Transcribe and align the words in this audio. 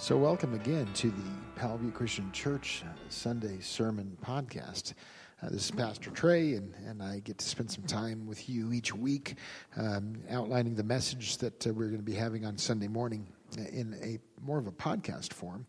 So, 0.00 0.16
welcome 0.16 0.54
again 0.54 0.86
to 0.94 1.10
the 1.10 1.30
Powell 1.56 1.76
Butte 1.76 1.92
Christian 1.92 2.30
Church 2.30 2.84
Sunday 3.08 3.58
Sermon 3.58 4.16
Podcast. 4.24 4.94
Uh, 5.42 5.48
this 5.50 5.64
is 5.64 5.70
Pastor 5.72 6.10
Trey, 6.10 6.54
and, 6.54 6.72
and 6.86 7.02
I 7.02 7.18
get 7.18 7.38
to 7.38 7.44
spend 7.44 7.68
some 7.68 7.82
time 7.82 8.24
with 8.24 8.48
you 8.48 8.72
each 8.72 8.94
week 8.94 9.34
um, 9.76 10.14
outlining 10.30 10.76
the 10.76 10.84
message 10.84 11.38
that 11.38 11.66
uh, 11.66 11.72
we're 11.72 11.86
going 11.88 11.98
to 11.98 12.04
be 12.04 12.14
having 12.14 12.46
on 12.46 12.56
Sunday 12.56 12.86
morning 12.86 13.26
in 13.56 13.96
a 14.00 14.20
more 14.40 14.58
of 14.58 14.68
a 14.68 14.72
podcast 14.72 15.32
form. 15.32 15.66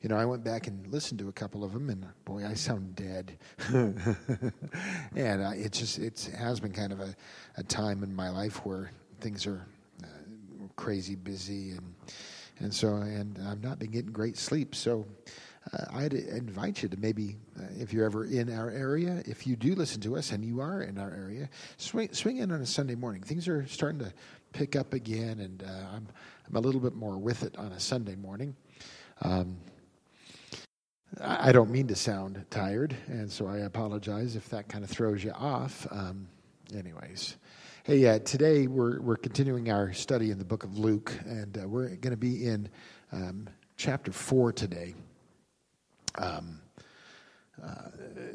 You 0.00 0.10
know, 0.10 0.16
I 0.16 0.26
went 0.26 0.44
back 0.44 0.68
and 0.68 0.86
listened 0.86 1.18
to 1.18 1.28
a 1.28 1.32
couple 1.32 1.64
of 1.64 1.72
them, 1.72 1.90
and 1.90 2.06
boy, 2.24 2.46
I 2.46 2.54
sound 2.54 2.94
dead. 2.94 3.36
and 3.68 3.98
uh, 5.16 5.50
it 5.56 5.72
just 5.72 5.98
it 5.98 6.30
has 6.38 6.60
been 6.60 6.72
kind 6.72 6.92
of 6.92 7.00
a, 7.00 7.16
a 7.56 7.64
time 7.64 8.04
in 8.04 8.14
my 8.14 8.30
life 8.30 8.64
where 8.64 8.92
things 9.20 9.44
are 9.44 9.66
uh, 10.04 10.06
crazy 10.76 11.16
busy 11.16 11.72
and 11.72 11.94
and 12.58 12.72
so 12.72 12.94
and 12.96 13.38
I've 13.46 13.62
not 13.62 13.78
been 13.78 13.90
getting 13.90 14.12
great 14.12 14.36
sleep. 14.36 14.74
So 14.74 15.06
uh, 15.72 15.84
I'd 15.92 16.12
invite 16.12 16.82
you 16.82 16.88
to 16.88 16.96
maybe, 16.96 17.36
uh, 17.58 17.64
if 17.78 17.92
you're 17.92 18.06
ever 18.06 18.24
in 18.24 18.52
our 18.56 18.70
area, 18.70 19.22
if 19.26 19.46
you 19.46 19.56
do 19.56 19.74
listen 19.74 20.00
to 20.02 20.16
us 20.16 20.30
and 20.30 20.44
you 20.44 20.60
are 20.60 20.82
in 20.82 20.98
our 20.98 21.10
area, 21.10 21.48
swing 21.76 22.12
swing 22.12 22.38
in 22.38 22.52
on 22.52 22.60
a 22.60 22.66
Sunday 22.66 22.94
morning. 22.94 23.22
Things 23.22 23.48
are 23.48 23.66
starting 23.66 23.98
to 24.00 24.12
pick 24.52 24.76
up 24.76 24.94
again, 24.94 25.40
and 25.40 25.62
uh, 25.62 25.94
I'm 25.94 26.06
I'm 26.48 26.56
a 26.56 26.60
little 26.60 26.80
bit 26.80 26.94
more 26.94 27.18
with 27.18 27.42
it 27.42 27.56
on 27.58 27.72
a 27.72 27.80
Sunday 27.80 28.14
morning. 28.14 28.54
Um, 29.22 29.56
I 31.20 31.50
don't 31.50 31.70
mean 31.70 31.88
to 31.88 31.96
sound 31.96 32.44
tired, 32.50 32.94
and 33.06 33.30
so 33.30 33.46
I 33.46 33.58
apologize 33.58 34.36
if 34.36 34.48
that 34.50 34.68
kind 34.68 34.84
of 34.84 34.90
throws 34.90 35.24
you 35.24 35.32
off. 35.32 35.86
Um, 35.90 36.28
anyways, 36.76 37.36
Hey, 37.86 38.04
uh, 38.04 38.18
today 38.18 38.66
we're, 38.66 39.00
we're 39.00 39.14
continuing 39.14 39.70
our 39.70 39.92
study 39.92 40.32
in 40.32 40.38
the 40.38 40.44
book 40.44 40.64
of 40.64 40.76
Luke, 40.76 41.16
and 41.24 41.56
uh, 41.56 41.68
we're 41.68 41.90
going 41.90 42.10
to 42.10 42.16
be 42.16 42.44
in 42.44 42.68
um, 43.12 43.48
chapter 43.76 44.10
4 44.10 44.52
today. 44.52 44.96
Um, 46.18 46.60
uh, 47.62 47.90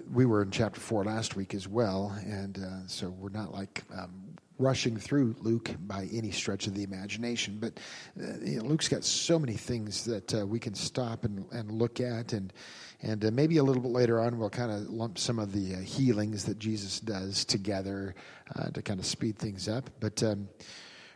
we 0.10 0.26
were 0.26 0.42
in 0.44 0.52
chapter 0.52 0.80
4 0.80 1.04
last 1.04 1.36
week 1.36 1.54
as 1.54 1.68
well, 1.68 2.18
and 2.26 2.60
uh, 2.60 2.88
so 2.88 3.10
we're 3.10 3.28
not 3.28 3.54
like 3.54 3.84
um, 3.94 4.31
rushing 4.62 4.98
through 4.98 5.36
Luke 5.40 5.72
by 5.80 6.08
any 6.14 6.32
stretch 6.32 6.68
of 6.68 6.76
the 6.76 6.84
imagination. 6.84 7.58
But 7.60 7.80
uh, 8.22 8.38
you 8.42 8.58
know, 8.60 8.66
Luke's 8.66 8.88
got 8.88 9.04
so 9.04 9.40
many 9.40 9.56
things 9.56 10.06
that 10.06 10.34
uh, 10.34 10.46
we 10.46 10.60
can 10.60 10.76
stop 10.76 11.26
and, 11.26 11.46
and 11.52 11.72
look 11.72 12.00
at, 12.00 12.34
and 12.34 12.54
and 13.02 13.26
uh, 13.26 13.32
maybe 13.32 13.58
a 13.58 13.64
little 13.64 13.82
bit 13.82 13.92
later 13.92 14.22
on 14.22 14.38
we'll 14.38 14.50
kind 14.50 14.72
of 14.72 14.90
lump 14.90 15.18
some 15.18 15.40
of 15.40 15.52
the 15.52 15.76
uh, 15.76 15.80
healings 15.80 16.46
that 16.46 16.60
Jesus 16.60 17.00
does 17.00 17.44
together 17.44 18.14
uh, 18.56 18.70
to 18.70 18.82
kind 18.82 19.00
of 19.00 19.06
speed 19.06 19.38
things 19.38 19.68
up. 19.68 19.90
But 20.00 20.22
um, 20.24 20.48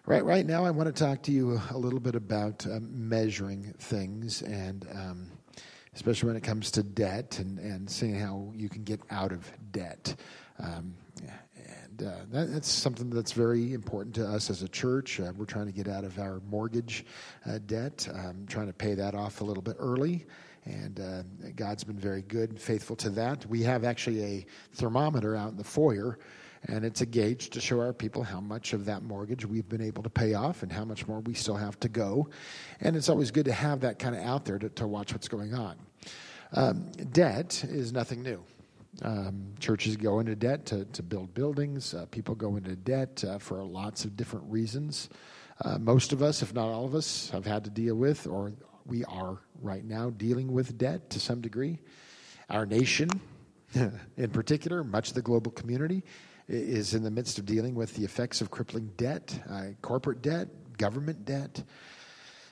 right 0.06 0.26
right 0.26 0.46
now, 0.46 0.66
I 0.66 0.72
want 0.72 0.94
to 0.94 1.04
talk 1.04 1.22
to 1.24 1.32
you 1.32 1.62
a 1.72 1.78
little 1.78 2.00
bit 2.00 2.16
about 2.16 2.66
um, 2.66 2.90
measuring 3.10 3.74
things 3.80 4.42
and. 4.42 4.88
Um, 4.94 5.32
especially 5.96 6.28
when 6.28 6.36
it 6.36 6.44
comes 6.44 6.72
to 6.72 6.84
debt 6.84 7.40
and, 7.40 7.58
and 7.58 7.90
seeing 7.90 8.16
how 8.16 8.52
you 8.54 8.68
can 8.68 8.84
get 8.84 9.00
out 9.10 9.32
of 9.32 9.50
debt. 9.72 10.14
Um, 10.60 10.94
and 12.00 12.08
uh, 12.08 12.16
that, 12.32 12.52
that's 12.52 12.70
something 12.70 13.10
that's 13.10 13.32
very 13.32 13.74
important 13.74 14.16
to 14.16 14.26
us 14.26 14.50
as 14.50 14.62
a 14.62 14.68
church. 14.68 15.20
Uh, 15.20 15.32
we're 15.38 15.46
trying 15.46 15.68
to 15.68 15.72
get 15.72 15.88
out 15.88 16.04
of 16.04 16.20
our 16.20 16.42
mortgage 16.50 17.06
uh, 17.46 17.60
debt, 17.66 18.08
um, 18.14 18.46
trying 18.48 18.68
to 18.68 18.74
pay 18.74 18.94
that 18.96 19.16
off 19.16 19.42
a 19.42 19.44
little 19.44 19.64
bit 19.64 19.76
early. 19.80 20.26
And 20.66 21.00
uh, 21.00 21.24
God's 21.56 21.84
been 21.84 22.00
very 22.00 22.24
good 22.24 22.50
and 22.50 22.60
faithful 22.60 22.96
to 22.98 23.10
that. 23.12 23.46
We 23.46 23.62
have 23.64 23.84
actually 23.84 24.24
a 24.24 24.46
thermometer 24.74 25.36
out 25.36 25.52
in 25.52 25.58
the 25.58 25.64
foyer, 25.64 26.18
and 26.68 26.84
it's 26.84 27.02
a 27.02 27.06
gauge 27.06 27.52
to 27.52 27.62
show 27.62 27.80
our 27.80 27.94
people 27.94 28.24
how 28.24 28.42
much 28.42 28.74
of 28.74 28.86
that 28.86 29.04
mortgage 29.04 29.46
we've 29.46 29.70
been 29.70 29.84
able 29.84 30.02
to 30.04 30.10
pay 30.10 30.34
off 30.34 30.64
and 30.64 30.72
how 30.72 30.84
much 30.84 31.08
more 31.08 31.20
we 31.20 31.36
still 31.36 31.56
have 31.56 31.80
to 31.82 31.90
go. 31.90 32.28
And 32.82 32.96
it's 32.96 33.10
always 33.10 33.30
good 33.30 33.46
to 33.46 33.54
have 33.54 33.82
that 33.82 34.00
kind 34.00 34.16
of 34.16 34.24
out 34.24 34.46
there 34.46 34.58
to, 34.58 34.70
to 34.70 34.88
watch 34.88 35.14
what's 35.14 35.28
going 35.28 35.54
on. 35.54 35.78
Um, 36.54 36.92
debt 37.12 37.64
is 37.64 37.94
nothing 37.94 38.24
new. 38.24 38.44
Um, 39.02 39.54
churches 39.60 39.98
go 39.98 40.20
into 40.20 40.36
debt 40.36 40.66
to, 40.68 40.86
to 40.86 41.04
build 41.04 41.34
buildings. 41.34 41.94
Uh, 41.94 42.06
people 42.12 42.34
go 42.34 42.56
into 42.56 42.76
debt 42.76 43.24
uh, 43.28 43.38
for 43.38 43.64
lots 43.64 44.06
of 44.06 44.16
different 44.16 44.46
reasons. 44.50 45.10
Uh, 45.64 45.78
most 45.78 46.14
of 46.14 46.22
us, 46.22 46.42
if 46.42 46.54
not 46.54 46.68
all 46.68 46.86
of 46.86 46.96
us, 46.96 47.30
have 47.32 47.46
had 47.46 47.64
to 47.66 47.70
deal 47.70 47.96
with, 47.96 48.28
or 48.28 48.54
we 48.86 49.04
are 49.06 49.40
right 49.62 49.84
now 49.84 50.10
dealing 50.10 50.52
with 50.52 50.78
debt 50.78 51.10
to 51.10 51.20
some 51.20 51.42
degree. 51.42 51.80
Our 52.50 52.66
nation, 52.66 53.10
in 53.74 54.30
particular, 54.32 54.84
much 54.84 55.10
of 55.10 55.16
the 55.16 55.22
global 55.22 55.52
community, 55.52 56.04
is 56.48 56.94
in 56.94 57.04
the 57.04 57.12
midst 57.12 57.40
of 57.40 57.46
dealing 57.46 57.76
with 57.76 57.96
the 57.96 58.06
effects 58.06 58.42
of 58.42 58.52
crippling 58.52 58.92
debt, 58.98 59.38
uh, 59.50 59.68
corporate 59.82 60.22
debt, 60.22 60.48
government 60.78 61.26
debt. 61.26 61.64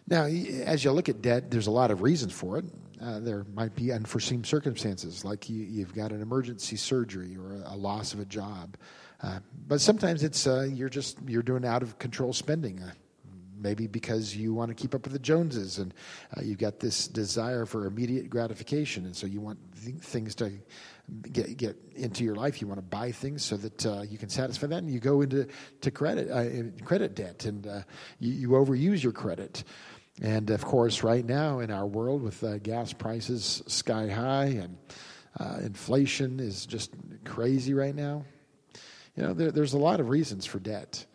Now, 0.07 0.25
as 0.25 0.83
you 0.83 0.91
look 0.91 1.09
at 1.09 1.21
debt, 1.21 1.51
there's 1.51 1.67
a 1.67 1.71
lot 1.71 1.91
of 1.91 2.01
reasons 2.01 2.33
for 2.33 2.57
it. 2.57 2.65
Uh, 3.03 3.19
there 3.19 3.45
might 3.53 3.75
be 3.75 3.91
unforeseen 3.91 4.43
circumstances, 4.45 5.25
like 5.25 5.49
you, 5.49 5.81
have 5.81 5.93
got 5.93 6.11
an 6.13 6.21
emergency 6.21 6.77
surgery 6.77 7.35
or 7.35 7.55
a, 7.55 7.73
a 7.73 7.75
loss 7.75 8.13
of 8.13 8.19
a 8.21 8.25
job. 8.25 8.77
Uh, 9.21 9.39
but 9.67 9.81
sometimes 9.81 10.23
it's 10.23 10.47
uh, 10.47 10.61
you're 10.71 10.89
just 10.89 11.17
you're 11.27 11.43
doing 11.43 11.65
out 11.65 11.83
of 11.83 11.99
control 11.99 12.31
spending. 12.31 12.81
Uh, 12.81 12.91
maybe 13.63 13.87
because 13.87 14.35
you 14.35 14.53
want 14.53 14.69
to 14.69 14.75
keep 14.75 14.93
up 14.93 15.03
with 15.03 15.13
the 15.13 15.19
Joneses, 15.19 15.79
and 15.79 15.93
uh, 16.35 16.41
you've 16.43 16.57
got 16.57 16.79
this 16.79 17.07
desire 17.07 17.65
for 17.65 17.85
immediate 17.87 18.29
gratification, 18.29 19.05
and 19.05 19.15
so 19.15 19.25
you 19.25 19.39
want 19.39 19.57
th- 19.83 19.95
things 19.97 20.35
to 20.35 20.51
get 21.31 21.57
get 21.57 21.77
into 21.95 22.23
your 22.23 22.35
life. 22.35 22.61
You 22.61 22.67
want 22.67 22.79
to 22.79 22.85
buy 22.85 23.11
things 23.11 23.43
so 23.43 23.57
that 23.57 23.85
uh, 23.85 24.01
you 24.01 24.17
can 24.17 24.29
satisfy 24.29 24.67
that, 24.67 24.77
and 24.77 24.91
you 24.91 24.99
go 24.99 25.21
into 25.21 25.47
to 25.81 25.91
credit 25.91 26.29
uh, 26.29 26.85
credit 26.85 27.15
debt, 27.15 27.45
and 27.45 27.65
uh, 27.65 27.81
you, 28.19 28.33
you, 28.33 28.49
overuse 28.49 29.01
your 29.01 29.13
credit. 29.13 29.63
And 30.23 30.49
of 30.51 30.63
course, 30.63 31.03
right 31.03 31.25
now 31.25 31.59
in 31.59 31.69
our 31.69 31.85
world, 31.85 32.23
with 32.23 32.41
uh, 32.43 32.57
gas 32.59 32.93
prices 32.93 33.61
sky 33.67 34.07
high 34.07 34.45
and 34.45 34.77
uh, 35.37 35.57
inflation 35.61 36.39
is 36.39 36.65
just 36.65 36.91
crazy 37.25 37.73
right 37.73 37.93
now, 37.93 38.23
you 39.17 39.23
know, 39.23 39.33
there, 39.33 39.51
there's 39.51 39.73
a 39.73 39.77
lot 39.77 39.99
of 39.99 40.07
reasons 40.09 40.45
for 40.45 40.59
debt. 40.59 41.05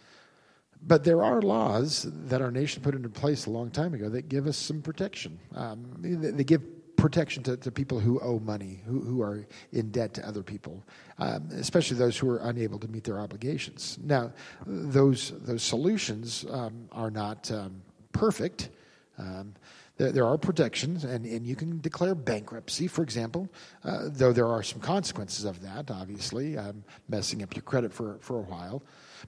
But 0.82 1.04
there 1.04 1.24
are 1.24 1.42
laws 1.42 2.06
that 2.26 2.40
our 2.42 2.52
nation 2.52 2.82
put 2.82 2.94
into 2.94 3.08
place 3.08 3.46
a 3.46 3.50
long 3.50 3.70
time 3.70 3.94
ago 3.94 4.10
that 4.10 4.28
give 4.28 4.46
us 4.46 4.56
some 4.56 4.82
protection. 4.82 5.38
Um, 5.54 5.86
they, 5.98 6.30
they 6.30 6.44
give 6.44 6.62
protection 6.96 7.42
to, 7.44 7.56
to, 7.56 7.70
people 7.70 7.98
who 7.98 8.20
owe 8.20 8.38
money, 8.40 8.80
who, 8.84 9.00
who 9.00 9.22
are 9.22 9.46
in 9.72 9.90
debt 9.90 10.14
to 10.14 10.28
other 10.28 10.42
people, 10.42 10.84
um, 11.18 11.48
especially 11.52 11.96
those 11.96 12.16
who 12.16 12.28
are 12.28 12.38
unable 12.38 12.78
to 12.78 12.88
meet 12.88 13.04
their 13.04 13.20
obligations. 13.20 13.98
Now, 14.04 14.32
those, 14.66 15.32
those 15.38 15.62
solutions 15.62 16.44
um, 16.50 16.88
are 16.92 17.10
not 17.10 17.50
um, 17.50 17.82
perfect. 18.12 18.70
Um, 19.18 19.54
there, 19.96 20.12
there, 20.12 20.26
are 20.26 20.38
protections, 20.38 21.04
and, 21.04 21.26
and 21.26 21.44
you 21.44 21.56
can 21.56 21.80
declare 21.80 22.14
bankruptcy, 22.14 22.86
for 22.86 23.02
example, 23.02 23.48
uh, 23.84 24.02
though 24.04 24.32
there 24.32 24.46
are 24.46 24.62
some 24.62 24.80
consequences 24.80 25.44
of 25.44 25.60
that, 25.62 25.90
obviously, 25.90 26.56
um, 26.56 26.84
messing 27.08 27.42
up 27.42 27.56
your 27.56 27.62
credit 27.62 27.92
for, 27.92 28.18
for 28.20 28.38
a 28.38 28.42
while. 28.42 28.82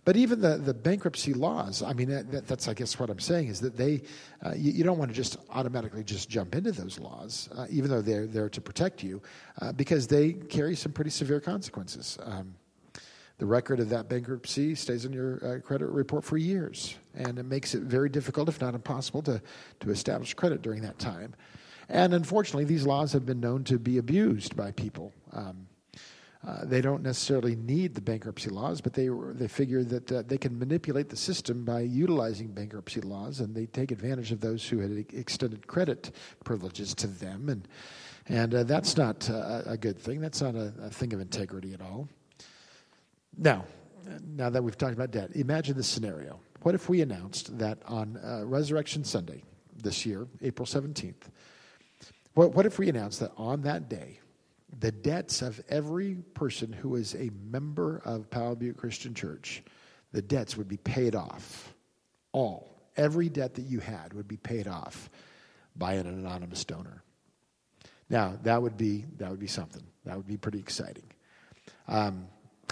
But 0.05 0.17
even 0.17 0.41
the, 0.41 0.57
the 0.57 0.73
bankruptcy 0.73 1.35
laws, 1.35 1.83
I 1.83 1.93
mean, 1.93 2.09
that, 2.11 2.47
that's, 2.47 2.69
I 2.69 2.75
guess, 2.75 3.01
what 3.01 3.11
I'm 3.11 3.19
saying 3.19 3.49
is 3.49 3.61
that 3.61 3.77
they, 3.77 4.03
uh, 4.45 4.55
you, 4.57 4.71
you, 4.73 4.85
don't 4.85 4.99
want 4.99 5.11
to 5.11 5.17
just 5.17 5.37
automatically 5.51 6.05
just 6.05 6.29
jump 6.29 6.55
into 6.55 6.71
those 6.71 7.01
laws, 7.01 7.49
uh, 7.57 7.67
even 7.69 7.91
though 7.91 8.01
they're 8.01 8.27
there 8.27 8.49
to 8.49 8.61
protect 8.61 9.03
you, 9.03 9.21
uh, 9.61 9.73
because 9.73 10.07
they 10.07 10.35
carry 10.35 10.77
some 10.77 10.93
pretty 10.93 11.11
severe 11.11 11.41
consequences. 11.41 12.17
Um, 12.23 12.55
the 13.41 13.47
record 13.47 13.81
of 13.81 13.89
that 13.89 14.07
bankruptcy 14.07 14.75
stays 14.75 15.07
in 15.07 15.15
your 15.15 15.43
uh, 15.43 15.67
credit 15.67 15.87
report 15.87 16.23
for 16.23 16.37
years, 16.37 16.95
and 17.15 17.39
it 17.39 17.45
makes 17.45 17.75
it 17.75 17.81
very 17.83 18.11
difficult, 18.11 18.51
if 18.51 18.61
not 18.61 18.75
impossible, 18.75 19.23
to, 19.23 19.41
to 19.81 19.91
establish 19.91 20.35
credit 20.35 20.61
during 20.61 20.83
that 20.83 20.99
time. 20.99 21.35
And 21.89 22.13
unfortunately, 22.13 22.67
these 22.67 22.87
laws 22.87 23.15
have 23.15 23.25
been 23.25 23.41
known 23.41 23.65
to 23.65 23.79
be 23.79 23.97
abused 23.97 24.55
by 24.57 24.73
people. 24.73 25.15
Um, 25.33 25.67
uh, 26.47 26.65
they 26.65 26.83
don't 26.83 27.03
necessarily 27.03 27.57
need 27.57 27.95
the 27.95 28.03
bankruptcy 28.03 28.51
laws, 28.51 28.83
but 28.83 28.93
they 28.93 29.09
they 29.33 29.49
figure 29.49 29.85
that 29.85 30.13
uh, 30.13 30.23
they 30.27 30.39
can 30.39 30.59
manipulate 30.59 31.09
the 31.09 31.17
system 31.17 31.65
by 31.65 31.81
utilizing 31.81 32.49
bankruptcy 32.49 33.01
laws, 33.01 33.41
and 33.41 33.55
they 33.55 33.67
take 33.67 33.91
advantage 33.91 34.33
of 34.33 34.41
those 34.41 34.69
who 34.69 34.81
had 34.81 34.91
extended 35.15 35.67
credit 35.67 36.11
privileges 36.45 36.95
to 36.95 37.07
them, 37.07 37.49
and 37.49 37.67
and 38.29 38.55
uh, 38.55 38.63
that's 38.65 38.99
not 38.99 39.29
uh, 39.31 39.63
a 39.65 39.79
good 39.79 39.99
thing. 39.99 40.21
That's 40.21 40.43
not 40.43 40.55
a, 40.55 40.73
a, 40.83 40.91
thing 40.91 41.13
of 41.13 41.21
integrity 41.21 41.73
at 41.73 41.81
all. 41.81 42.09
Now, 43.37 43.65
now 44.37 44.51
that 44.51 44.63
we've 44.63 44.77
talked 44.77 44.95
about 44.95 45.11
debt, 45.11 45.31
imagine 45.35 45.77
this 45.77 45.89
scenario. 45.89 46.41
What 46.63 46.75
if 46.75 46.89
we 46.89 47.01
announced 47.01 47.59
that 47.59 47.79
on 47.87 48.19
uh, 48.19 48.45
Resurrection 48.45 49.05
Sunday 49.05 49.43
this 49.83 50.05
year, 50.05 50.27
April 50.43 50.67
seventeenth? 50.67 51.31
What, 52.35 52.55
what 52.55 52.67
if 52.67 52.79
we 52.79 52.89
announced 52.89 53.21
that 53.21 53.33
on 53.37 53.63
that 53.63 53.89
day? 53.89 54.21
the 54.79 54.93
debts 54.93 55.43
of 55.43 55.61
every 55.69 56.15
person 56.35 56.73
who 56.73 56.97
is 56.97 57.15
a 57.15 57.31
member 57.51 58.01
of 58.05 58.31
Powell 58.31 58.55
Butte 58.55 58.77
Christian 58.77 59.15
Church, 59.15 59.63
the 60.13 60.23
debts 60.23 60.57
would 60.57 60.69
be 60.69 60.77
paid 60.77 61.15
off. 61.15 61.75
All. 62.33 62.83
Every 62.97 63.29
debt 63.29 63.55
that 63.55 63.63
you 63.63 63.81
had 63.81 64.13
would 64.13 64.29
be 64.29 64.37
paid 64.37 64.69
off 64.69 65.11
by 65.75 65.95
an 65.95 66.07
anonymous 66.07 66.65
donor. 66.65 67.03
Now, 68.09 68.39
that 68.43 68.61
would 68.61 68.77
be, 68.77 69.05
that 69.19 69.31
would 69.31 69.41
be 69.41 69.47
something. 69.47 69.83
That 70.05 70.17
would 70.17 70.27
be 70.27 70.37
pretty 70.37 70.59
exciting. 70.59 71.11
Um, 71.89 72.27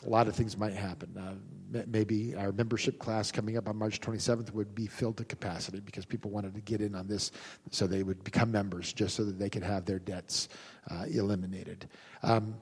a 0.07 0.09
lot 0.09 0.29
of 0.29 0.35
things 0.35 0.57
might 0.57 0.75
happen. 0.75 1.17
Uh, 1.17 1.85
maybe 1.87 2.35
our 2.35 2.53
membership 2.53 2.99
class 2.99 3.31
coming 3.31 3.57
up 3.57 3.69
on 3.69 3.77
March 3.77 4.01
27th 4.01 4.53
would 4.53 4.75
be 4.75 4.87
filled 4.87 5.17
to 5.19 5.25
capacity 5.25 5.81
because 5.81 6.05
people 6.05 6.31
wanted 6.31 6.55
to 6.55 6.61
get 6.61 6.81
in 6.81 6.95
on 6.95 7.07
this 7.07 7.31
so 7.71 7.87
they 7.87 8.03
would 8.03 8.23
become 8.25 8.51
members 8.51 8.93
just 8.93 9.17
so 9.17 9.25
that 9.25 9.39
they 9.39 9.51
could 9.51 9.63
have 9.63 9.85
their 9.85 9.99
debts 9.99 10.49
uh, 10.91 11.05
eliminated. 11.09 11.89
Um, 12.23 12.55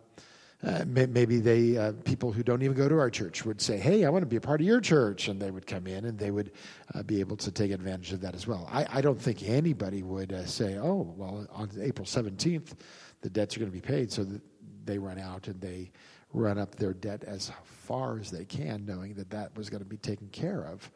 uh, 0.64 0.84
maybe 0.86 1.38
they 1.38 1.76
uh, 1.76 1.92
people 2.04 2.32
who 2.32 2.42
don't 2.42 2.62
even 2.62 2.74
go 2.74 2.88
to 2.88 2.98
our 2.98 3.10
church 3.10 3.44
would 3.44 3.60
say, 3.60 3.76
"Hey, 3.76 4.06
I 4.06 4.08
want 4.08 4.22
to 4.22 4.26
be 4.26 4.36
a 4.36 4.40
part 4.40 4.60
of 4.62 4.66
your 4.66 4.80
church," 4.80 5.28
and 5.28 5.40
they 5.40 5.50
would 5.50 5.66
come 5.66 5.86
in 5.86 6.06
and 6.06 6.18
they 6.18 6.30
would 6.30 6.52
uh, 6.94 7.02
be 7.02 7.20
able 7.20 7.36
to 7.36 7.50
take 7.52 7.70
advantage 7.70 8.12
of 8.12 8.22
that 8.22 8.34
as 8.34 8.46
well. 8.46 8.66
I, 8.72 8.86
I 8.90 9.00
don't 9.02 9.20
think 9.20 9.42
anybody 9.42 10.02
would 10.02 10.32
uh, 10.32 10.46
say, 10.46 10.78
"Oh, 10.78 11.14
well, 11.14 11.46
on 11.52 11.70
April 11.78 12.06
seventeenth, 12.06 12.74
the 13.20 13.28
debts 13.28 13.54
are 13.54 13.60
going 13.60 13.70
to 13.70 13.74
be 13.74 13.82
paid," 13.82 14.10
so 14.10 14.24
that 14.24 14.40
they 14.86 14.96
run 14.96 15.18
out 15.18 15.46
and 15.46 15.60
they 15.60 15.90
run 16.32 16.58
up 16.58 16.74
their 16.74 16.92
debt 16.92 17.24
as 17.24 17.50
far 17.64 18.18
as 18.18 18.30
they 18.30 18.44
can, 18.44 18.84
knowing 18.84 19.14
that 19.14 19.30
that 19.30 19.56
was 19.56 19.70
going 19.70 19.82
to 19.82 19.88
be 19.88 19.96
taken 19.96 20.28
care 20.28 20.64
of 20.64 20.90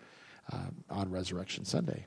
um, 0.52 0.74
on 0.90 1.10
Resurrection 1.10 1.64
Sunday. 1.64 2.04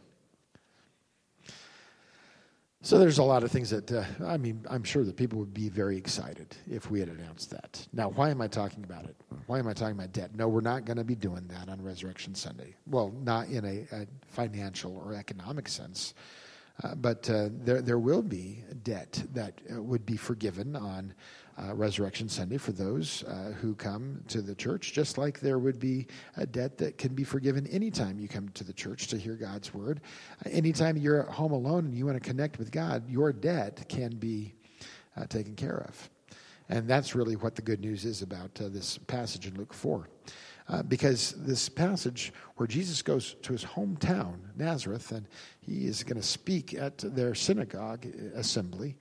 So 2.86 3.00
there's 3.00 3.18
a 3.18 3.24
lot 3.24 3.44
of 3.44 3.52
things 3.52 3.70
that, 3.70 3.90
uh, 3.90 4.04
I 4.26 4.36
mean, 4.36 4.66
I'm 4.70 4.84
sure 4.84 5.06
that 5.06 5.16
people 5.16 5.40
would 5.40 5.54
be 5.54 5.70
very 5.70 5.96
excited 5.96 6.54
if 6.70 6.92
we 6.92 7.00
had 7.00 7.08
announced 7.08 7.50
that. 7.52 7.88
Now, 7.94 8.10
why 8.10 8.30
am 8.30 8.42
I 8.42 8.50
talking 8.50 8.84
about 8.84 9.06
it? 9.06 9.16
Why 9.48 9.58
am 9.58 9.70
I 9.70 9.74
talking 9.74 9.96
about 9.96 10.12
debt? 10.12 10.36
No, 10.36 10.50
we're 10.50 10.60
not 10.60 10.84
going 10.84 10.98
to 10.98 11.06
be 11.06 11.16
doing 11.16 11.48
that 11.48 11.70
on 11.70 11.82
Resurrection 11.82 12.36
Sunday. 12.36 12.76
Well, 12.86 13.14
not 13.24 13.48
in 13.48 13.64
a, 13.64 13.96
a 13.96 14.06
financial 14.28 14.98
or 14.98 15.14
economic 15.14 15.70
sense, 15.70 16.14
uh, 16.84 16.96
but 16.96 17.30
uh, 17.30 17.48
there, 17.52 17.82
there 17.82 18.00
will 18.00 18.22
be 18.22 18.66
debt 18.84 19.24
that 19.34 19.62
uh, 19.74 19.82
would 19.82 20.06
be 20.06 20.18
forgiven 20.18 20.76
on 20.76 21.14
uh, 21.58 21.74
Resurrection 21.76 22.28
Sunday 22.28 22.58
for 22.58 22.72
those 22.72 23.24
uh, 23.24 23.54
who 23.60 23.76
come 23.76 24.24
to 24.28 24.42
the 24.42 24.56
church, 24.56 24.94
just 24.94 25.18
like 25.18 25.40
there 25.40 25.60
would 25.60 25.80
be 25.80 26.08
a 26.38 26.46
debt 26.46 26.78
that 26.78 26.98
can 26.98 27.14
be 27.14 27.24
forgiven 27.24 27.68
anytime 27.68 28.20
you 28.20 28.28
come 28.28 28.50
to 28.50 28.64
the 28.64 28.74
church 28.74 29.08
to 29.08 29.18
hear 29.18 29.36
God's 29.36 29.74
word. 29.74 30.02
Uh, 30.46 30.50
anytime 30.52 30.98
you're 30.98 31.24
at 31.24 31.30
home 31.30 31.52
alone 31.52 31.86
and 31.86 31.98
you 31.98 32.06
want 32.06 32.22
to 32.22 32.28
connect 32.28 32.58
with 32.58 32.72
God, 32.72 33.08
your 33.10 33.32
debt 33.32 33.86
can 33.88 34.16
be 34.16 34.54
uh, 35.16 35.26
taken 35.28 35.56
care 35.56 35.86
of. 35.88 36.10
And 36.70 36.88
that's 36.88 37.14
really 37.14 37.36
what 37.36 37.56
the 37.56 37.62
good 37.62 37.82
news 37.82 38.06
is 38.06 38.22
about 38.22 38.50
uh, 38.60 38.70
this 38.70 38.98
passage 38.98 39.46
in 39.46 39.56
Luke 39.56 39.74
4. 39.74 40.08
Uh, 40.70 40.82
because 40.82 41.34
this 41.40 41.68
passage 41.68 42.32
where 42.56 42.68
Jesus 42.68 43.02
goes 43.02 43.36
to 43.42 43.52
his 43.52 43.66
hometown, 43.66 44.38
Nazareth, 44.56 45.12
and 45.12 45.28
he 45.60 45.88
is 45.88 46.04
going 46.04 46.16
to 46.16 46.26
speak 46.26 46.74
at 46.74 47.00
their 47.00 47.36
synagogue 47.36 48.06
assembly, 48.34 48.96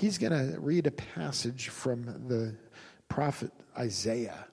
he's 0.00 0.16
going 0.16 0.32
to 0.32 0.58
read 0.58 0.86
a 0.86 0.90
passage 0.90 1.68
from 1.68 2.04
the 2.26 2.54
prophet 3.08 3.52
Isaiah. 3.78 4.46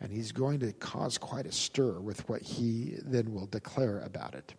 And 0.00 0.12
he's 0.12 0.32
going 0.32 0.60
to 0.60 0.72
cause 0.74 1.16
quite 1.16 1.46
a 1.46 1.52
stir 1.52 2.00
with 2.00 2.28
what 2.28 2.42
he 2.42 2.96
then 3.02 3.32
will 3.32 3.46
declare 3.46 4.00
about 4.00 4.34
it. 4.34 4.54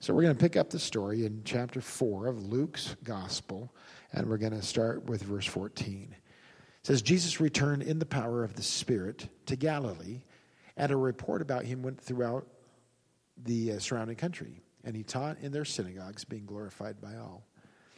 So 0.00 0.12
we're 0.12 0.22
going 0.22 0.36
to 0.36 0.40
pick 0.40 0.56
up 0.56 0.68
the 0.68 0.78
story 0.78 1.24
in 1.24 1.40
chapter 1.44 1.80
4 1.80 2.26
of 2.26 2.52
Luke's 2.52 2.96
gospel, 3.04 3.72
and 4.12 4.28
we're 4.28 4.36
going 4.36 4.52
to 4.52 4.60
start 4.60 5.04
with 5.04 5.22
verse 5.22 5.46
14. 5.46 6.14
It 6.14 6.86
says, 6.86 7.00
Jesus 7.00 7.40
returned 7.40 7.82
in 7.82 7.98
the 7.98 8.04
power 8.04 8.44
of 8.44 8.56
the 8.56 8.62
Spirit 8.62 9.28
to 9.46 9.56
Galilee, 9.56 10.20
and 10.76 10.92
a 10.92 10.96
report 10.96 11.40
about 11.40 11.64
him 11.64 11.82
went 11.82 12.00
throughout 12.00 12.46
the 13.44 13.72
uh, 13.72 13.78
surrounding 13.78 14.16
country. 14.16 14.60
And 14.84 14.96
he 14.96 15.04
taught 15.04 15.38
in 15.40 15.52
their 15.52 15.64
synagogues, 15.64 16.24
being 16.24 16.44
glorified 16.44 17.00
by 17.00 17.14
all. 17.16 17.46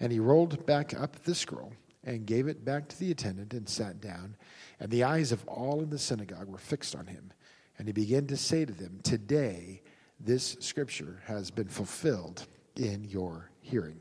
And 0.00 0.12
he 0.12 0.18
rolled 0.18 0.64
back 0.66 0.98
up 0.98 1.22
the 1.24 1.34
scroll 1.34 1.72
and 2.04 2.26
gave 2.26 2.48
it 2.48 2.64
back 2.64 2.88
to 2.88 2.98
the 2.98 3.10
attendant 3.10 3.52
and 3.52 3.68
sat 3.68 4.00
down. 4.00 4.36
And 4.80 4.90
the 4.90 5.04
eyes 5.04 5.32
of 5.32 5.46
all 5.46 5.82
in 5.82 5.90
the 5.90 5.98
synagogue 5.98 6.48
were 6.48 6.58
fixed 6.58 6.94
on 6.96 7.06
him. 7.06 7.32
And 7.78 7.86
he 7.88 7.92
began 7.92 8.26
to 8.26 8.36
say 8.36 8.64
to 8.64 8.72
them, 8.72 9.00
Today 9.02 9.82
this 10.20 10.56
scripture 10.60 11.20
has 11.26 11.50
been 11.50 11.68
fulfilled 11.68 12.46
in 12.76 13.04
your 13.04 13.50
hearing. 13.60 14.00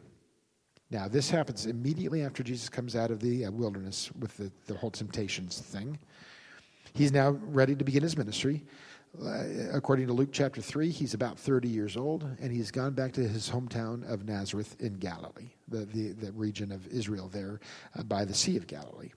Now, 0.90 1.08
this 1.08 1.30
happens 1.30 1.66
immediately 1.66 2.24
after 2.24 2.44
Jesus 2.44 2.70
comes 2.70 2.96
out 2.96 3.12
of 3.12 3.20
the 3.20 3.46
uh, 3.46 3.52
wilderness 3.52 4.10
with 4.20 4.38
the, 4.38 4.52
the 4.68 4.74
whole 4.74 4.90
temptations 4.90 5.60
thing. 5.60 6.00
He's 6.94 7.12
now 7.12 7.32
ready 7.32 7.76
to 7.76 7.84
begin 7.84 8.04
his 8.04 8.18
ministry. 8.18 8.64
Uh, 9.20 9.44
according 9.74 10.08
to 10.08 10.14
Luke 10.14 10.30
chapter 10.32 10.62
3, 10.62 10.92
he's 10.92 11.14
about 11.14 11.40
30 11.40 11.68
years 11.68 11.98
old, 11.98 12.24
and 12.40 12.52
he's 12.52 12.70
gone 12.70 12.94
back 12.94 13.14
to 13.14 13.28
his 13.28 13.50
hometown 13.50 14.08
of 14.12 14.26
Nazareth 14.26 14.76
in 14.80 14.94
Galilee, 14.94 15.50
the, 15.68 15.86
the, 15.86 16.12
the 16.12 16.32
region 16.34 16.72
of 16.72 16.86
Israel 16.88 17.28
there 17.28 17.60
uh, 17.98 18.04
by 18.04 18.26
the 18.26 18.34
Sea 18.34 18.58
of 18.58 18.68
Galilee. 18.68 19.12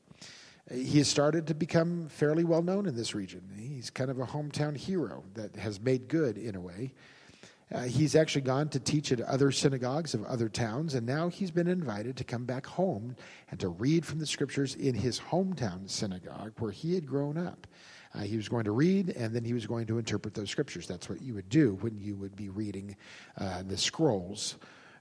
He 0.73 0.99
has 0.99 1.09
started 1.09 1.47
to 1.49 1.55
become 1.55 2.09
fairly 2.09 2.45
well 2.45 2.63
known 2.63 2.87
in 2.87 2.95
this 2.95 3.15
region. 3.15 3.43
He's 3.59 3.91
kind 3.91 4.11
of 4.11 4.21
a 4.21 4.27
hometown 4.27 4.77
hero 4.77 5.25
that 5.35 5.57
has 5.57 5.81
made 5.81 6.09
good 6.09 6.39
in 6.39 6.55
a 6.55 6.61
way. 6.61 6.95
Uh, 7.73 7.83
he's 7.83 8.17
actually 8.17 8.43
gone 8.43 8.69
to 8.69 8.81
teach 8.81 9.13
at 9.13 9.21
other 9.21 9.53
synagogues 9.53 10.15
of 10.15 10.25
other 10.25 10.49
towns, 10.49 10.95
and 10.95 11.07
now 11.07 11.29
he's 11.29 11.51
been 11.51 11.69
invited 11.69 12.17
to 12.17 12.25
come 12.25 12.45
back 12.45 12.67
home 12.67 13.15
and 13.51 13.61
to 13.61 13.69
read 13.69 14.05
from 14.05 14.19
the 14.19 14.27
scriptures 14.27 14.75
in 14.75 14.95
his 14.95 15.21
hometown 15.21 15.89
synagogue 15.89 16.53
where 16.59 16.73
he 16.73 16.95
had 16.95 17.07
grown 17.07 17.37
up. 17.37 17.67
Uh, 18.15 18.21
he 18.21 18.37
was 18.37 18.49
going 18.49 18.65
to 18.65 18.73
read, 18.73 19.11
and 19.11 19.35
then 19.35 19.45
he 19.45 19.53
was 19.53 19.67
going 19.67 19.87
to 19.87 19.99
interpret 19.99 20.35
those 20.35 20.51
scriptures. 20.51 20.87
That's 20.87 21.09
what 21.09 21.23
you 21.23 21.35
would 21.35 21.49
do 21.49 21.79
when 21.81 21.97
you 21.99 22.17
would 22.17 22.35
be 22.35 22.49
reading 22.49 22.97
uh, 23.39 23.63
the 23.63 23.77
scrolls 23.77 24.57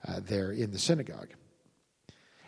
uh, 0.08 0.20
there 0.24 0.52
in 0.52 0.72
the 0.72 0.80
synagogue. 0.80 1.30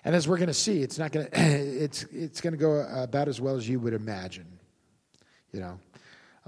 And 0.04 0.16
as 0.16 0.28
we're 0.28 0.38
going 0.38 0.48
to 0.48 0.54
see, 0.54 0.82
it's 0.82 0.98
not 0.98 1.12
going 1.12 1.28
to 1.28 1.32
it's 1.84 2.04
it's 2.06 2.42
going 2.42 2.54
to 2.54 2.60
go 2.60 2.82
about 2.82 3.28
as 3.28 3.42
well 3.42 3.56
as 3.56 3.68
you 3.68 3.80
would 3.80 3.94
imagine. 3.94 4.48
You 5.52 5.60
know, 5.60 5.80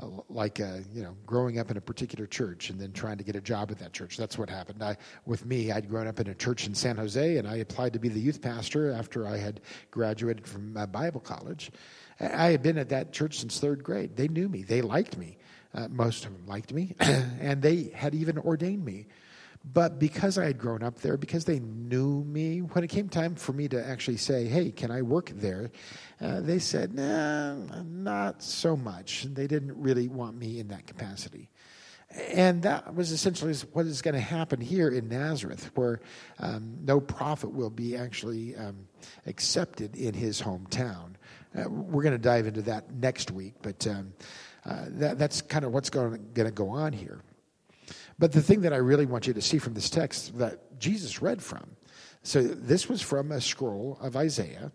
uh, 0.02 0.08
like 0.30 0.60
uh, 0.60 0.78
you 0.94 1.04
know, 1.04 1.16
growing 1.26 1.60
up 1.60 1.70
in 1.70 1.78
a 1.78 1.82
particular 1.82 2.26
church 2.26 2.70
and 2.70 2.80
then 2.80 2.92
trying 2.94 3.18
to 3.18 3.24
get 3.24 3.36
a 3.36 3.42
job 3.42 3.70
at 3.70 3.78
that 3.80 3.94
church. 3.94 4.18
That's 4.18 4.38
what 4.38 4.50
happened. 4.50 4.82
I, 4.82 4.98
with 5.26 5.46
me, 5.46 5.72
I'd 5.72 5.90
grown 5.90 6.08
up 6.08 6.20
in 6.20 6.28
a 6.28 6.36
church 6.36 6.66
in 6.66 6.74
San 6.74 6.98
Jose, 6.98 7.38
and 7.38 7.48
I 7.48 7.58
applied 7.58 7.94
to 7.94 8.00
be 8.00 8.10
the 8.10 8.20
youth 8.20 8.42
pastor 8.42 8.92
after 8.92 9.28
I 9.28 9.38
had 9.38 9.62
graduated 9.92 10.48
from 10.48 10.74
Bible 10.92 11.20
college. 11.20 11.72
I 12.20 12.52
had 12.52 12.62
been 12.62 12.78
at 12.78 12.90
that 12.90 13.12
church 13.12 13.40
since 13.40 13.60
third 13.60 13.84
grade. 13.84 14.16
They 14.16 14.28
knew 14.28 14.50
me, 14.50 14.64
they 14.64 14.82
liked 14.82 15.18
me. 15.18 15.38
Uh, 15.74 15.88
most 15.90 16.26
of 16.26 16.32
them 16.32 16.46
liked 16.46 16.72
me, 16.72 16.96
and 17.00 17.62
they 17.62 17.92
had 17.96 18.14
even 18.14 18.38
ordained 18.38 18.86
me. 18.86 19.08
But 19.66 19.98
because 19.98 20.38
I 20.38 20.46
had 20.46 20.58
grown 20.58 20.84
up 20.84 21.00
there, 21.00 21.16
because 21.16 21.46
they 21.46 21.60
knew 21.60 22.24
me, 22.26 22.60
when 22.60 22.84
it 22.84 22.90
came 22.90 23.08
time 23.08 23.36
for 23.36 23.54
me 23.54 23.70
to 23.70 23.84
actually 23.84 24.18
say, 24.18 24.46
hey, 24.46 24.72
can 24.72 24.92
I 24.92 25.02
work 25.02 25.32
there? 25.36 25.72
Uh, 26.20 26.42
they 26.42 26.60
said, 26.60 26.94
nah, 26.94 27.56
not 27.84 28.44
so 28.44 28.76
much. 28.76 29.24
They 29.24 29.48
didn't 29.48 29.82
really 29.82 30.10
want 30.10 30.38
me 30.38 30.60
in 30.60 30.68
that 30.68 30.86
capacity. 30.86 31.50
And 32.12 32.62
that 32.64 32.94
was 32.94 33.12
essentially 33.12 33.54
what 33.72 33.86
is 33.86 34.02
going 34.02 34.14
to 34.14 34.22
happen 34.22 34.60
here 34.60 34.90
in 34.90 35.08
Nazareth, 35.08 35.72
where 35.76 36.02
um, 36.40 36.78
no 36.84 37.00
prophet 37.00 37.52
will 37.52 37.72
be 37.72 37.96
actually 37.96 38.56
um, 38.56 38.88
accepted 39.26 39.96
in 39.96 40.14
his 40.14 40.42
hometown. 40.42 41.14
Uh, 41.56 41.70
we're 41.70 42.04
going 42.04 42.14
to 42.14 42.18
dive 42.18 42.48
into 42.48 42.62
that 42.64 42.92
next 42.94 43.32
week, 43.32 43.54
but 43.62 43.86
um, 43.88 44.14
uh, 44.66 44.86
that, 44.90 45.20
that's 45.20 45.42
kind 45.42 45.66
of 45.66 45.72
what's 45.72 45.90
going 45.90 46.20
to 46.34 46.52
go 46.52 46.70
on 46.70 46.94
here. 46.94 47.22
But 48.20 48.32
the 48.32 48.42
thing 48.42 48.62
that 48.62 48.74
I 48.74 48.78
really 48.78 49.06
want 49.06 49.28
you 49.28 49.34
to 49.34 49.42
see 49.42 49.58
from 49.58 49.74
this 49.74 49.90
text 49.90 50.38
that 50.38 50.80
Jesus 50.80 51.22
read 51.22 51.42
from, 51.42 51.76
so 52.24 52.42
this 52.42 52.88
was 52.88 53.02
from 53.02 53.32
a 53.32 53.42
scroll 53.42 53.98
of 54.02 54.16
Isaiah. 54.16 54.72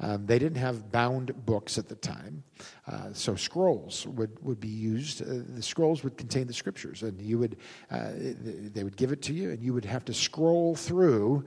Um, 0.00 0.26
they 0.26 0.38
didn't 0.38 0.58
have 0.58 0.92
bound 0.92 1.44
books 1.44 1.76
at 1.76 1.88
the 1.88 1.96
time, 1.96 2.44
uh, 2.86 3.12
so 3.12 3.34
scrolls 3.34 4.06
would, 4.06 4.38
would 4.44 4.60
be 4.60 4.68
used. 4.68 5.22
Uh, 5.22 5.42
the 5.56 5.62
scrolls 5.62 6.04
would 6.04 6.16
contain 6.16 6.46
the 6.46 6.52
scriptures, 6.52 7.02
and 7.02 7.20
you 7.20 7.36
would 7.38 7.56
uh, 7.90 8.12
they 8.14 8.84
would 8.84 8.96
give 8.96 9.10
it 9.10 9.22
to 9.22 9.34
you, 9.34 9.50
and 9.50 9.60
you 9.60 9.74
would 9.74 9.84
have 9.84 10.04
to 10.04 10.14
scroll 10.14 10.76
through 10.76 11.44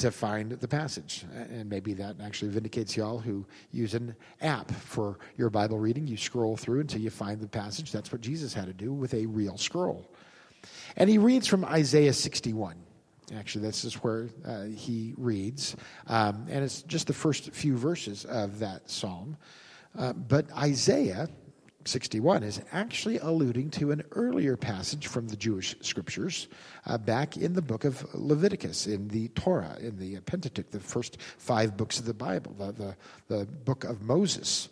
to 0.00 0.10
find 0.10 0.52
the 0.52 0.68
passage. 0.68 1.24
And 1.32 1.68
maybe 1.68 1.94
that 1.94 2.16
actually 2.22 2.50
vindicates 2.50 2.96
y'all 2.96 3.18
who 3.18 3.46
use 3.70 3.94
an 3.94 4.14
app 4.40 4.70
for 4.70 5.18
your 5.36 5.50
Bible 5.50 5.78
reading. 5.78 6.06
You 6.06 6.16
scroll 6.16 6.56
through 6.56 6.80
until 6.80 7.00
you 7.00 7.10
find 7.10 7.40
the 7.40 7.48
passage. 7.48 7.92
That's 7.92 8.10
what 8.10 8.20
Jesus 8.20 8.52
had 8.52 8.66
to 8.66 8.72
do 8.72 8.92
with 8.92 9.14
a 9.14 9.26
real 9.26 9.56
scroll. 9.56 10.10
And 10.96 11.08
he 11.08 11.18
reads 11.18 11.46
from 11.46 11.64
Isaiah 11.64 12.12
61. 12.12 12.76
Actually, 13.36 13.62
this 13.62 13.84
is 13.84 13.94
where 13.94 14.28
uh, 14.44 14.64
he 14.64 15.14
reads. 15.16 15.76
Um, 16.08 16.46
and 16.50 16.64
it's 16.64 16.82
just 16.82 17.06
the 17.06 17.12
first 17.12 17.52
few 17.52 17.76
verses 17.76 18.24
of 18.24 18.58
that 18.58 18.90
psalm. 18.90 19.36
Uh, 19.96 20.12
but 20.12 20.50
Isaiah 20.56 21.28
61 21.84 22.42
is 22.42 22.60
actually 22.72 23.18
alluding 23.18 23.70
to 23.70 23.90
an 23.90 24.02
earlier 24.12 24.56
passage 24.56 25.06
from 25.06 25.28
the 25.28 25.36
Jewish 25.36 25.74
scriptures 25.80 26.48
uh, 26.86 26.98
back 26.98 27.36
in 27.36 27.54
the 27.54 27.62
book 27.62 27.84
of 27.84 28.06
Leviticus, 28.14 28.86
in 28.86 29.08
the 29.08 29.28
Torah, 29.28 29.76
in 29.80 29.98
the 29.98 30.20
Pentateuch, 30.20 30.70
the 30.70 30.80
first 30.80 31.18
five 31.38 31.76
books 31.76 31.98
of 31.98 32.04
the 32.04 32.14
Bible, 32.14 32.54
the, 32.58 32.72
the, 32.72 32.96
the 33.28 33.46
book 33.46 33.84
of 33.84 34.02
Moses. 34.02 34.68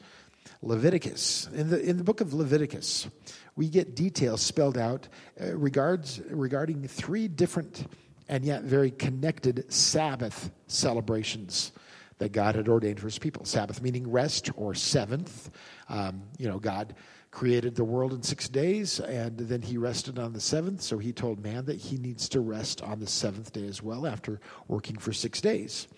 Leviticus. 0.62 1.48
In 1.54 1.70
the, 1.70 1.80
in 1.80 1.98
the 1.98 2.04
book 2.04 2.20
of 2.20 2.34
Leviticus, 2.34 3.06
we 3.54 3.68
get 3.68 3.94
details 3.94 4.40
spelled 4.40 4.78
out 4.78 5.06
uh, 5.40 5.56
regards, 5.56 6.20
regarding 6.30 6.88
three 6.88 7.28
different 7.28 7.86
and 8.28 8.44
yet 8.44 8.62
very 8.62 8.90
connected 8.90 9.72
Sabbath 9.72 10.50
celebrations 10.66 11.72
that 12.18 12.32
God 12.32 12.54
had 12.54 12.68
ordained 12.68 13.00
for 13.00 13.06
his 13.06 13.18
people. 13.18 13.44
Sabbath 13.44 13.80
meaning 13.80 14.10
rest 14.10 14.50
or 14.56 14.74
seventh. 14.74 15.50
Um, 15.88 16.22
you 16.38 16.48
know, 16.48 16.58
God 16.58 16.94
created 17.30 17.74
the 17.74 17.84
world 17.84 18.12
in 18.12 18.22
six 18.22 18.48
days 18.48 19.00
and 19.00 19.38
then 19.38 19.62
he 19.62 19.76
rested 19.76 20.18
on 20.18 20.32
the 20.32 20.40
seventh. 20.40 20.80
So 20.82 20.98
he 20.98 21.12
told 21.12 21.42
man 21.42 21.66
that 21.66 21.76
he 21.76 21.96
needs 21.96 22.28
to 22.30 22.40
rest 22.40 22.82
on 22.82 23.00
the 23.00 23.06
seventh 23.06 23.52
day 23.52 23.66
as 23.66 23.82
well 23.82 24.06
after 24.06 24.40
working 24.66 24.96
for 24.96 25.12
six 25.12 25.40
days. 25.40 25.88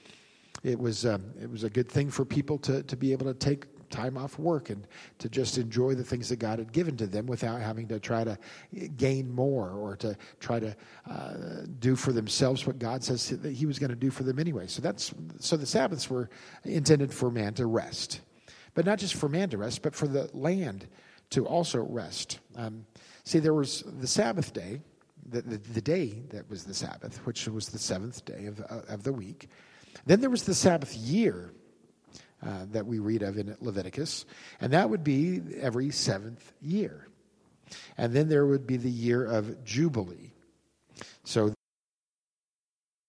It 0.63 0.79
was, 0.79 1.07
um, 1.07 1.25
it 1.41 1.51
was 1.51 1.65
a 1.65 1.71
good 1.71 1.89
thing 1.89 2.11
for 2.11 2.25
people 2.25 2.59
to, 2.59 2.83
to 2.83 2.97
be 2.97 3.13
able 3.13 3.27
to 3.27 3.35
take 3.35 3.67
time 3.91 4.17
off 4.17 4.39
work 4.39 4.71
and 4.71 4.87
to 5.19 5.29
just 5.29 5.59
enjoy 5.59 5.95
the 5.95 6.05
things 6.05 6.29
that 6.29 6.39
God 6.39 6.59
had 6.59 6.73
given 6.73 6.97
to 6.99 7.07
them 7.07 7.27
without 7.27 7.61
having 7.61 7.89
to 7.89 8.01
try 8.01 8.25
to 8.25 8.39
gain 8.97 9.31
more 9.31 9.71
or 9.71 9.97
to 9.97 10.17
try 10.39 10.61
to 10.61 10.75
uh, 11.11 11.35
do 11.79 11.97
for 11.97 12.13
themselves 12.13 12.67
what 12.67 12.79
God 12.79 13.05
says 13.05 13.29
that 13.29 13.53
He 13.53 13.67
was 13.67 13.79
going 13.79 13.91
to 13.91 13.97
do 13.97 14.11
for 14.11 14.23
them 14.23 14.39
anyway. 14.39 14.67
So 14.67 14.81
that's 14.81 15.13
so 15.39 15.57
the 15.57 15.67
Sabbaths 15.67 16.09
were 16.09 16.31
intended 16.65 17.13
for 17.13 17.31
man 17.31 17.55
to 17.55 17.67
rest, 17.67 18.21
but 18.75 18.87
not 18.87 18.99
just 18.99 19.15
for 19.15 19.29
man 19.29 19.51
to 19.51 19.59
rest, 19.59 19.83
but 19.83 19.95
for 19.95 20.09
the 20.09 20.31
land 20.33 20.87
to 21.31 21.47
also 21.47 21.81
rest. 21.81 22.41
Um, 22.57 22.87
see, 23.25 23.39
there 23.39 23.55
was 23.55 23.85
the 24.01 24.07
Sabbath 24.07 24.53
day. 24.53 24.81
The, 25.29 25.43
the, 25.43 25.59
the, 25.59 25.81
day 25.81 26.23
that 26.31 26.49
was 26.51 26.65
the 26.65 26.75
Sabbath, 26.75 27.19
which 27.25 27.47
was 27.47 27.69
the 27.69 27.79
seventh 27.79 28.25
day 28.25 28.47
of, 28.47 28.59
uh, 28.69 28.81
of 28.89 29.05
the 29.05 29.13
week. 29.13 29.49
Then 30.07 30.21
there 30.21 30.31
was 30.31 30.43
the 30.43 30.55
Sabbath 30.55 30.97
year, 30.97 31.53
uh, 32.45 32.65
that 32.73 32.87
we 32.87 32.99
read 32.99 33.23
of 33.23 33.37
in 33.37 33.55
Leviticus, 33.61 34.25
and 34.61 34.73
that 34.73 34.89
would 34.89 35.05
be 35.05 35.43
every 35.61 35.91
seventh 35.91 36.53
year. 36.63 37.07
And 37.97 38.13
then 38.13 38.29
there 38.29 38.47
would 38.47 38.67
be 38.67 38.77
the 38.77 38.91
year 38.91 39.25
of 39.25 39.63
Jubilee. 39.65 40.33
So 41.25 41.55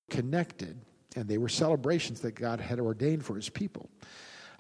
connected, 0.10 0.80
and 1.16 1.28
they 1.28 1.38
were 1.38 1.50
celebrations 1.50 2.22
that 2.22 2.36
God 2.36 2.60
had 2.60 2.80
ordained 2.80 3.26
for 3.26 3.36
his 3.36 3.50
people. 3.50 3.90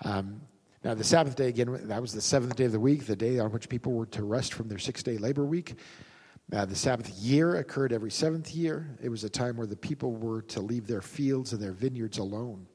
Um, 0.04 0.42
now, 0.84 0.96
the 0.96 1.04
Sabbath 1.04 1.36
day, 1.36 1.48
again, 1.48 1.88
that 1.90 2.02
was 2.02 2.14
the 2.14 2.22
seventh 2.22 2.56
day 2.56 2.66
of 2.66 2.72
the 2.72 2.80
week, 2.80 3.06
the 3.06 3.16
day 3.16 3.38
on 3.38 3.52
which 3.52 3.70
people 3.70 3.92
were 3.92 4.08
to 4.08 4.24
rest 4.24 4.54
from 4.54 4.68
their 4.68 4.80
six 4.80 5.04
day 5.04 5.18
labor 5.18 5.46
week. 5.46 5.76
Uh, 6.52 6.66
the 6.66 6.76
Sabbath 6.76 7.10
year 7.10 7.56
occurred 7.56 7.94
every 7.94 8.10
seventh 8.10 8.56
year. 8.56 8.98
It 9.02 9.10
was 9.10 9.24
a 9.24 9.30
time 9.30 9.58
where 9.58 9.68
the 9.68 9.76
people 9.76 10.14
were 10.14 10.42
to 10.44 10.60
leave 10.60 10.88
their 10.88 11.02
fields 11.02 11.54
and 11.54 11.62
their 11.62 11.72
vineyards 11.72 12.18
alone 12.18 12.68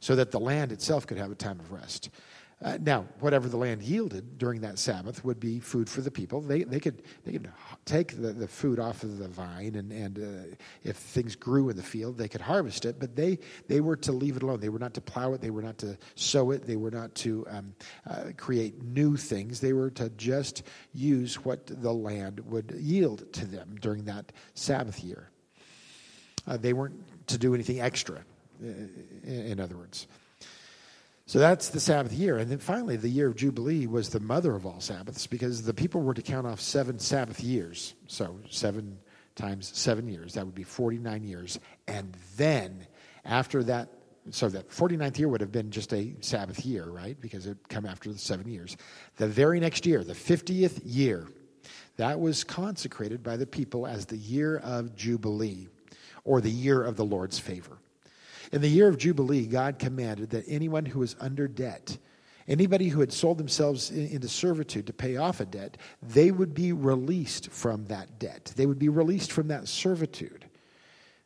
so 0.00 0.16
that 0.16 0.30
the 0.30 0.40
land 0.40 0.72
itself 0.72 1.06
could 1.06 1.18
have 1.18 1.30
a 1.30 1.34
time 1.34 1.58
of 1.60 1.72
rest. 1.72 2.10
Uh, 2.60 2.76
now, 2.80 3.06
whatever 3.20 3.48
the 3.48 3.56
land 3.56 3.80
yielded 3.82 4.36
during 4.36 4.60
that 4.60 4.80
Sabbath 4.80 5.24
would 5.24 5.38
be 5.38 5.60
food 5.60 5.88
for 5.88 6.00
the 6.00 6.10
people. 6.10 6.40
They, 6.40 6.64
they, 6.64 6.80
could, 6.80 7.02
they 7.24 7.30
could 7.30 7.48
take 7.84 8.20
the, 8.20 8.32
the 8.32 8.48
food 8.48 8.80
off 8.80 9.04
of 9.04 9.18
the 9.18 9.28
vine, 9.28 9.76
and, 9.76 9.92
and 9.92 10.18
uh, 10.18 10.56
if 10.82 10.96
things 10.96 11.36
grew 11.36 11.68
in 11.68 11.76
the 11.76 11.84
field, 11.84 12.18
they 12.18 12.26
could 12.26 12.40
harvest 12.40 12.84
it, 12.84 12.98
but 12.98 13.14
they, 13.14 13.38
they 13.68 13.80
were 13.80 13.94
to 13.98 14.10
leave 14.10 14.36
it 14.36 14.42
alone. 14.42 14.58
They 14.58 14.70
were 14.70 14.80
not 14.80 14.92
to 14.94 15.00
plow 15.00 15.34
it, 15.34 15.40
they 15.40 15.50
were 15.50 15.62
not 15.62 15.78
to 15.78 15.96
sow 16.16 16.50
it, 16.50 16.66
they 16.66 16.74
were 16.74 16.90
not 16.90 17.14
to 17.16 17.46
um, 17.48 17.74
uh, 18.10 18.24
create 18.36 18.82
new 18.82 19.16
things. 19.16 19.60
They 19.60 19.72
were 19.72 19.90
to 19.90 20.10
just 20.10 20.64
use 20.92 21.44
what 21.44 21.64
the 21.64 21.92
land 21.92 22.40
would 22.40 22.74
yield 22.76 23.32
to 23.34 23.46
them 23.46 23.76
during 23.80 24.04
that 24.06 24.32
Sabbath 24.54 25.04
year. 25.04 25.30
Uh, 26.44 26.56
they 26.56 26.72
weren't 26.72 26.96
to 27.28 27.38
do 27.38 27.54
anything 27.54 27.80
extra 27.80 28.24
in 28.60 29.60
other 29.60 29.76
words. 29.76 30.06
So 31.26 31.38
that's 31.38 31.68
the 31.68 31.80
Sabbath 31.80 32.12
year. 32.12 32.38
And 32.38 32.50
then 32.50 32.58
finally, 32.58 32.96
the 32.96 33.08
year 33.08 33.28
of 33.28 33.36
Jubilee 33.36 33.86
was 33.86 34.08
the 34.08 34.20
mother 34.20 34.54
of 34.54 34.64
all 34.64 34.80
Sabbaths 34.80 35.26
because 35.26 35.62
the 35.62 35.74
people 35.74 36.00
were 36.00 36.14
to 36.14 36.22
count 36.22 36.46
off 36.46 36.58
seven 36.58 36.98
Sabbath 36.98 37.40
years. 37.40 37.94
So 38.06 38.38
seven 38.48 38.98
times 39.34 39.70
seven 39.74 40.08
years, 40.08 40.34
that 40.34 40.44
would 40.44 40.54
be 40.54 40.64
49 40.64 41.22
years. 41.24 41.60
And 41.86 42.16
then 42.36 42.86
after 43.24 43.62
that, 43.64 43.90
so 44.30 44.48
that 44.48 44.68
49th 44.70 45.18
year 45.18 45.28
would 45.28 45.40
have 45.40 45.52
been 45.52 45.70
just 45.70 45.92
a 45.92 46.14
Sabbath 46.20 46.64
year, 46.64 46.84
right? 46.84 47.18
Because 47.20 47.46
it 47.46 47.56
come 47.68 47.86
after 47.86 48.12
the 48.12 48.18
seven 48.18 48.48
years. 48.48 48.76
The 49.16 49.28
very 49.28 49.60
next 49.60 49.86
year, 49.86 50.04
the 50.04 50.14
50th 50.14 50.80
year, 50.84 51.28
that 51.96 52.20
was 52.20 52.44
consecrated 52.44 53.22
by 53.22 53.36
the 53.36 53.46
people 53.46 53.86
as 53.86 54.06
the 54.06 54.16
year 54.16 54.58
of 54.58 54.94
Jubilee 54.96 55.68
or 56.24 56.40
the 56.40 56.50
year 56.50 56.82
of 56.82 56.96
the 56.96 57.04
Lord's 57.04 57.38
favor. 57.38 57.77
In 58.52 58.60
the 58.60 58.68
year 58.68 58.88
of 58.88 58.98
Jubilee, 58.98 59.46
God 59.46 59.78
commanded 59.78 60.30
that 60.30 60.44
anyone 60.48 60.86
who 60.86 61.00
was 61.00 61.16
under 61.20 61.46
debt, 61.48 61.98
anybody 62.46 62.88
who 62.88 63.00
had 63.00 63.12
sold 63.12 63.38
themselves 63.38 63.90
into 63.90 64.28
servitude 64.28 64.86
to 64.86 64.92
pay 64.92 65.16
off 65.16 65.40
a 65.40 65.44
debt, 65.44 65.76
they 66.02 66.30
would 66.30 66.54
be 66.54 66.72
released 66.72 67.50
from 67.50 67.84
that 67.86 68.18
debt. 68.18 68.52
They 68.56 68.66
would 68.66 68.78
be 68.78 68.88
released 68.88 69.32
from 69.32 69.48
that 69.48 69.68
servitude. 69.68 70.46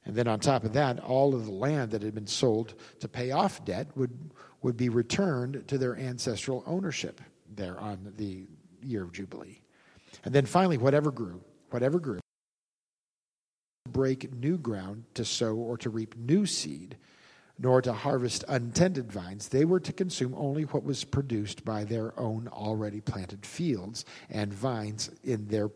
And 0.04 0.16
then 0.16 0.26
on 0.26 0.40
top 0.40 0.64
of 0.64 0.72
that, 0.72 0.98
all 0.98 1.34
of 1.34 1.46
the 1.46 1.52
land 1.52 1.92
that 1.92 2.02
had 2.02 2.14
been 2.14 2.26
sold 2.26 2.74
to 2.98 3.08
pay 3.08 3.30
off 3.30 3.64
debt 3.64 3.86
would, 3.96 4.32
would 4.62 4.76
be 4.76 4.88
returned 4.88 5.68
to 5.68 5.78
their 5.78 5.96
ancestral 5.96 6.64
ownership 6.66 7.20
there 7.54 7.78
on 7.78 8.12
the 8.16 8.46
year 8.82 9.04
of 9.04 9.12
Jubilee. 9.12 9.60
And 10.24 10.34
then 10.34 10.44
finally, 10.44 10.76
whatever 10.76 11.12
grew, 11.12 11.40
whatever 11.70 12.00
grew, 12.00 12.18
break 13.88 14.32
new 14.34 14.58
ground 14.58 15.04
to 15.14 15.24
sow 15.24 15.54
or 15.54 15.76
to 15.78 15.90
reap 15.90 16.16
new 16.16 16.46
seed 16.46 16.96
nor 17.58 17.82
to 17.82 17.92
harvest 17.92 18.44
untended 18.48 19.12
vines. 19.12 19.48
They 19.48 19.64
were 19.64 19.80
to 19.80 19.92
consume 19.92 20.34
only 20.36 20.64
what 20.64 20.84
was 20.84 21.04
produced 21.04 21.64
by 21.64 21.84
their 21.84 22.18
own 22.18 22.48
already 22.48 23.00
planted 23.00 23.44
fields 23.46 24.04
and 24.30 24.52
vines 24.52 25.10
in 25.22 25.46
their 25.48 25.66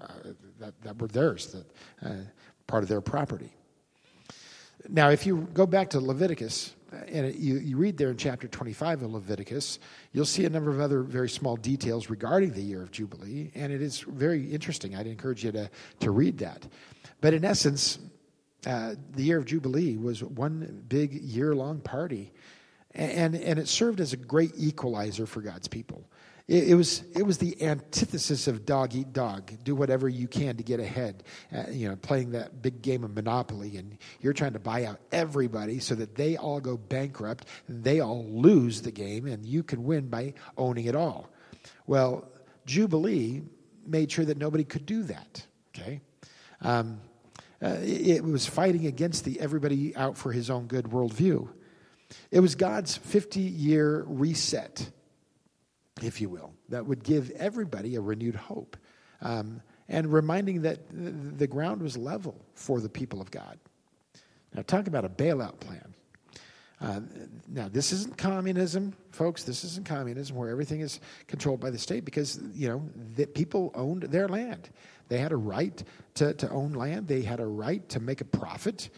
uh, 0.00 0.06
that, 0.58 0.80
that 0.82 1.00
were 1.00 1.08
theirs, 1.08 1.46
that 1.52 1.66
uh, 2.06 2.14
part 2.66 2.82
of 2.82 2.88
their 2.88 3.00
property. 3.00 3.52
Now, 4.88 5.10
if 5.10 5.26
you 5.26 5.48
go 5.52 5.66
back 5.66 5.90
to 5.90 6.00
Leviticus, 6.00 6.74
and 7.08 7.34
you, 7.34 7.56
you 7.56 7.76
read 7.76 7.96
there 7.96 8.10
in 8.10 8.16
chapter 8.16 8.48
25 8.48 9.02
of 9.02 9.12
Leviticus, 9.12 9.78
you'll 10.12 10.24
see 10.24 10.44
a 10.44 10.50
number 10.50 10.70
of 10.70 10.80
other 10.80 11.02
very 11.02 11.28
small 11.28 11.56
details 11.56 12.08
regarding 12.08 12.52
the 12.52 12.62
year 12.62 12.82
of 12.82 12.90
Jubilee, 12.90 13.50
and 13.54 13.72
it 13.72 13.82
is 13.82 14.00
very 14.00 14.50
interesting. 14.52 14.94
I'd 14.94 15.06
encourage 15.06 15.44
you 15.44 15.52
to, 15.52 15.70
to 16.00 16.10
read 16.10 16.38
that. 16.38 16.66
But 17.20 17.34
in 17.34 17.44
essence, 17.44 17.98
uh, 18.66 18.96
the 19.14 19.22
year 19.22 19.38
of 19.38 19.44
Jubilee 19.46 19.96
was 19.96 20.22
one 20.22 20.84
big 20.88 21.14
year 21.14 21.54
long 21.54 21.80
party. 21.80 22.32
And, 22.94 23.34
and 23.34 23.58
it 23.58 23.68
served 23.68 24.00
as 24.00 24.12
a 24.12 24.16
great 24.16 24.52
equalizer 24.56 25.26
for 25.26 25.40
God's 25.40 25.68
people. 25.68 26.08
It, 26.48 26.68
it, 26.70 26.74
was, 26.74 27.04
it 27.14 27.24
was 27.24 27.38
the 27.38 27.62
antithesis 27.62 28.48
of 28.48 28.64
dog 28.64 28.94
eat 28.94 29.12
dog. 29.12 29.52
Do 29.64 29.74
whatever 29.74 30.08
you 30.08 30.26
can 30.26 30.56
to 30.56 30.62
get 30.62 30.80
ahead. 30.80 31.22
Uh, 31.54 31.64
you 31.70 31.88
know, 31.88 31.96
playing 31.96 32.32
that 32.32 32.62
big 32.62 32.82
game 32.82 33.04
of 33.04 33.14
Monopoly, 33.14 33.76
and 33.76 33.98
you're 34.20 34.32
trying 34.32 34.54
to 34.54 34.58
buy 34.58 34.84
out 34.84 35.00
everybody 35.12 35.78
so 35.78 35.94
that 35.94 36.14
they 36.14 36.36
all 36.36 36.60
go 36.60 36.76
bankrupt, 36.76 37.46
and 37.68 37.84
they 37.84 38.00
all 38.00 38.24
lose 38.24 38.82
the 38.82 38.92
game, 38.92 39.26
and 39.26 39.44
you 39.44 39.62
can 39.62 39.84
win 39.84 40.08
by 40.08 40.34
owning 40.56 40.86
it 40.86 40.94
all. 40.94 41.28
Well, 41.86 42.28
Jubilee 42.64 43.42
made 43.86 44.10
sure 44.10 44.24
that 44.24 44.38
nobody 44.38 44.64
could 44.64 44.86
do 44.86 45.02
that. 45.04 45.44
Okay? 45.76 46.00
Um, 46.62 47.00
uh, 47.62 47.76
it 47.80 48.22
was 48.22 48.46
fighting 48.46 48.86
against 48.86 49.24
the 49.24 49.40
everybody 49.40 49.96
out 49.96 50.16
for 50.16 50.32
his 50.32 50.50
own 50.50 50.66
good 50.66 50.86
worldview. 50.86 51.48
It 52.30 52.40
was 52.40 52.54
God's 52.54 52.96
50 52.96 53.40
year 53.40 54.04
reset, 54.06 54.90
if 56.02 56.20
you 56.20 56.28
will, 56.28 56.52
that 56.68 56.86
would 56.86 57.02
give 57.02 57.30
everybody 57.32 57.96
a 57.96 58.00
renewed 58.00 58.36
hope 58.36 58.76
um, 59.20 59.62
and 59.88 60.12
reminding 60.12 60.62
that 60.62 60.80
the 60.90 61.46
ground 61.46 61.82
was 61.82 61.96
level 61.96 62.44
for 62.54 62.80
the 62.80 62.88
people 62.88 63.20
of 63.20 63.30
God. 63.30 63.58
Now, 64.54 64.62
talk 64.62 64.86
about 64.86 65.04
a 65.04 65.08
bailout 65.08 65.60
plan. 65.60 65.94
Uh, 66.80 67.00
now, 67.48 67.68
this 67.68 67.92
isn't 67.92 68.18
communism, 68.18 68.94
folks. 69.10 69.44
This 69.44 69.64
isn't 69.64 69.86
communism 69.86 70.36
where 70.36 70.50
everything 70.50 70.80
is 70.80 71.00
controlled 71.26 71.60
by 71.60 71.70
the 71.70 71.78
state 71.78 72.04
because, 72.04 72.38
you 72.54 72.68
know, 72.68 72.88
the 73.14 73.26
people 73.26 73.70
owned 73.74 74.02
their 74.04 74.28
land. 74.28 74.68
They 75.08 75.18
had 75.18 75.32
a 75.32 75.36
right 75.36 75.82
to, 76.14 76.34
to 76.34 76.50
own 76.50 76.72
land, 76.72 77.08
they 77.08 77.22
had 77.22 77.40
a 77.40 77.46
right 77.46 77.86
to 77.90 78.00
make 78.00 78.20
a 78.20 78.24
profit. 78.24 78.90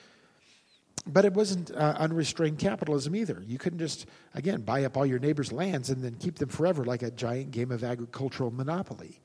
But 1.07 1.25
it 1.25 1.33
wasn't 1.33 1.71
uh, 1.71 1.95
unrestrained 1.99 2.59
capitalism 2.59 3.17
either. 3.17 3.43
You 3.47 3.57
couldn't 3.57 3.79
just, 3.79 4.07
again, 4.35 4.61
buy 4.61 4.85
up 4.85 4.97
all 4.97 5.07
your 5.07 5.19
neighbors' 5.19 5.53
lands 5.53 5.89
and 5.89 6.03
then 6.03 6.17
keep 6.17 6.37
them 6.37 6.51
forever 6.51 6.85
like 6.85 7.03
a 7.03 7.11
giant 7.11 7.51
game 7.51 7.71
of 7.71 7.83
agricultural 7.83 8.51
monopoly. 8.51 9.21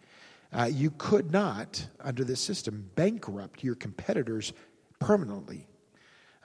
Uh, 0.54 0.70
you 0.72 0.92
could 0.92 1.32
not, 1.32 1.86
under 2.00 2.24
this 2.24 2.40
system, 2.40 2.90
bankrupt 2.96 3.64
your 3.64 3.76
competitors 3.76 4.54
permanently. 5.00 5.68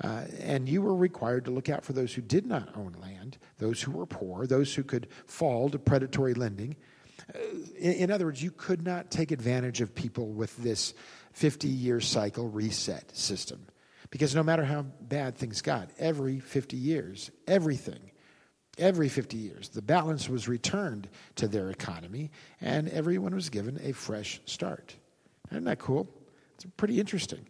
Uh, 0.03 0.25
and 0.41 0.69
you 0.69 0.81
were 0.81 0.95
required 0.95 1.45
to 1.45 1.51
look 1.51 1.69
out 1.69 1.85
for 1.85 1.93
those 1.93 2.15
who 2.15 2.23
did 2.23 2.47
not 2.47 2.77
own 2.77 2.95
land, 3.01 3.37
those 3.59 3.83
who 3.83 3.91
were 3.91 4.07
poor, 4.07 4.47
those 4.47 4.75
who 4.75 4.83
could 4.83 5.09
fall 5.27 5.69
to 5.69 5.79
predatory 5.79 6.35
lending, 6.35 6.77
In, 7.35 7.93
in 7.93 8.11
other 8.11 8.27
words, 8.27 8.43
you 8.43 8.51
could 8.51 8.85
not 8.85 9.11
take 9.11 9.31
advantage 9.31 9.81
of 9.81 9.95
people 9.95 10.29
with 10.29 10.57
this 10.59 10.95
50 11.33 11.69
year 11.69 12.01
cycle 12.01 12.49
reset 12.49 13.17
system. 13.17 13.67
Because 14.11 14.35
no 14.35 14.43
matter 14.43 14.65
how 14.65 14.83
bad 15.03 15.37
things 15.37 15.61
got, 15.61 15.91
every 15.99 16.41
50 16.41 16.77
years, 16.77 17.31
everything, 17.47 18.11
every 18.79 19.09
50 19.09 19.37
years, 19.37 19.69
the 19.69 19.83
balance 19.83 20.29
was 20.29 20.49
returned 20.49 21.09
to 21.37 21.47
their 21.47 21.71
economy 21.71 22.31
and 22.61 22.89
everyone 22.89 23.35
was 23.35 23.51
given 23.51 23.79
a 23.85 23.93
fresh 23.93 24.41
start. 24.47 24.97
Isn't 25.51 25.65
that 25.65 25.79
cool? 25.79 26.09
It's 26.55 26.67
pretty 26.77 26.99
interesting. 26.99 27.47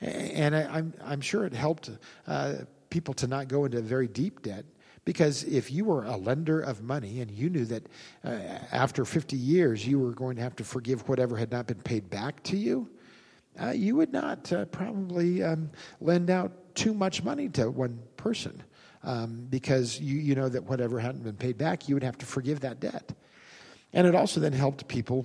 And 0.00 0.54
I, 0.54 0.60
am 0.60 0.72
I'm, 0.72 0.94
I'm 1.04 1.20
sure 1.20 1.44
it 1.44 1.52
helped 1.52 1.90
uh, 2.26 2.54
people 2.88 3.14
to 3.14 3.26
not 3.26 3.48
go 3.48 3.64
into 3.64 3.80
very 3.82 4.08
deep 4.08 4.42
debt 4.42 4.64
because 5.08 5.42
if 5.44 5.70
you 5.70 5.86
were 5.86 6.04
a 6.04 6.18
lender 6.18 6.60
of 6.60 6.82
money 6.82 7.22
and 7.22 7.30
you 7.30 7.48
knew 7.48 7.64
that 7.64 7.82
uh, 8.26 8.28
after 8.70 9.06
50 9.06 9.38
years 9.38 9.86
you 9.86 9.98
were 9.98 10.10
going 10.10 10.36
to 10.36 10.42
have 10.42 10.54
to 10.56 10.64
forgive 10.64 11.08
whatever 11.08 11.34
had 11.34 11.50
not 11.50 11.66
been 11.66 11.80
paid 11.80 12.10
back 12.10 12.42
to 12.42 12.58
you, 12.58 12.86
uh, 13.58 13.70
you 13.70 13.96
would 13.96 14.12
not 14.12 14.52
uh, 14.52 14.66
probably 14.66 15.42
um, 15.42 15.70
lend 16.02 16.28
out 16.28 16.52
too 16.74 16.92
much 16.92 17.24
money 17.24 17.48
to 17.48 17.70
one 17.70 17.98
person 18.18 18.62
um, 19.02 19.46
because 19.48 19.98
you, 19.98 20.18
you 20.18 20.34
know 20.34 20.50
that 20.50 20.62
whatever 20.64 21.00
hadn't 21.00 21.24
been 21.24 21.36
paid 21.36 21.56
back, 21.56 21.88
you 21.88 21.94
would 21.94 22.04
have 22.04 22.18
to 22.18 22.26
forgive 22.26 22.60
that 22.60 22.78
debt. 22.78 23.14
And 23.94 24.06
it 24.06 24.14
also 24.14 24.40
then 24.40 24.52
helped 24.52 24.88
people 24.88 25.24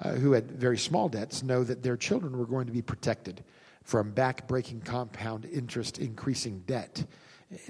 uh, 0.00 0.12
who 0.12 0.32
had 0.32 0.50
very 0.52 0.78
small 0.78 1.10
debts 1.10 1.42
know 1.42 1.64
that 1.64 1.82
their 1.82 1.98
children 1.98 2.38
were 2.38 2.46
going 2.46 2.64
to 2.64 2.72
be 2.72 2.80
protected 2.80 3.44
from 3.84 4.10
back-breaking 4.10 4.80
compound 4.80 5.44
interest 5.44 5.98
increasing 5.98 6.60
debt 6.60 7.04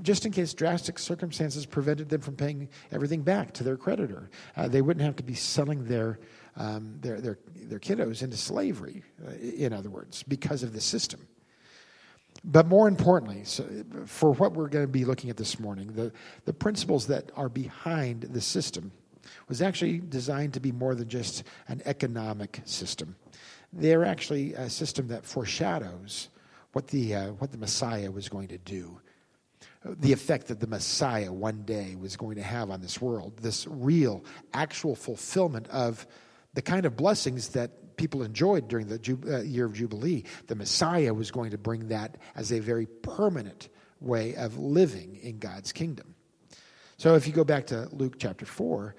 just 0.02 0.26
in 0.26 0.32
case 0.32 0.54
drastic 0.54 0.98
circumstances 0.98 1.64
prevented 1.64 2.08
them 2.08 2.20
from 2.20 2.34
paying 2.34 2.68
everything 2.90 3.22
back 3.22 3.52
to 3.54 3.64
their 3.64 3.76
creditor. 3.76 4.30
Uh, 4.56 4.68
they 4.68 4.82
wouldn't 4.82 5.04
have 5.04 5.16
to 5.16 5.22
be 5.22 5.34
selling 5.34 5.84
their, 5.84 6.18
um, 6.56 6.96
their, 7.00 7.20
their, 7.20 7.38
their 7.54 7.78
kiddos 7.78 8.22
into 8.22 8.36
slavery, 8.36 9.02
uh, 9.26 9.32
in 9.34 9.72
other 9.72 9.90
words, 9.90 10.22
because 10.24 10.62
of 10.62 10.72
the 10.72 10.80
system. 10.80 11.26
But 12.44 12.66
more 12.66 12.88
importantly, 12.88 13.44
so 13.44 13.64
for 14.06 14.32
what 14.32 14.52
we're 14.52 14.68
going 14.68 14.86
to 14.86 14.92
be 14.92 15.04
looking 15.04 15.30
at 15.30 15.36
this 15.36 15.58
morning, 15.58 15.92
the, 15.92 16.12
the 16.44 16.52
principles 16.52 17.06
that 17.08 17.30
are 17.36 17.48
behind 17.48 18.22
the 18.22 18.40
system 18.40 18.92
was 19.48 19.60
actually 19.60 19.98
designed 19.98 20.54
to 20.54 20.60
be 20.60 20.72
more 20.72 20.94
than 20.94 21.08
just 21.08 21.44
an 21.68 21.82
economic 21.84 22.60
system. 22.64 23.16
They're 23.72 24.04
actually 24.04 24.54
a 24.54 24.70
system 24.70 25.08
that 25.08 25.24
foreshadows 25.24 26.28
what 26.72 26.86
the, 26.88 27.14
uh, 27.14 27.26
what 27.32 27.50
the 27.50 27.58
Messiah 27.58 28.10
was 28.10 28.28
going 28.28 28.48
to 28.48 28.58
do, 28.58 29.00
the 29.84 30.12
effect 30.12 30.48
that 30.48 30.60
the 30.60 30.66
Messiah 30.66 31.32
one 31.32 31.62
day 31.62 31.96
was 31.96 32.16
going 32.16 32.36
to 32.36 32.42
have 32.42 32.70
on 32.70 32.80
this 32.80 33.00
world, 33.00 33.38
this 33.40 33.66
real, 33.68 34.24
actual 34.52 34.94
fulfillment 34.94 35.68
of 35.68 36.06
the 36.54 36.62
kind 36.62 36.86
of 36.86 36.96
blessings 36.96 37.50
that 37.50 37.96
people 37.96 38.22
enjoyed 38.22 38.68
during 38.68 38.88
the 38.88 39.18
uh, 39.28 39.42
year 39.42 39.66
of 39.66 39.74
Jubilee. 39.74 40.24
The 40.46 40.54
Messiah 40.54 41.12
was 41.12 41.30
going 41.30 41.50
to 41.50 41.58
bring 41.58 41.88
that 41.88 42.16
as 42.34 42.52
a 42.52 42.60
very 42.60 42.86
permanent 42.86 43.68
way 44.00 44.34
of 44.34 44.58
living 44.58 45.16
in 45.16 45.38
God's 45.38 45.72
kingdom. 45.72 46.14
So 46.96 47.14
if 47.14 47.26
you 47.26 47.32
go 47.32 47.44
back 47.44 47.66
to 47.68 47.88
Luke 47.92 48.16
chapter 48.18 48.46
4, 48.46 48.94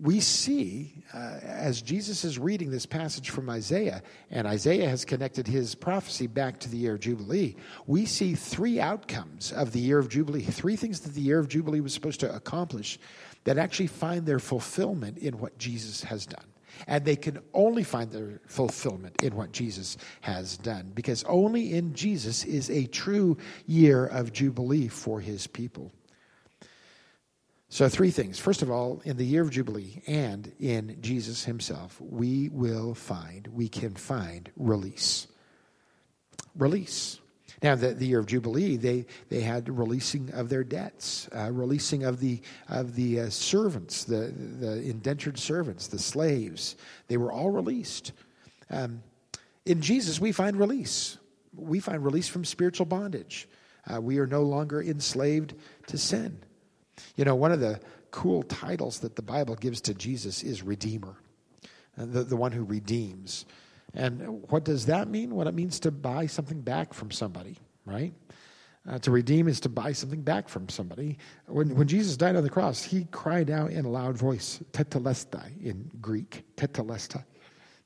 we 0.00 0.20
see 0.20 0.92
uh, 1.14 1.38
as 1.42 1.80
Jesus 1.80 2.24
is 2.24 2.38
reading 2.38 2.70
this 2.70 2.84
passage 2.84 3.30
from 3.30 3.48
Isaiah, 3.48 4.02
and 4.30 4.46
Isaiah 4.46 4.88
has 4.88 5.04
connected 5.04 5.46
his 5.46 5.74
prophecy 5.74 6.26
back 6.26 6.58
to 6.60 6.68
the 6.68 6.76
year 6.76 6.94
of 6.94 7.00
Jubilee, 7.00 7.56
we 7.86 8.04
see 8.04 8.34
three 8.34 8.78
outcomes 8.78 9.52
of 9.52 9.72
the 9.72 9.80
year 9.80 9.98
of 9.98 10.08
Jubilee, 10.08 10.42
three 10.42 10.76
things 10.76 11.00
that 11.00 11.14
the 11.14 11.22
year 11.22 11.38
of 11.38 11.48
Jubilee 11.48 11.80
was 11.80 11.94
supposed 11.94 12.20
to 12.20 12.34
accomplish 12.34 12.98
that 13.44 13.56
actually 13.56 13.86
find 13.86 14.26
their 14.26 14.38
fulfillment 14.38 15.18
in 15.18 15.38
what 15.38 15.56
Jesus 15.56 16.02
has 16.02 16.26
done. 16.26 16.44
And 16.86 17.04
they 17.06 17.16
can 17.16 17.38
only 17.54 17.84
find 17.84 18.10
their 18.10 18.40
fulfillment 18.48 19.22
in 19.22 19.34
what 19.34 19.52
Jesus 19.52 19.96
has 20.20 20.58
done, 20.58 20.92
because 20.94 21.24
only 21.24 21.72
in 21.72 21.94
Jesus 21.94 22.44
is 22.44 22.68
a 22.68 22.86
true 22.86 23.38
year 23.66 24.04
of 24.04 24.32
Jubilee 24.34 24.88
for 24.88 25.20
his 25.20 25.46
people. 25.46 25.90
So, 27.68 27.88
three 27.88 28.10
things. 28.10 28.38
First 28.38 28.62
of 28.62 28.70
all, 28.70 29.02
in 29.04 29.16
the 29.16 29.24
year 29.24 29.42
of 29.42 29.50
Jubilee 29.50 30.00
and 30.06 30.52
in 30.60 30.98
Jesus 31.00 31.44
himself, 31.44 32.00
we 32.00 32.48
will 32.50 32.94
find, 32.94 33.48
we 33.48 33.68
can 33.68 33.94
find 33.94 34.50
release. 34.56 35.26
Release. 36.54 37.18
Now, 37.62 37.74
the, 37.74 37.88
the 37.88 38.06
year 38.06 38.20
of 38.20 38.26
Jubilee, 38.26 38.76
they, 38.76 39.06
they 39.30 39.40
had 39.40 39.68
releasing 39.68 40.30
of 40.32 40.48
their 40.48 40.62
debts, 40.62 41.28
uh, 41.34 41.50
releasing 41.50 42.04
of 42.04 42.20
the, 42.20 42.40
of 42.68 42.94
the 42.94 43.20
uh, 43.20 43.30
servants, 43.30 44.04
the, 44.04 44.32
the 44.60 44.82
indentured 44.82 45.38
servants, 45.38 45.88
the 45.88 45.98
slaves. 45.98 46.76
They 47.08 47.16
were 47.16 47.32
all 47.32 47.50
released. 47.50 48.12
Um, 48.70 49.02
in 49.64 49.80
Jesus, 49.80 50.20
we 50.20 50.32
find 50.32 50.56
release. 50.56 51.18
We 51.56 51.80
find 51.80 52.04
release 52.04 52.28
from 52.28 52.44
spiritual 52.44 52.86
bondage. 52.86 53.48
Uh, 53.92 54.00
we 54.00 54.18
are 54.18 54.26
no 54.26 54.42
longer 54.42 54.82
enslaved 54.82 55.54
to 55.88 55.98
sin. 55.98 56.38
You 57.16 57.24
know, 57.24 57.34
one 57.34 57.52
of 57.52 57.60
the 57.60 57.80
cool 58.10 58.42
titles 58.44 59.00
that 59.00 59.16
the 59.16 59.22
Bible 59.22 59.56
gives 59.56 59.80
to 59.82 59.94
Jesus 59.94 60.42
is 60.42 60.62
Redeemer, 60.62 61.16
uh, 61.98 62.06
the, 62.06 62.24
the 62.24 62.36
one 62.36 62.52
who 62.52 62.64
redeems. 62.64 63.46
And 63.94 64.42
what 64.50 64.64
does 64.64 64.86
that 64.86 65.08
mean? 65.08 65.34
What 65.34 65.46
it 65.46 65.54
means 65.54 65.80
to 65.80 65.90
buy 65.90 66.26
something 66.26 66.60
back 66.60 66.92
from 66.92 67.10
somebody, 67.10 67.56
right? 67.86 68.12
Uh, 68.88 68.98
to 69.00 69.10
redeem 69.10 69.48
is 69.48 69.58
to 69.60 69.68
buy 69.68 69.92
something 69.92 70.22
back 70.22 70.48
from 70.48 70.68
somebody. 70.68 71.18
When, 71.46 71.74
when 71.74 71.88
Jesus 71.88 72.16
died 72.16 72.36
on 72.36 72.44
the 72.44 72.50
cross, 72.50 72.82
he 72.84 73.06
cried 73.10 73.50
out 73.50 73.70
in 73.70 73.84
a 73.84 73.88
loud 73.88 74.16
voice, 74.16 74.60
tetelestai 74.72 75.60
in 75.62 75.90
Greek, 76.00 76.44
tetelestai. 76.56 77.24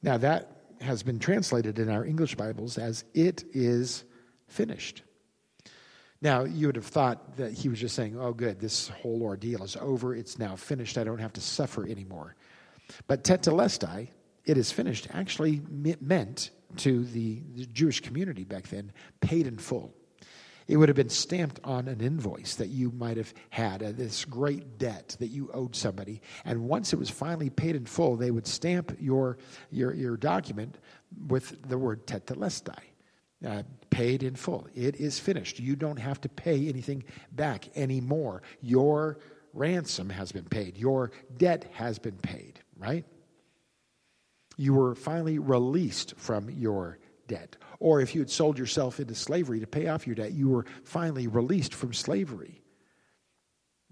Now, 0.03 0.19
that 0.19 0.61
has 0.81 1.03
been 1.03 1.19
translated 1.19 1.79
in 1.79 1.88
our 1.88 2.05
English 2.05 2.35
Bibles 2.35 2.77
as 2.77 3.05
it 3.14 3.45
is 3.53 4.05
finished. 4.49 5.03
Now, 6.23 6.45
you 6.45 6.67
would 6.67 6.77
have 6.77 6.87
thought 6.87 7.39
that 7.39 7.53
he 7.53 7.69
was 7.69 7.81
just 7.81 7.97
saying, 7.97 8.19
oh, 8.19 8.33
good, 8.33 8.61
this 8.61 8.89
whole 8.89 9.23
ordeal 9.23 9.65
is 9.65 9.77
over. 9.81 10.15
It's 10.15 10.39
now 10.39 10.55
finished. 10.55 10.99
I 10.99 11.05
don't 11.05 11.19
have 11.19 11.33
to 11.35 11.41
suffer 11.41 11.87
anymore. 11.87 12.37
But 13.07 13.25
tetelestai, 13.25 14.09
it 14.45 14.59
is 14.59 14.71
finished, 14.71 15.09
actually 15.13 15.63
meant 15.71 16.51
to 16.79 17.05
the, 17.05 17.43
Jewish 17.73 18.01
community 18.01 18.45
back 18.45 18.69
then, 18.69 18.93
paid 19.21 19.47
in 19.47 19.57
full. 19.57 19.95
It 20.69 20.77
would 20.77 20.89
have 20.89 20.97
been 20.97 21.09
stamped 21.09 21.59
on 21.65 21.89
an 21.89 22.01
invoice 22.01 22.55
that 22.57 22.69
you 22.69 22.93
might 22.93 23.17
have 23.17 23.33
had, 23.49 23.83
uh, 23.83 23.93
this 23.93 24.25
great 24.25 24.79
debt 24.79 25.17
that 25.19 25.29
you 25.29 25.51
owed 25.53 25.75
somebody. 25.75 26.21
And 26.45 26.69
once 26.69 26.93
it 26.93 26.99
was 26.99 27.11
finally 27.11 27.51
paid 27.51 27.75
in 27.75 27.87
full, 27.87 28.17
they 28.17 28.31
would 28.31 28.47
stamp 28.47 28.97
your, 29.01 29.39
your, 29.71 29.95
your 29.95 30.17
document 30.17 30.79
with 31.27 31.69
the 31.69 31.79
word 31.79 32.07
tetelestai 32.07 32.89
uh, 33.46 33.62
paid 33.90 34.22
in 34.22 34.35
full. 34.35 34.66
It 34.74 34.96
is 34.96 35.18
finished. 35.18 35.59
You 35.59 35.76
don't 35.76 35.98
have 35.98 36.20
to 36.22 36.29
pay 36.29 36.68
anything 36.68 37.05
back 37.33 37.68
anymore. 37.76 38.42
Your 38.61 39.18
ransom 39.53 40.11
has 40.11 40.33
been 40.33 40.44
paid, 40.44 40.76
your 40.76 41.11
debt 41.37 41.66
has 41.72 41.98
been 41.98 42.16
paid, 42.18 42.61
right? 42.79 43.05
You 44.57 44.74
were 44.74 44.94
finally 44.94 45.38
released 45.38 46.14
from 46.16 46.50
your 46.50 46.98
debt. 47.26 47.57
Or 47.79 48.00
if 48.00 48.14
you 48.14 48.20
had 48.20 48.31
sold 48.31 48.59
yourself 48.59 49.00
into 49.00 49.14
slavery 49.14 49.61
to 49.61 49.66
pay 49.66 49.88
off 49.88 50.07
your 50.07 50.16
debt, 50.16 50.33
you 50.33 50.50
were 50.50 50.66
finally 50.85 51.26
released 51.26 51.74
from 51.74 51.92
slavery. 51.92 52.62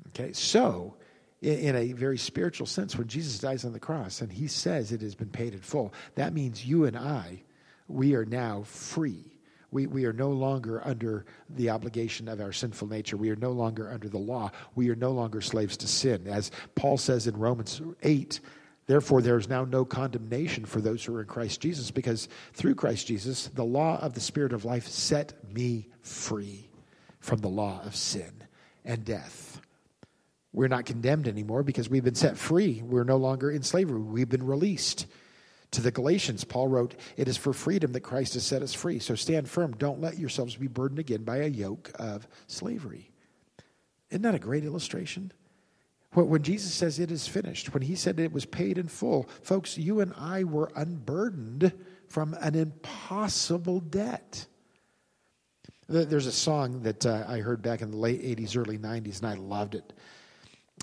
Okay, 0.09 0.33
so 0.33 0.97
in 1.41 1.75
a 1.75 1.93
very 1.93 2.19
spiritual 2.19 2.67
sense, 2.67 2.97
when 2.97 3.09
Jesus 3.09 3.39
dies 3.39 3.65
on 3.65 3.73
the 3.73 3.81
cross 3.81 4.21
and 4.21 4.31
he 4.31 4.47
says 4.47 4.93
it 4.93 5.01
has 5.01 5.15
been 5.15 5.31
paid 5.31 5.55
in 5.55 5.61
full, 5.61 5.95
that 6.17 6.35
means 6.35 6.65
you 6.65 6.85
and 6.85 6.97
I, 6.97 7.43
we 7.87 8.15
are 8.15 8.27
now 8.27 8.63
free 8.65 9.38
we, 9.71 9.87
we 9.87 10.05
are 10.07 10.13
no 10.13 10.31
longer 10.31 10.81
under 10.87 11.27
the 11.51 11.71
obligation 11.71 12.29
of 12.29 12.41
our 12.41 12.53
sinful 12.53 12.89
nature. 12.89 13.17
We 13.17 13.31
are 13.31 13.37
no 13.37 13.53
longer 13.53 13.91
under 13.91 14.09
the 14.09 14.19
law. 14.19 14.51
We 14.75 14.89
are 14.91 14.97
no 14.97 15.11
longer 15.11 15.41
slaves 15.41 15.77
to 15.79 15.89
sin. 15.89 16.27
As 16.27 16.51
Paul 16.75 16.97
says 16.97 17.27
in 17.27 17.37
Romans 17.37 17.81
8, 18.03 18.41
therefore 18.87 19.21
there 19.21 19.37
is 19.37 19.49
now 19.49 19.65
no 19.65 19.85
condemnation 19.85 20.65
for 20.65 20.81
those 20.81 21.05
who 21.05 21.15
are 21.17 21.21
in 21.21 21.27
Christ 21.27 21.61
Jesus, 21.61 21.91
because 21.91 22.29
through 22.55 22.77
Christ 22.77 23.07
Jesus, 23.07 23.49
the 23.49 23.65
law 23.65 23.99
of 24.01 24.15
the 24.15 24.21
Spirit 24.21 24.53
of 24.53 24.65
life 24.65 24.89
set 24.89 25.35
me 25.53 25.89
free 26.01 26.71
from 27.21 27.41
the 27.41 27.49
law 27.49 27.83
of 27.85 27.95
sin 27.95 28.33
and 28.85 29.05
death. 29.05 29.61
We're 30.55 30.69
not 30.69 30.87
condemned 30.87 31.29
anymore 31.29 31.63
because 31.63 31.91
we've 31.91 32.05
been 32.05 32.15
set 32.15 32.39
free. 32.39 32.83
We're 32.83 33.05
no 33.05 33.19
longer 33.19 33.51
in 33.51 33.63
slavery. 33.63 34.01
We've 34.01 34.29
been 34.29 34.47
released. 34.47 35.07
To 35.73 35.83
the 35.83 35.91
Galatians, 35.91 36.45
Paul 36.45 36.69
wrote, 36.69 36.95
It 37.17 37.29
is 37.29 37.37
for 37.37 37.53
freedom 37.53 37.93
that 37.93 38.01
Christ 38.01 38.35
has 38.35 38.45
set 38.45 38.63
us 38.63 38.73
free. 38.73 38.99
So 38.99 39.15
stand 39.15 39.49
firm. 39.49 39.73
Don't 39.73 40.01
let 40.01 40.19
yourselves 40.19 40.57
be 40.57 40.67
burdened 40.67 40.99
again 40.99 41.25
by 41.25 41.39
a 41.39 41.49
yoke 41.49 41.91
of 41.99 42.27
slavery. 42.47 43.11
Isn't 44.11 44.23
that 44.23 44.35
a 44.35 44.39
great 44.39 44.65
illustration? 44.65 45.33
When 46.13 46.43
Jesus 46.43 46.73
says 46.73 46.99
it 46.99 47.11
is 47.11 47.29
finished, 47.29 47.75
when 47.75 47.83
he 47.83 47.95
said 47.95 48.19
it 48.19 48.33
was 48.33 48.47
paid 48.47 48.79
in 48.79 48.89
full, 48.89 49.29
folks, 49.43 49.77
you 49.77 50.01
and 50.01 50.15
I 50.17 50.45
were 50.45 50.73
unburdened 50.75 51.73
from 52.09 52.35
an 52.41 52.55
impossible 52.55 53.81
debt. 53.81 54.47
There's 55.87 56.27
a 56.27 56.33
song 56.33 56.83
that 56.83 57.05
uh, 57.05 57.25
I 57.29 57.39
heard 57.41 57.61
back 57.61 57.83
in 57.83 57.91
the 57.91 57.97
late 57.99 58.23
80s, 58.23 58.57
early 58.57 58.79
90s, 58.79 59.19
and 59.19 59.29
I 59.29 59.35
loved 59.35 59.75
it. 59.75 59.93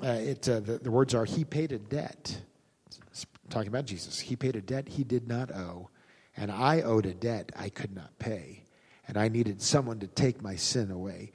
Uh, 0.03 0.07
it 0.07 0.47
uh, 0.47 0.59
the, 0.59 0.77
the 0.77 0.91
words 0.91 1.15
are, 1.15 1.25
He 1.25 1.43
paid 1.43 1.71
a 1.71 1.79
debt 1.79 2.39
talking 3.49 3.67
about 3.67 3.85
Jesus. 3.85 4.19
He 4.19 4.35
paid 4.35 4.55
a 4.55 4.61
debt 4.61 4.87
he 4.89 5.03
did 5.03 5.27
not 5.27 5.51
owe, 5.51 5.89
and 6.35 6.51
I 6.51 6.81
owed 6.81 7.05
a 7.05 7.13
debt 7.13 7.51
I 7.55 7.69
could 7.69 7.95
not 7.95 8.17
pay, 8.19 8.63
and 9.07 9.17
I 9.17 9.27
needed 9.27 9.61
someone 9.61 9.99
to 9.99 10.07
take 10.07 10.41
my 10.41 10.55
sin 10.55 10.91
away. 10.91 11.31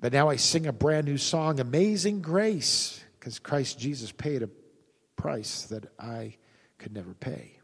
But 0.00 0.12
now 0.12 0.28
I 0.28 0.36
sing 0.36 0.66
a 0.66 0.72
brand 0.72 1.06
new 1.06 1.18
song, 1.18 1.58
Amazing 1.58 2.22
Grace, 2.22 3.02
because 3.18 3.38
Christ 3.38 3.78
Jesus 3.78 4.12
paid 4.12 4.42
a 4.42 4.50
price 5.16 5.62
that 5.64 5.92
I 5.98 6.36
could 6.78 6.92
never 6.92 7.14
pay, 7.14 7.58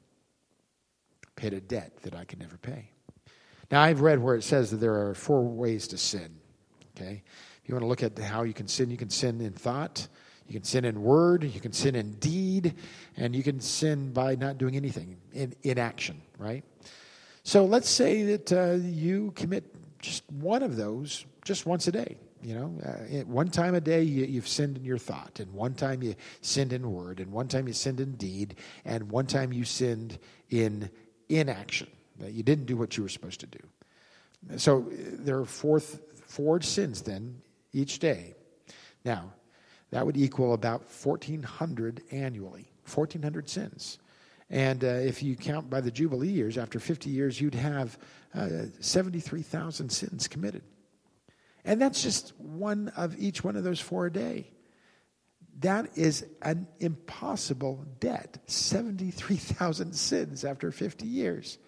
paid 1.36 1.52
a 1.52 1.60
debt 1.60 1.98
that 2.02 2.14
I 2.14 2.24
could 2.24 2.40
never 2.40 2.56
pay. 2.56 2.90
Now, 3.70 3.82
I've 3.82 4.00
read 4.00 4.18
where 4.18 4.36
it 4.36 4.42
says 4.42 4.70
that 4.70 4.76
there 4.76 5.08
are 5.08 5.14
four 5.14 5.42
ways 5.42 5.88
to 5.88 5.98
sin. 5.98 6.36
Okay? 6.96 7.22
If 7.62 7.68
you 7.68 7.74
want 7.74 7.82
to 7.82 7.88
look 7.88 8.02
at 8.02 8.18
how 8.18 8.42
you 8.42 8.52
can 8.52 8.68
sin, 8.68 8.90
you 8.90 8.96
can 8.96 9.10
sin 9.10 9.40
in 9.40 9.52
thought, 9.52 10.06
you 10.46 10.54
can 10.54 10.64
sin 10.64 10.84
in 10.84 11.02
word, 11.02 11.44
you 11.44 11.60
can 11.60 11.72
sin 11.72 11.94
in 11.94 12.12
deed, 12.12 12.74
and 13.16 13.34
you 13.34 13.42
can 13.42 13.60
sin 13.60 14.12
by 14.12 14.34
not 14.34 14.58
doing 14.58 14.76
anything, 14.76 15.16
in 15.32 15.54
inaction, 15.62 16.20
right? 16.38 16.64
So 17.42 17.64
let's 17.64 17.88
say 17.88 18.22
that 18.36 18.52
uh, 18.52 18.72
you 18.82 19.32
commit 19.36 19.64
just 20.00 20.22
one 20.30 20.62
of 20.62 20.76
those 20.76 21.24
just 21.44 21.66
once 21.66 21.88
a 21.88 21.92
day. 21.92 22.16
You 22.42 22.54
know, 22.54 22.78
uh, 22.84 23.24
one 23.24 23.48
time 23.48 23.74
a 23.74 23.80
day 23.80 24.02
you, 24.02 24.34
have 24.34 24.46
sinned 24.46 24.76
in 24.76 24.84
your 24.84 24.98
thought, 24.98 25.40
and 25.40 25.50
one 25.54 25.72
time 25.72 26.02
you 26.02 26.14
sinned 26.42 26.74
in 26.74 26.90
word, 26.92 27.20
and 27.20 27.32
one 27.32 27.48
time 27.48 27.66
you 27.66 27.72
sinned 27.72 28.00
in 28.00 28.16
deed, 28.16 28.56
and 28.84 29.10
one 29.10 29.26
time 29.26 29.50
you 29.50 29.64
sinned 29.64 30.18
in 30.50 30.90
inaction. 31.30 31.88
That 32.18 32.32
you 32.32 32.42
didn't 32.42 32.66
do 32.66 32.76
what 32.76 32.98
you 32.98 33.02
were 33.02 33.08
supposed 33.08 33.40
to 33.40 33.46
do. 33.46 33.58
So 34.58 34.82
uh, 34.82 34.94
there 35.20 35.38
are 35.38 35.46
four, 35.46 35.80
four 35.80 36.60
sins 36.60 37.00
then 37.00 37.40
each 37.72 37.98
day. 37.98 38.34
Now, 39.06 39.32
that 39.94 40.04
would 40.04 40.16
equal 40.16 40.54
about 40.54 40.80
1,400 40.90 42.02
annually, 42.10 42.66
1,400 42.92 43.48
sins. 43.48 43.98
And 44.50 44.82
uh, 44.82 44.88
if 44.88 45.22
you 45.22 45.36
count 45.36 45.70
by 45.70 45.80
the 45.80 45.92
Jubilee 45.92 46.30
years, 46.30 46.58
after 46.58 46.80
50 46.80 47.10
years, 47.10 47.40
you'd 47.40 47.54
have 47.54 47.96
uh, 48.34 48.48
73,000 48.80 49.88
sins 49.90 50.26
committed. 50.26 50.62
And 51.64 51.80
that's 51.80 52.02
just 52.02 52.36
one 52.40 52.88
of 52.96 53.16
each 53.20 53.44
one 53.44 53.54
of 53.54 53.62
those 53.62 53.78
four 53.78 54.06
a 54.06 54.12
day. 54.12 54.50
That 55.60 55.96
is 55.96 56.26
an 56.42 56.66
impossible 56.80 57.86
debt 58.00 58.38
73,000 58.46 59.92
sins 59.92 60.44
after 60.44 60.72
50 60.72 61.06
years. 61.06 61.58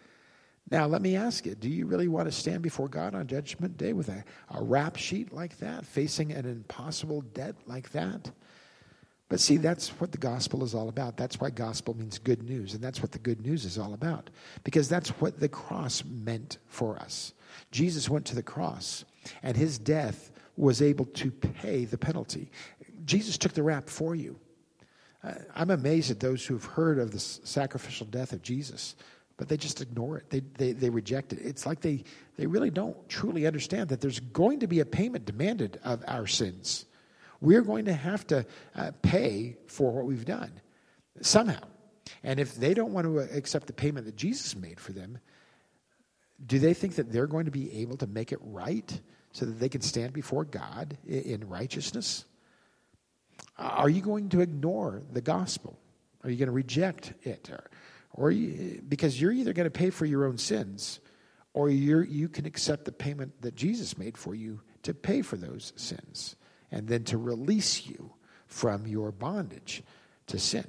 Now, 0.71 0.87
let 0.87 1.01
me 1.01 1.15
ask 1.15 1.47
you 1.47 1.55
do 1.55 1.69
you 1.69 1.87
really 1.87 2.09
want 2.09 2.27
to 2.27 2.33
stand 2.33 2.63
before 2.63 2.89
God 2.89 3.15
on 3.15 3.27
Judgment 3.27 3.77
Day 3.77 3.93
with 3.93 4.09
a, 4.09 4.25
a 4.51 4.63
rap 4.63 4.97
sheet 4.97 5.33
like 5.33 5.59
that, 5.59 5.87
facing 5.87 6.33
an 6.33 6.45
impossible 6.45 7.21
debt 7.21 7.55
like 7.67 7.93
that? 7.93 8.31
But 9.29 9.41
see, 9.41 9.57
that's 9.57 9.89
what 10.01 10.13
the 10.13 10.19
gospel 10.19 10.63
is 10.63 10.75
all 10.75 10.89
about. 10.89 11.17
That's 11.17 11.41
why 11.41 11.51
gospel 11.51 11.97
means 11.97 12.19
good 12.19 12.45
news, 12.45 12.75
and 12.75 12.83
that's 12.83 13.03
what 13.03 13.11
the 13.11 13.19
good 13.19 13.45
news 13.45 13.65
is 13.65 13.77
all 13.77 13.93
about. 13.93 14.31
Because 14.63 14.89
that's 14.89 15.11
what 15.11 15.41
the 15.41 15.49
cross 15.49 16.05
meant 16.05 16.59
for 16.67 16.97
us. 16.97 17.33
Jesus 17.73 18.09
went 18.09 18.25
to 18.27 18.37
the 18.37 18.43
cross, 18.43 19.05
and 19.43 19.57
his 19.57 19.79
death 19.79 20.31
was 20.57 20.81
able 20.81 21.07
to 21.07 21.31
pay 21.31 21.85
the 21.85 21.99
penalty. 21.99 22.51
Jesus 23.05 23.37
took 23.37 23.53
the 23.53 23.63
rap 23.63 23.89
for 23.89 24.15
you. 24.15 24.39
Uh, 25.25 25.35
I'm 25.55 25.71
amazed 25.71 26.11
at 26.11 26.21
those 26.21 26.47
who've 26.47 26.65
heard 26.65 26.99
of 26.99 27.11
the 27.11 27.19
sacrificial 27.19 28.07
death 28.07 28.33
of 28.33 28.43
Jesus, 28.43 28.95
but 29.37 29.49
they 29.49 29.57
just 29.57 29.81
ignore 29.81 30.19
it. 30.19 30.31
They, 30.31 30.41
they, 30.41 30.73
they 30.73 30.91
reject 30.91 31.33
it. 31.33 31.41
It's 31.43 31.67
like 31.67 31.81
they, 31.81 32.05
they 32.37 32.47
really 32.47 32.71
don't 32.71 32.97
truly 33.09 33.47
understand 33.47 33.91
that 33.91 34.01
there's 34.01 34.21
going 34.21 34.61
to 34.61 34.67
be 34.67 34.81
a 34.81 34.87
payment 34.87 35.27
demanded 35.27 35.79
of 35.85 36.03
our 36.09 36.27
sins. 36.27 36.87
We're 37.41 37.63
going 37.63 37.85
to 37.85 37.93
have 37.93 38.27
to 38.29 38.47
uh, 38.75 38.93
pay 39.03 39.57
for 39.67 39.93
what 39.93 40.07
we've 40.07 40.25
done 40.25 40.53
somehow. 41.21 41.61
And 42.23 42.41
if 42.41 42.55
they 42.55 42.73
don't 42.73 42.93
want 42.93 43.07
to 43.07 43.19
accept 43.19 43.67
the 43.67 43.73
payment 43.73 44.07
that 44.07 44.17
Jesus 44.17 44.57
made 44.57 44.81
for 44.81 44.93
them, 44.93 45.19
do 46.45 46.59
they 46.59 46.75
think 46.75 46.97
that 46.97 47.13
they're 47.13 47.27
going 47.27 47.47
to 47.47 47.51
be 47.51 47.81
able 47.81 47.97
to 47.99 48.07
make 48.07 48.33
it 48.33 48.39
right 48.43 49.01
so 49.33 49.45
that 49.45 49.59
they 49.59 49.69
can 49.69 49.81
stand 49.81 50.13
before 50.13 50.45
God 50.45 50.97
in 51.07 51.49
righteousness? 51.49 52.25
Are 53.59 53.89
you 53.89 54.01
going 54.01 54.31
to 54.31 54.41
ignore 54.41 55.03
the 55.13 55.21
gospel? 55.21 55.79
Are 56.25 56.31
you 56.31 56.37
going 56.37 56.49
to 56.49 56.53
reject 56.53 57.13
it? 57.23 57.51
Or 58.17 58.31
you, 58.31 58.83
because 58.89 59.21
you're 59.21 59.33
either 59.33 59.53
going 59.53 59.67
to 59.67 59.71
pay 59.71 59.91
for 59.91 60.05
your 60.07 60.25
own 60.25 60.39
sins, 60.39 61.01
or 61.55 61.71
you 61.71 62.01
you 62.01 62.29
can 62.29 62.47
accept 62.47 62.85
the 62.85 62.93
payment 62.93 63.41
that 63.43 63.55
Jesus 63.55 63.97
made 63.97 64.19
for 64.19 64.35
you 64.35 64.61
to 64.83 64.93
pay 64.93 65.23
for 65.23 65.37
those 65.37 65.73
sins, 65.77 66.37
and 66.71 66.89
then 66.89 67.05
to 67.05 67.19
release 67.19 67.87
you 67.87 68.13
from 68.47 68.87
your 68.87 69.13
bondage 69.13 69.83
to 70.27 70.39
sin. 70.39 70.67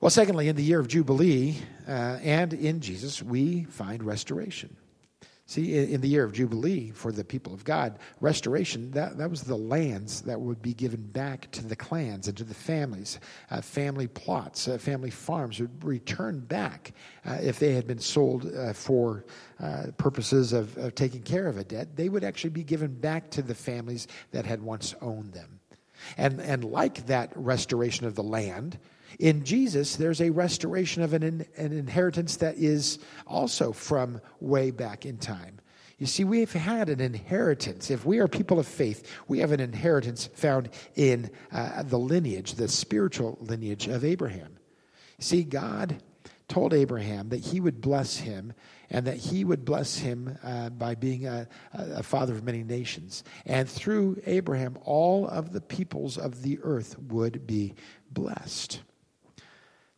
Well, 0.00 0.10
secondly, 0.10 0.48
in 0.48 0.54
the 0.54 0.62
year 0.62 0.78
of 0.78 0.86
Jubilee 0.86 1.56
uh, 1.88 2.18
and 2.22 2.52
in 2.54 2.80
Jesus, 2.80 3.20
we 3.20 3.64
find 3.64 4.02
restoration. 4.04 4.76
See, 5.48 5.78
in 5.78 6.02
the 6.02 6.08
year 6.08 6.24
of 6.24 6.34
Jubilee 6.34 6.90
for 6.90 7.10
the 7.10 7.24
people 7.24 7.54
of 7.54 7.64
God, 7.64 7.98
restoration, 8.20 8.90
that, 8.90 9.16
that 9.16 9.30
was 9.30 9.40
the 9.40 9.56
lands 9.56 10.20
that 10.22 10.38
would 10.38 10.60
be 10.60 10.74
given 10.74 11.00
back 11.00 11.50
to 11.52 11.66
the 11.66 11.74
clans 11.74 12.28
and 12.28 12.36
to 12.36 12.44
the 12.44 12.52
families. 12.52 13.18
Uh, 13.50 13.62
family 13.62 14.08
plots, 14.08 14.68
uh, 14.68 14.76
family 14.76 15.08
farms 15.08 15.58
would 15.58 15.82
return 15.82 16.40
back 16.40 16.92
uh, 17.24 17.38
if 17.40 17.58
they 17.58 17.72
had 17.72 17.86
been 17.86 17.98
sold 17.98 18.54
uh, 18.54 18.74
for 18.74 19.24
uh, 19.58 19.86
purposes 19.96 20.52
of, 20.52 20.76
of 20.76 20.94
taking 20.94 21.22
care 21.22 21.46
of 21.46 21.56
a 21.56 21.64
debt. 21.64 21.96
They 21.96 22.10
would 22.10 22.24
actually 22.24 22.50
be 22.50 22.62
given 22.62 22.92
back 22.92 23.30
to 23.30 23.40
the 23.40 23.54
families 23.54 24.06
that 24.32 24.44
had 24.44 24.60
once 24.60 24.94
owned 25.00 25.32
them. 25.32 25.60
And, 26.18 26.42
and 26.42 26.62
like 26.62 27.06
that 27.06 27.32
restoration 27.34 28.06
of 28.06 28.14
the 28.14 28.22
land, 28.22 28.78
in 29.18 29.44
Jesus, 29.44 29.96
there's 29.96 30.20
a 30.20 30.30
restoration 30.30 31.02
of 31.02 31.12
an, 31.12 31.22
an 31.56 31.72
inheritance 31.72 32.36
that 32.36 32.56
is 32.56 32.98
also 33.26 33.72
from 33.72 34.20
way 34.40 34.70
back 34.70 35.04
in 35.04 35.18
time. 35.18 35.58
You 35.98 36.06
see, 36.06 36.22
we've 36.22 36.52
had 36.52 36.88
an 36.88 37.00
inheritance. 37.00 37.90
If 37.90 38.06
we 38.06 38.20
are 38.20 38.28
people 38.28 38.60
of 38.60 38.68
faith, 38.68 39.10
we 39.26 39.40
have 39.40 39.50
an 39.50 39.58
inheritance 39.58 40.26
found 40.34 40.70
in 40.94 41.30
uh, 41.50 41.82
the 41.82 41.98
lineage, 41.98 42.54
the 42.54 42.68
spiritual 42.68 43.36
lineage 43.40 43.88
of 43.88 44.04
Abraham. 44.04 44.56
See, 45.18 45.42
God 45.42 46.00
told 46.46 46.72
Abraham 46.72 47.30
that 47.30 47.40
he 47.40 47.58
would 47.58 47.80
bless 47.80 48.16
him 48.16 48.52
and 48.88 49.06
that 49.06 49.16
he 49.16 49.44
would 49.44 49.64
bless 49.64 49.98
him 49.98 50.38
uh, 50.44 50.70
by 50.70 50.94
being 50.94 51.26
a, 51.26 51.48
a, 51.72 52.02
father 52.02 52.34
of 52.34 52.44
many 52.44 52.62
nations. 52.62 53.22
And 53.44 53.68
through 53.68 54.22
Abraham, 54.24 54.78
all 54.84 55.26
of 55.26 55.52
the 55.52 55.60
peoples 55.60 56.16
of 56.16 56.42
the 56.42 56.58
earth 56.62 56.96
would 56.98 57.46
be 57.46 57.74
blessed. 58.10 58.80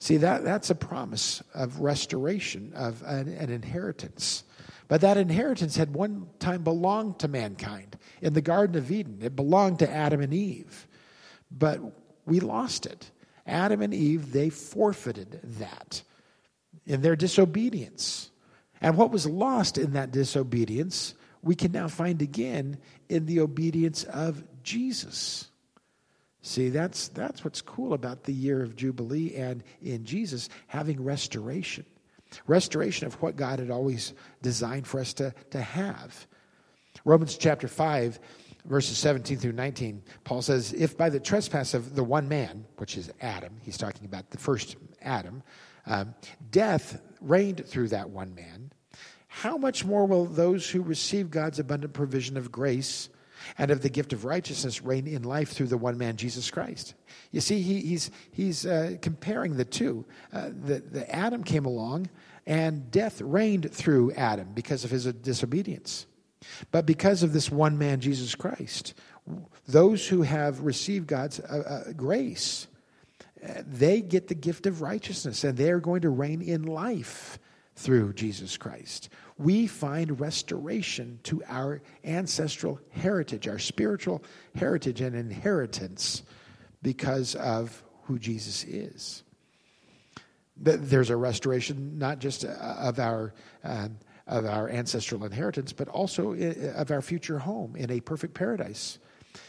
See, 0.00 0.16
that, 0.16 0.44
that's 0.44 0.70
a 0.70 0.74
promise 0.74 1.42
of 1.54 1.80
restoration, 1.80 2.72
of 2.74 3.02
an, 3.02 3.28
an, 3.28 3.50
inheritance. 3.50 4.44
But 4.88 5.02
that 5.02 5.18
inheritance 5.18 5.76
had 5.76 5.94
one 5.94 6.30
time 6.38 6.64
belonged 6.64 7.18
to 7.18 7.28
mankind 7.28 7.98
in 8.22 8.32
the 8.32 8.40
Garden 8.40 8.76
of 8.76 8.90
Eden. 8.90 9.18
It 9.20 9.36
belonged 9.36 9.80
to 9.80 9.90
Adam 9.90 10.22
and 10.22 10.32
Eve. 10.32 10.88
But 11.50 11.80
we 12.24 12.40
lost 12.40 12.86
it. 12.86 13.10
Adam 13.46 13.82
and 13.82 13.92
Eve, 13.92 14.32
they 14.32 14.48
forfeited 14.48 15.38
that 15.58 16.02
in 16.86 17.02
their 17.02 17.14
disobedience. 17.14 18.30
And 18.80 18.96
what 18.96 19.10
was 19.10 19.26
lost 19.26 19.76
in 19.76 19.92
that 19.92 20.12
disobedience, 20.12 21.14
we 21.42 21.54
can 21.54 21.72
now 21.72 21.88
find 21.88 22.22
again 22.22 22.78
in 23.10 23.26
the 23.26 23.40
obedience 23.40 24.04
of 24.04 24.42
Jesus. 24.62 25.49
See, 26.42 26.70
that's, 26.70 27.08
that's 27.08 27.44
what's 27.44 27.60
cool 27.60 27.92
about 27.92 28.24
the 28.24 28.32
year 28.32 28.62
of 28.62 28.76
Jubilee 28.76 29.34
and 29.36 29.62
in 29.82 30.04
Jesus 30.04 30.48
having 30.68 31.02
restoration. 31.02 31.84
Restoration 32.46 33.06
of 33.06 33.14
what 33.20 33.36
God 33.36 33.58
had 33.58 33.70
always 33.70 34.14
designed 34.40 34.86
for 34.86 35.00
us 35.00 35.12
to, 35.14 35.34
to 35.50 35.60
have. 35.60 36.26
Romans 37.04 37.36
chapter 37.36 37.68
5, 37.68 38.18
verses 38.64 38.96
17 38.98 39.38
through 39.38 39.52
19, 39.52 40.02
Paul 40.24 40.40
says, 40.40 40.72
If 40.72 40.96
by 40.96 41.10
the 41.10 41.20
trespass 41.20 41.74
of 41.74 41.94
the 41.94 42.04
one 42.04 42.28
man, 42.28 42.64
which 42.78 42.96
is 42.96 43.12
Adam, 43.20 43.56
he's 43.62 43.78
talking 43.78 44.06
about 44.06 44.30
the 44.30 44.38
first 44.38 44.76
Adam, 45.02 45.42
um, 45.86 46.14
death 46.50 47.00
reigned 47.20 47.66
through 47.66 47.88
that 47.88 48.10
one 48.10 48.34
man, 48.34 48.72
how 49.28 49.56
much 49.56 49.84
more 49.84 50.06
will 50.06 50.24
those 50.24 50.68
who 50.68 50.82
receive 50.82 51.30
God's 51.30 51.58
abundant 51.58 51.92
provision 51.92 52.36
of 52.36 52.50
grace 52.50 53.08
and 53.58 53.70
of 53.70 53.82
the 53.82 53.88
gift 53.88 54.12
of 54.12 54.24
righteousness 54.24 54.82
reign 54.82 55.06
in 55.06 55.22
life 55.22 55.50
through 55.50 55.66
the 55.66 55.78
one 55.78 55.98
man, 55.98 56.16
Jesus 56.16 56.50
Christ. 56.50 56.94
You 57.30 57.40
see, 57.40 57.60
he, 57.62 57.80
he's, 57.80 58.10
he's 58.32 58.66
uh, 58.66 58.96
comparing 59.00 59.56
the 59.56 59.64
two. 59.64 60.04
Uh, 60.32 60.48
the, 60.48 60.80
the 60.80 61.14
Adam 61.14 61.44
came 61.44 61.64
along, 61.64 62.08
and 62.46 62.90
death 62.90 63.20
reigned 63.20 63.72
through 63.72 64.12
Adam 64.12 64.48
because 64.54 64.84
of 64.84 64.90
his 64.90 65.04
disobedience. 65.04 66.06
But 66.70 66.86
because 66.86 67.22
of 67.22 67.32
this 67.32 67.50
one 67.50 67.78
man, 67.78 68.00
Jesus 68.00 68.34
Christ, 68.34 68.94
those 69.68 70.08
who 70.08 70.22
have 70.22 70.60
received 70.60 71.06
God's 71.06 71.38
uh, 71.40 71.84
uh 71.88 71.92
grace, 71.92 72.66
uh, 73.46 73.62
they 73.66 74.00
get 74.00 74.28
the 74.28 74.34
gift 74.34 74.66
of 74.66 74.80
righteousness, 74.80 75.44
and 75.44 75.56
they 75.56 75.70
are 75.70 75.80
going 75.80 76.02
to 76.02 76.10
reign 76.10 76.40
in 76.40 76.62
life 76.62 77.38
through 77.76 78.12
Jesus 78.14 78.56
Christ 78.56 79.08
we 79.40 79.66
find 79.66 80.20
restoration 80.20 81.18
to 81.22 81.42
our 81.48 81.80
ancestral 82.04 82.78
heritage, 82.90 83.48
our 83.48 83.58
spiritual 83.58 84.22
heritage 84.54 85.00
and 85.00 85.16
inheritance 85.16 86.22
because 86.82 87.34
of 87.36 87.82
who 88.02 88.18
Jesus 88.18 88.64
is. 88.64 89.22
There's 90.58 91.08
a 91.08 91.16
restoration 91.16 91.98
not 91.98 92.18
just 92.18 92.44
uh, 92.44 92.48
of 92.50 92.98
our, 92.98 93.32
um, 93.64 93.96
of 94.26 94.44
our 94.44 94.68
ancestral 94.68 95.24
inheritance, 95.24 95.72
but 95.72 95.88
also 95.88 96.34
of 96.74 96.90
our 96.90 97.00
future 97.00 97.38
home 97.38 97.76
in 97.76 97.90
a 97.90 98.00
perfect 98.00 98.34
paradise. 98.34 98.98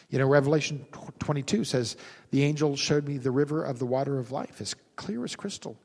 You 0.10 0.20
know, 0.20 0.28
Revelation 0.28 0.86
22 1.20 1.66
says, 1.66 1.98
The 2.30 2.44
angel 2.44 2.78
showed 2.78 3.06
me 3.06 3.18
the 3.18 3.32
river 3.32 3.66
of 3.66 3.78
the 3.80 3.86
water 3.86 4.20
of 4.20 4.32
life, 4.32 4.62
as 4.62 4.74
clear 4.96 5.26
as 5.26 5.36
crystal, 5.36 5.78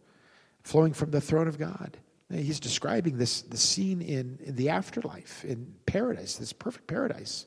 flowing 0.62 0.92
from 0.92 1.10
the 1.10 1.20
throne 1.20 1.48
of 1.48 1.58
God. 1.58 1.96
He's 2.30 2.58
describing 2.58 3.18
this 3.18 3.42
the 3.42 3.56
scene 3.56 4.02
in, 4.02 4.38
in 4.44 4.56
the 4.56 4.70
afterlife, 4.70 5.44
in 5.44 5.74
paradise, 5.86 6.36
this 6.36 6.52
perfect 6.52 6.88
paradise. 6.88 7.46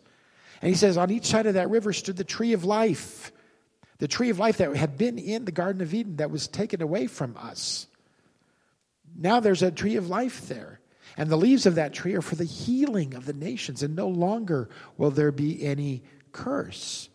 And 0.61 0.69
he 0.69 0.75
says, 0.75 0.97
On 0.97 1.11
each 1.11 1.25
side 1.25 1.45
of 1.47 1.55
that 1.55 1.69
river 1.69 1.91
stood 1.91 2.17
the 2.17 2.23
tree 2.23 2.53
of 2.53 2.63
life, 2.63 3.31
the 3.97 4.07
tree 4.07 4.29
of 4.29 4.39
life 4.39 4.57
that 4.57 4.73
had 4.75 4.97
been 4.97 5.17
in 5.19 5.45
the 5.45 5.51
Garden 5.51 5.81
of 5.81 5.93
Eden 5.93 6.17
that 6.17 6.31
was 6.31 6.47
taken 6.47 6.81
away 6.81 7.07
from 7.07 7.35
us. 7.37 7.87
Now 9.17 9.39
there's 9.41 9.63
a 9.63 9.71
tree 9.71 9.97
of 9.97 10.09
life 10.09 10.47
there. 10.47 10.79
And 11.17 11.29
the 11.29 11.37
leaves 11.37 11.65
of 11.65 11.75
that 11.75 11.93
tree 11.93 12.15
are 12.15 12.21
for 12.21 12.35
the 12.35 12.45
healing 12.45 13.13
of 13.15 13.25
the 13.25 13.33
nations, 13.33 13.83
and 13.83 13.95
no 13.95 14.07
longer 14.07 14.69
will 14.97 15.11
there 15.11 15.33
be 15.33 15.65
any 15.65 16.03
curse. 16.31 17.09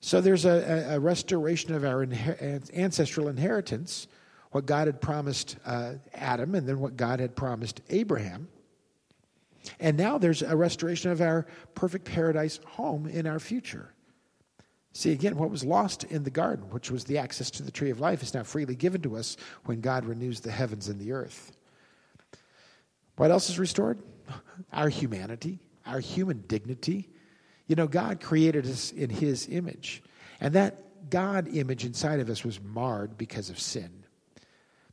So 0.00 0.20
there's 0.20 0.44
a, 0.44 0.88
a 0.90 1.00
restoration 1.00 1.72
of 1.74 1.84
our 1.84 2.04
inher- 2.04 2.76
ancestral 2.76 3.28
inheritance, 3.28 4.06
what 4.50 4.66
God 4.66 4.86
had 4.86 5.00
promised 5.00 5.56
uh, 5.64 5.94
Adam, 6.14 6.54
and 6.54 6.66
then 6.66 6.80
what 6.80 6.96
God 6.96 7.20
had 7.20 7.36
promised 7.36 7.80
Abraham. 7.90 8.48
And 9.80 9.96
now 9.96 10.18
there's 10.18 10.42
a 10.42 10.56
restoration 10.56 11.10
of 11.10 11.20
our 11.20 11.46
perfect 11.74 12.04
paradise 12.06 12.60
home 12.66 13.06
in 13.06 13.26
our 13.26 13.38
future. 13.38 13.92
See, 14.92 15.12
again, 15.12 15.36
what 15.36 15.50
was 15.50 15.64
lost 15.64 16.04
in 16.04 16.24
the 16.24 16.30
garden, 16.30 16.70
which 16.70 16.90
was 16.90 17.04
the 17.04 17.18
access 17.18 17.50
to 17.52 17.62
the 17.62 17.70
tree 17.70 17.90
of 17.90 18.00
life, 18.00 18.22
is 18.22 18.34
now 18.34 18.42
freely 18.42 18.74
given 18.74 19.02
to 19.02 19.16
us 19.16 19.36
when 19.64 19.80
God 19.80 20.04
renews 20.04 20.40
the 20.40 20.50
heavens 20.50 20.88
and 20.88 20.98
the 20.98 21.12
earth. 21.12 21.52
What 23.16 23.30
else 23.30 23.50
is 23.50 23.58
restored? 23.58 24.00
Our 24.72 24.88
humanity, 24.88 25.60
our 25.86 26.00
human 26.00 26.44
dignity. 26.46 27.08
You 27.66 27.76
know, 27.76 27.86
God 27.86 28.20
created 28.20 28.66
us 28.66 28.92
in 28.92 29.08
His 29.10 29.48
image, 29.48 30.02
and 30.40 30.54
that 30.54 31.10
God 31.10 31.48
image 31.54 31.84
inside 31.84 32.20
of 32.20 32.28
us 32.28 32.44
was 32.44 32.60
marred 32.60 33.16
because 33.16 33.50
of 33.50 33.58
sin. 33.58 33.97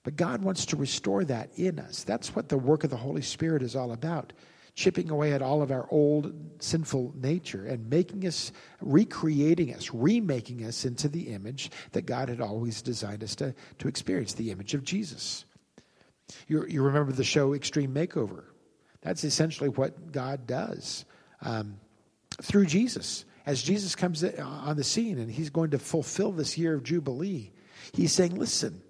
But 0.05 0.15
God 0.15 0.43
wants 0.43 0.67
to 0.67 0.77
restore 0.77 1.25
that 1.25 1.49
in 1.57 1.79
us. 1.79 2.03
That's 2.03 2.33
what 2.35 2.47
the 2.47 2.57
work 2.57 2.85
of 2.85 2.91
the 2.91 2.95
Holy 2.95 3.23
Spirit 3.23 3.61
is 3.63 3.75
all 3.75 3.91
about 3.91 4.31
chipping 4.75 5.09
away 5.09 5.31
at 5.31 5.41
all 5.41 5.61
of 5.61 5.71
our 5.71 5.87
old 5.89 6.33
sinful 6.59 7.13
nature 7.15 7.65
and 7.65 7.89
making 7.89 8.27
us, 8.27 8.51
recreating 8.81 9.73
us, 9.73 9.93
remaking 9.93 10.65
us 10.65 10.85
into 10.85 11.07
the 11.07 11.29
image 11.29 11.71
that 11.93 12.05
God 12.05 12.27
had 12.27 12.41
always 12.41 12.81
designed 12.81 13.23
us 13.23 13.35
to, 13.35 13.55
to 13.79 13.87
experience, 13.87 14.33
the 14.33 14.51
image 14.51 14.73
of 14.73 14.83
Jesus. 14.83 15.45
You, 16.47 16.65
you 16.67 16.83
remember 16.83 17.13
the 17.13 17.23
show 17.23 17.53
Extreme 17.53 17.93
Makeover. 17.93 18.43
That's 19.01 19.23
essentially 19.23 19.69
what 19.69 20.11
God 20.11 20.45
does 20.45 21.05
um, 21.41 21.77
through 22.41 22.65
Jesus. 22.65 23.23
As 23.45 23.63
Jesus 23.63 23.95
comes 23.95 24.23
on 24.23 24.75
the 24.75 24.83
scene 24.83 25.19
and 25.19 25.31
he's 25.31 25.51
going 25.51 25.69
to 25.71 25.79
fulfill 25.79 26.31
this 26.31 26.57
year 26.57 26.73
of 26.73 26.83
Jubilee, 26.83 27.51
he's 27.93 28.11
saying, 28.11 28.35
listen, 28.35 28.81
uh, 28.81 28.84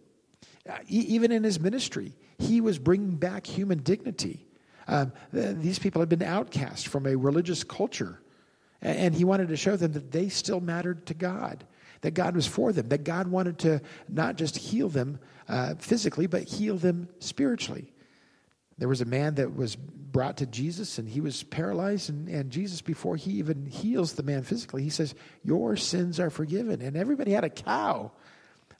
even 0.88 1.32
in 1.32 1.44
his 1.44 1.60
ministry, 1.60 2.16
he 2.38 2.62
was 2.62 2.80
bringing 2.80 3.16
back 3.16 3.46
human 3.46 3.80
dignity. 3.80 4.46
Um, 4.88 5.14
these 5.32 5.80
people 5.80 6.02
had 6.02 6.10
been 6.10 6.22
outcast 6.22 6.88
from 6.88 7.06
a 7.06 7.16
religious 7.16 7.64
culture. 7.64 8.20
And 8.82 9.16
he 9.16 9.24
wanted 9.24 9.48
to 9.48 9.58
show 9.58 9.76
them 9.76 9.94
that 9.94 10.12
they 10.12 10.30
still 10.30 10.60
mattered 10.60 11.08
to 11.08 11.14
God, 11.14 11.66
that 12.02 12.12
God 12.12 12.36
was 12.36 12.46
for 12.46 12.72
them, 12.72 12.90
that 12.90 13.04
God 13.04 13.28
wanted 13.28 13.58
to 13.60 13.82
not 14.08 14.36
just 14.36 14.58
heal 14.58 14.90
them 14.90 15.20
uh, 15.48 15.76
physically, 15.80 16.28
but 16.28 16.44
heal 16.44 16.78
them 16.78 17.10
spiritually. 17.20 17.92
There 18.78 18.90
was 18.90 19.02
a 19.02 19.06
man 19.06 19.36
that 19.36 19.56
was 19.56 19.76
brought 19.76 20.38
to 20.38 20.46
Jesus 20.46 21.00
and 21.00 21.10
he 21.10 21.20
was 21.20 21.44
paralyzed, 21.44 22.10
and, 22.10 22.28
and 22.28 22.52
Jesus, 22.52 22.82
before 22.82 23.16
he 23.16 23.32
even 23.32 23.66
heals 23.66 24.14
the 24.14 24.24
man 24.24 24.44
physically, 24.44 24.84
he 24.84 24.90
says, 24.90 25.16
Your 25.44 25.76
sins 25.76 26.20
are 26.20 26.30
forgiven. 26.30 26.82
And 26.82 26.96
everybody 26.96 27.32
had 27.32 27.44
a 27.44 27.50
cow 27.50 28.12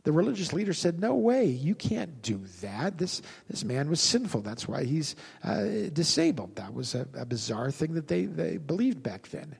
the 0.06 0.12
religious 0.12 0.54
leader 0.54 0.72
said, 0.72 1.02
No 1.02 1.16
way, 1.16 1.46
you 1.46 1.76
can't 1.76 2.22
do 2.22 2.42
that. 2.62 2.98
This, 2.98 3.22
this 3.50 3.64
man 3.64 3.90
was 3.90 4.00
sinful. 4.00 4.42
That's 4.42 4.68
why 4.68 4.86
he's 4.86 5.16
uh, 5.44 5.66
disabled. 5.92 6.56
That 6.56 6.74
was 6.74 6.96
a, 6.96 7.08
a 7.16 7.26
bizarre 7.26 7.72
thing 7.72 7.96
that 7.96 8.08
they, 8.08 8.26
they 8.26 8.58
believed 8.58 9.04
back 9.04 9.28
then. 9.30 9.58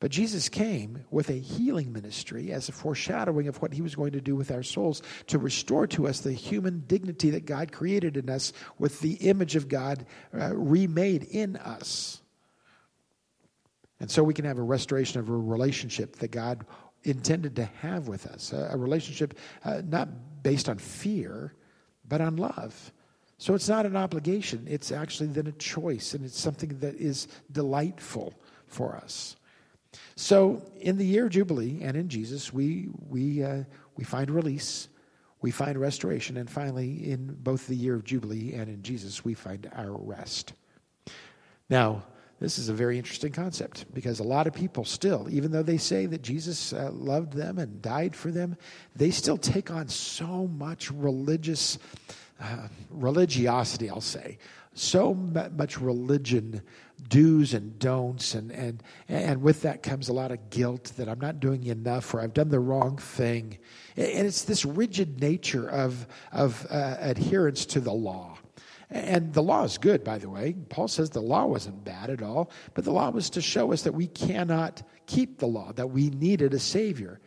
But 0.00 0.12
Jesus 0.12 0.48
came 0.48 1.04
with 1.10 1.28
a 1.28 1.34
healing 1.34 1.92
ministry 1.92 2.52
as 2.52 2.68
a 2.68 2.72
foreshadowing 2.72 3.48
of 3.48 3.60
what 3.60 3.72
he 3.72 3.82
was 3.82 3.96
going 3.96 4.12
to 4.12 4.20
do 4.20 4.36
with 4.36 4.52
our 4.52 4.62
souls 4.62 5.02
to 5.26 5.38
restore 5.38 5.88
to 5.88 6.06
us 6.06 6.20
the 6.20 6.32
human 6.32 6.84
dignity 6.86 7.30
that 7.30 7.44
God 7.44 7.72
created 7.72 8.16
in 8.16 8.30
us 8.30 8.52
with 8.78 9.00
the 9.00 9.14
image 9.14 9.56
of 9.56 9.68
God 9.68 10.06
uh, 10.32 10.54
remade 10.54 11.24
in 11.24 11.56
us. 11.56 12.22
And 13.98 14.08
so 14.08 14.22
we 14.22 14.34
can 14.34 14.44
have 14.44 14.58
a 14.58 14.62
restoration 14.62 15.18
of 15.18 15.28
a 15.28 15.36
relationship 15.36 16.16
that 16.16 16.30
God 16.30 16.64
intended 17.04 17.56
to 17.56 17.64
have 17.64 18.08
with 18.08 18.26
us 18.26 18.52
a, 18.52 18.70
a 18.72 18.76
relationship 18.76 19.38
uh, 19.64 19.82
not 19.86 20.08
based 20.42 20.68
on 20.68 20.78
fear, 20.78 21.54
but 22.08 22.20
on 22.20 22.36
love. 22.36 22.92
So 23.38 23.54
it's 23.54 23.68
not 23.68 23.86
an 23.86 23.96
obligation, 23.96 24.66
it's 24.68 24.90
actually 24.90 25.28
then 25.28 25.46
a 25.46 25.52
choice, 25.52 26.14
and 26.14 26.24
it's 26.24 26.38
something 26.38 26.78
that 26.80 26.96
is 26.96 27.28
delightful 27.52 28.34
for 28.66 28.96
us. 28.96 29.36
So 30.16 30.62
in 30.80 30.98
the 30.98 31.06
year 31.06 31.26
of 31.26 31.30
Jubilee 31.30 31.80
and 31.82 31.96
in 31.96 32.08
Jesus, 32.08 32.52
we, 32.52 32.88
we, 33.08 33.44
uh, 33.44 33.62
we 33.96 34.04
find 34.04 34.30
release, 34.30 34.88
we 35.40 35.52
find 35.52 35.78
restoration, 35.78 36.36
and 36.36 36.50
finally, 36.50 37.10
in 37.10 37.36
both 37.40 37.68
the 37.68 37.76
year 37.76 37.94
of 37.94 38.04
Jubilee 38.04 38.54
and 38.54 38.68
in 38.68 38.82
Jesus, 38.82 39.24
we 39.24 39.34
find 39.34 39.70
our 39.76 39.92
rest. 39.92 40.52
Now, 41.70 42.02
this 42.40 42.58
is 42.58 42.68
a 42.68 42.74
very 42.74 42.98
interesting 42.98 43.32
concept 43.32 43.92
because 43.92 44.20
a 44.20 44.24
lot 44.24 44.46
of 44.46 44.54
people 44.54 44.84
still, 44.84 45.26
even 45.30 45.50
though 45.50 45.62
they 45.62 45.76
say 45.76 46.06
that 46.06 46.22
Jesus 46.22 46.72
uh, 46.72 46.90
loved 46.92 47.32
them 47.32 47.58
and 47.58 47.82
died 47.82 48.14
for 48.14 48.30
them, 48.30 48.56
they 48.94 49.10
still 49.10 49.36
take 49.36 49.70
on 49.70 49.88
so 49.88 50.46
much 50.46 50.90
religious 50.90 51.78
uh, 52.40 52.68
religiosity, 52.90 53.90
I'll 53.90 54.00
say, 54.00 54.38
so 54.72 55.12
much 55.12 55.80
religion, 55.80 56.62
do's 57.08 57.52
and 57.52 57.76
don'ts, 57.80 58.34
and, 58.34 58.52
and, 58.52 58.82
and 59.08 59.42
with 59.42 59.62
that 59.62 59.82
comes 59.82 60.08
a 60.08 60.12
lot 60.12 60.30
of 60.30 60.50
guilt 60.50 60.92
that 60.96 61.08
I'm 61.08 61.18
not 61.18 61.40
doing 61.40 61.64
enough 61.66 62.14
or 62.14 62.20
I've 62.20 62.34
done 62.34 62.48
the 62.48 62.60
wrong 62.60 62.96
thing. 62.96 63.58
And 63.96 64.26
it's 64.26 64.44
this 64.44 64.64
rigid 64.64 65.20
nature 65.20 65.68
of, 65.68 66.06
of 66.30 66.64
uh, 66.70 66.96
adherence 67.00 67.66
to 67.66 67.80
the 67.80 67.92
law. 67.92 68.38
And 68.90 69.34
the 69.34 69.42
law 69.42 69.64
is 69.64 69.76
good, 69.76 70.02
by 70.02 70.16
the 70.16 70.30
way. 70.30 70.54
Paul 70.70 70.88
says 70.88 71.10
the 71.10 71.20
law 71.20 71.44
wasn't 71.44 71.84
bad 71.84 72.08
at 72.08 72.22
all, 72.22 72.50
but 72.72 72.84
the 72.84 72.92
law 72.92 73.10
was 73.10 73.28
to 73.30 73.42
show 73.42 73.72
us 73.72 73.82
that 73.82 73.92
we 73.92 74.06
cannot 74.06 74.82
keep 75.06 75.38
the 75.38 75.46
law, 75.46 75.72
that 75.72 75.88
we 75.88 76.08
needed 76.10 76.54
a 76.54 76.58
Savior. 76.58 77.20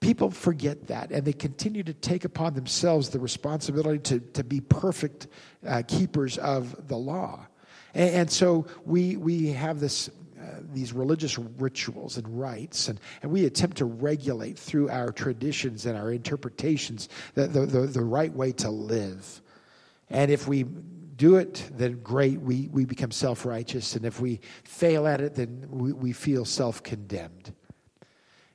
People 0.00 0.30
forget 0.30 0.88
that, 0.88 1.12
and 1.12 1.24
they 1.24 1.32
continue 1.32 1.84
to 1.84 1.94
take 1.94 2.24
upon 2.24 2.54
themselves 2.54 3.08
the 3.08 3.20
responsibility 3.20 4.00
to, 4.00 4.20
to 4.32 4.42
be 4.42 4.60
perfect 4.60 5.28
uh, 5.66 5.82
keepers 5.86 6.38
of 6.38 6.88
the 6.88 6.96
law. 6.96 7.46
And, 7.94 8.10
and 8.10 8.30
so 8.30 8.66
we, 8.84 9.16
we 9.16 9.48
have 9.52 9.78
this 9.78 10.10
uh, 10.38 10.60
these 10.72 10.92
religious 10.92 11.38
rituals 11.38 12.18
and 12.18 12.38
rites, 12.38 12.88
and, 12.88 13.00
and 13.22 13.32
we 13.32 13.46
attempt 13.46 13.78
to 13.78 13.84
regulate 13.84 14.58
through 14.58 14.88
our 14.90 15.10
traditions 15.10 15.86
and 15.86 15.96
our 15.96 16.12
interpretations 16.12 17.08
the, 17.34 17.46
the, 17.46 17.64
the, 17.64 17.80
the 17.86 18.04
right 18.04 18.32
way 18.32 18.52
to 18.52 18.70
live. 18.70 19.40
And 20.10 20.30
if 20.30 20.46
we 20.46 20.66
do 21.16 21.36
it, 21.36 21.68
then 21.72 22.00
great, 22.02 22.40
we, 22.40 22.68
we 22.70 22.84
become 22.84 23.10
self 23.10 23.44
righteous. 23.44 23.96
And 23.96 24.04
if 24.04 24.20
we 24.20 24.40
fail 24.64 25.06
at 25.06 25.20
it, 25.20 25.34
then 25.34 25.66
we, 25.70 25.92
we 25.92 26.12
feel 26.12 26.44
self 26.44 26.82
condemned. 26.82 27.52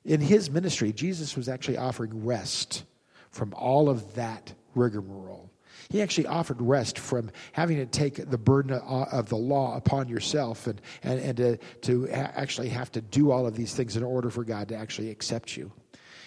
In 0.03 0.21
his 0.21 0.49
ministry, 0.49 0.93
Jesus 0.93 1.35
was 1.35 1.49
actually 1.49 1.77
offering 1.77 2.25
rest 2.25 2.83
from 3.29 3.53
all 3.53 3.89
of 3.89 4.15
that 4.15 4.53
rigmarole. 4.75 5.49
He 5.89 6.01
actually 6.01 6.27
offered 6.27 6.61
rest 6.61 6.97
from 6.97 7.31
having 7.51 7.77
to 7.77 7.85
take 7.85 8.29
the 8.29 8.37
burden 8.37 8.71
of 8.71 9.29
the 9.29 9.35
law 9.35 9.75
upon 9.75 10.07
yourself 10.07 10.67
and, 10.67 10.79
and, 11.03 11.19
and 11.19 11.37
to, 11.37 11.57
to 11.81 12.09
actually 12.09 12.69
have 12.69 12.91
to 12.93 13.01
do 13.01 13.31
all 13.31 13.45
of 13.45 13.55
these 13.55 13.73
things 13.73 13.97
in 13.97 14.03
order 14.03 14.29
for 14.29 14.43
God 14.43 14.69
to 14.69 14.75
actually 14.75 15.09
accept 15.09 15.57
you. 15.57 15.71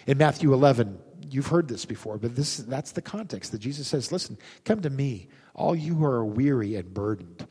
In 0.05 0.19
Matthew 0.19 0.53
11, 0.53 0.99
you've 1.31 1.47
heard 1.47 1.67
this 1.67 1.83
before, 1.83 2.17
but 2.17 2.35
this, 2.35 2.57
that's 2.57 2.91
the 2.91 3.01
context 3.01 3.51
that 3.53 3.59
Jesus 3.59 3.87
says, 3.87 4.11
Listen, 4.11 4.37
come 4.65 4.81
to 4.81 4.89
me, 4.91 5.29
all 5.55 5.75
you 5.75 5.95
who 5.95 6.05
are 6.05 6.25
weary 6.25 6.75
and 6.75 6.93
burdened. 6.93 7.47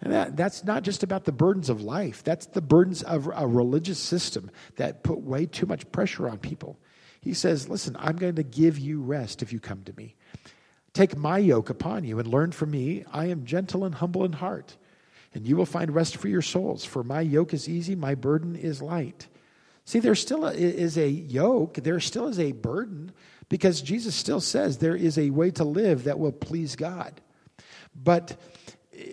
And 0.00 0.12
that, 0.12 0.36
that's 0.36 0.64
not 0.64 0.84
just 0.84 1.02
about 1.02 1.24
the 1.24 1.32
burdens 1.32 1.68
of 1.68 1.82
life, 1.82 2.22
that's 2.22 2.46
the 2.46 2.60
burdens 2.60 3.02
of 3.02 3.28
a 3.34 3.46
religious 3.46 3.98
system 3.98 4.50
that 4.76 5.02
put 5.02 5.20
way 5.20 5.46
too 5.46 5.66
much 5.66 5.90
pressure 5.90 6.28
on 6.28 6.38
people. 6.38 6.78
He 7.20 7.34
says, 7.34 7.68
Listen, 7.68 7.96
I'm 7.98 8.16
going 8.16 8.36
to 8.36 8.44
give 8.44 8.78
you 8.78 9.00
rest 9.00 9.42
if 9.42 9.52
you 9.52 9.58
come 9.58 9.82
to 9.84 9.92
me. 9.96 10.14
Take 10.92 11.16
my 11.16 11.38
yoke 11.38 11.68
upon 11.68 12.04
you 12.04 12.18
and 12.18 12.28
learn 12.28 12.52
from 12.52 12.70
me. 12.70 13.04
I 13.12 13.26
am 13.26 13.44
gentle 13.44 13.84
and 13.84 13.94
humble 13.94 14.24
in 14.24 14.32
heart, 14.34 14.76
and 15.34 15.46
you 15.46 15.56
will 15.56 15.66
find 15.66 15.94
rest 15.94 16.16
for 16.16 16.28
your 16.28 16.42
souls. 16.42 16.84
For 16.84 17.02
my 17.02 17.20
yoke 17.20 17.52
is 17.52 17.68
easy, 17.68 17.94
my 17.94 18.14
burden 18.14 18.54
is 18.56 18.80
light. 18.80 19.26
See, 19.84 19.98
there 20.00 20.14
still 20.14 20.46
is 20.46 20.96
a 20.96 21.08
yoke, 21.08 21.74
there 21.74 21.98
still 22.00 22.28
is 22.28 22.38
a 22.38 22.52
burden, 22.52 23.12
Because 23.48 23.80
Jesus 23.80 24.14
still 24.14 24.40
says 24.40 24.78
there 24.78 24.96
is 24.96 25.18
a 25.18 25.30
way 25.30 25.50
to 25.52 25.64
live 25.64 26.04
that 26.04 26.18
will 26.18 26.32
please 26.32 26.76
God. 26.76 27.20
But 28.02 28.36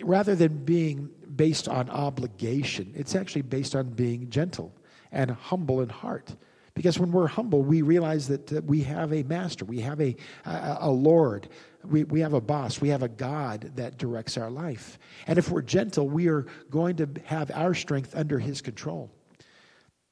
rather 0.02 0.34
than 0.34 0.64
being 0.64 1.10
based 1.34 1.68
on 1.68 1.90
obligation, 1.90 2.92
it's 2.94 3.14
actually 3.14 3.42
based 3.42 3.74
on 3.74 3.90
being 3.90 4.30
gentle 4.30 4.74
and 5.12 5.30
humble 5.30 5.80
in 5.80 5.88
heart. 5.88 6.34
Because 6.74 6.98
when 6.98 7.10
we're 7.10 7.26
humble, 7.26 7.62
we 7.62 7.80
realize 7.80 8.28
that, 8.28 8.46
that 8.48 8.64
we 8.64 8.82
have 8.82 9.12
a 9.12 9.22
master, 9.22 9.64
we 9.64 9.80
have 9.80 9.98
a, 10.00 10.14
a, 10.44 10.76
a 10.82 10.90
Lord, 10.90 11.48
we, 11.82 12.04
we 12.04 12.20
have 12.20 12.34
a 12.34 12.40
boss, 12.40 12.82
we 12.82 12.90
have 12.90 13.02
a 13.02 13.08
God 13.08 13.72
that 13.76 13.96
directs 13.96 14.36
our 14.36 14.50
life. 14.50 14.98
And 15.26 15.38
if 15.38 15.50
we're 15.50 15.62
gentle, 15.62 16.06
we 16.08 16.28
are 16.28 16.46
going 16.70 16.96
to 16.96 17.08
have 17.24 17.50
our 17.52 17.72
strength 17.72 18.14
under 18.14 18.38
His 18.38 18.60
control. 18.60 19.10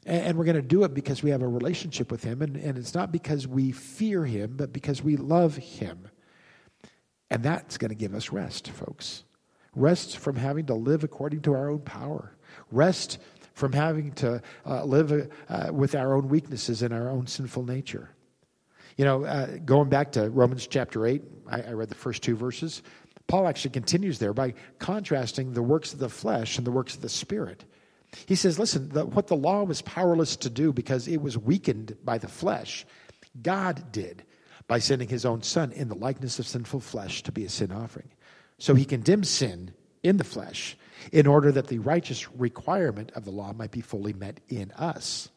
And, 0.06 0.36
we're 0.36 0.44
going 0.44 0.56
to 0.56 0.62
do 0.62 0.84
it 0.84 0.92
because 0.92 1.22
we 1.22 1.30
have 1.30 1.42
a 1.42 1.48
relationship 1.48 2.10
with 2.10 2.22
Him. 2.22 2.42
And, 2.42 2.56
and 2.56 2.76
it's 2.76 2.94
not 2.94 3.12
because 3.12 3.46
we 3.46 3.72
fear 3.72 4.24
Him, 4.24 4.54
but 4.56 4.72
because 4.72 5.02
we 5.02 5.16
love 5.16 5.56
Him. 5.56 6.08
And 7.34 7.42
that's 7.42 7.78
going 7.78 7.88
to 7.88 7.96
give 7.96 8.14
us 8.14 8.30
rest, 8.30 8.70
folks. 8.70 9.24
Rest 9.74 10.18
from 10.18 10.36
having 10.36 10.66
to 10.66 10.74
live 10.74 11.02
according 11.02 11.40
to 11.40 11.54
our 11.54 11.68
own 11.68 11.80
power. 11.80 12.32
Rest 12.70 13.18
from 13.54 13.72
having 13.72 14.12
to 14.12 14.40
uh, 14.64 14.84
live 14.84 15.32
uh, 15.48 15.70
with 15.72 15.96
our 15.96 16.14
own 16.14 16.28
weaknesses 16.28 16.80
and 16.80 16.94
our 16.94 17.10
own 17.10 17.26
sinful 17.26 17.64
nature. 17.64 18.08
You 18.96 19.04
know, 19.04 19.24
uh, 19.24 19.58
going 19.64 19.88
back 19.88 20.12
to 20.12 20.30
Romans 20.30 20.68
chapter 20.68 21.04
8, 21.08 21.22
I, 21.50 21.62
I 21.62 21.72
read 21.72 21.88
the 21.88 21.96
first 21.96 22.22
two 22.22 22.36
verses. 22.36 22.84
Paul 23.26 23.48
actually 23.48 23.72
continues 23.72 24.20
there 24.20 24.32
by 24.32 24.54
contrasting 24.78 25.54
the 25.54 25.62
works 25.62 25.92
of 25.92 25.98
the 25.98 26.08
flesh 26.08 26.56
and 26.56 26.64
the 26.64 26.70
works 26.70 26.94
of 26.94 27.00
the 27.00 27.08
spirit. 27.08 27.64
He 28.26 28.36
says, 28.36 28.60
listen, 28.60 28.90
the, 28.90 29.06
what 29.06 29.26
the 29.26 29.34
law 29.34 29.64
was 29.64 29.82
powerless 29.82 30.36
to 30.36 30.50
do 30.50 30.72
because 30.72 31.08
it 31.08 31.20
was 31.20 31.36
weakened 31.36 31.96
by 32.04 32.18
the 32.18 32.28
flesh, 32.28 32.86
God 33.42 33.90
did 33.90 34.22
by 34.66 34.78
sending 34.78 35.08
his 35.08 35.24
own 35.24 35.42
son 35.42 35.72
in 35.72 35.88
the 35.88 35.94
likeness 35.94 36.38
of 36.38 36.46
sinful 36.46 36.80
flesh 36.80 37.22
to 37.22 37.32
be 37.32 37.44
a 37.44 37.48
sin 37.48 37.70
offering. 37.72 38.08
So 38.58 38.74
he 38.74 38.84
condemns 38.84 39.28
sin 39.28 39.74
in 40.02 40.16
the 40.16 40.24
flesh 40.24 40.76
in 41.12 41.26
order 41.26 41.52
that 41.52 41.68
the 41.68 41.78
righteous 41.78 42.30
requirement 42.32 43.12
of 43.14 43.24
the 43.24 43.30
law 43.30 43.52
might 43.52 43.70
be 43.70 43.80
fully 43.80 44.12
met 44.12 44.40
in 44.48 44.70
us 44.72 45.28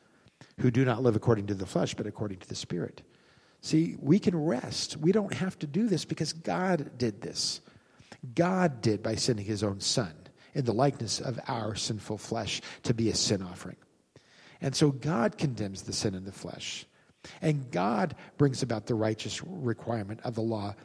who 0.59 0.71
do 0.71 0.85
not 0.85 1.03
live 1.03 1.15
according 1.15 1.47
to 1.47 1.55
the 1.55 1.65
flesh, 1.65 1.93
but 1.93 2.07
according 2.07 2.39
to 2.39 2.47
the 2.47 2.55
Spirit. 2.55 3.01
See, 3.61 3.95
we 3.99 4.19
can 4.19 4.35
rest. 4.35 4.97
We 4.97 5.11
don't 5.11 5.33
have 5.33 5.57
to 5.59 5.67
do 5.67 5.87
this 5.87 6.05
because 6.05 6.33
God 6.33 6.97
did 6.97 7.21
this. 7.21 7.61
God 8.35 8.81
did 8.81 9.03
by 9.03 9.15
sending 9.15 9.45
his 9.45 9.63
own 9.63 9.79
Son 9.79 10.13
in 10.53 10.65
the 10.65 10.73
likeness 10.73 11.19
of 11.19 11.39
our 11.47 11.75
sinful 11.75 12.17
flesh 12.17 12.61
to 12.83 12.93
be 12.93 13.09
a 13.09 13.15
sin 13.15 13.41
offering. 13.41 13.77
And 14.61 14.75
so 14.75 14.91
God 14.91 15.37
condemns 15.37 15.83
the 15.83 15.93
sin 15.93 16.15
in 16.15 16.25
the 16.25 16.31
flesh. 16.31 16.85
And 17.41 17.69
God 17.71 18.15
brings 18.37 18.63
about 18.63 18.85
the 18.85 18.95
righteous 18.95 19.43
requirement 19.43 20.21
of 20.23 20.35
the 20.35 20.41
law. 20.41 20.75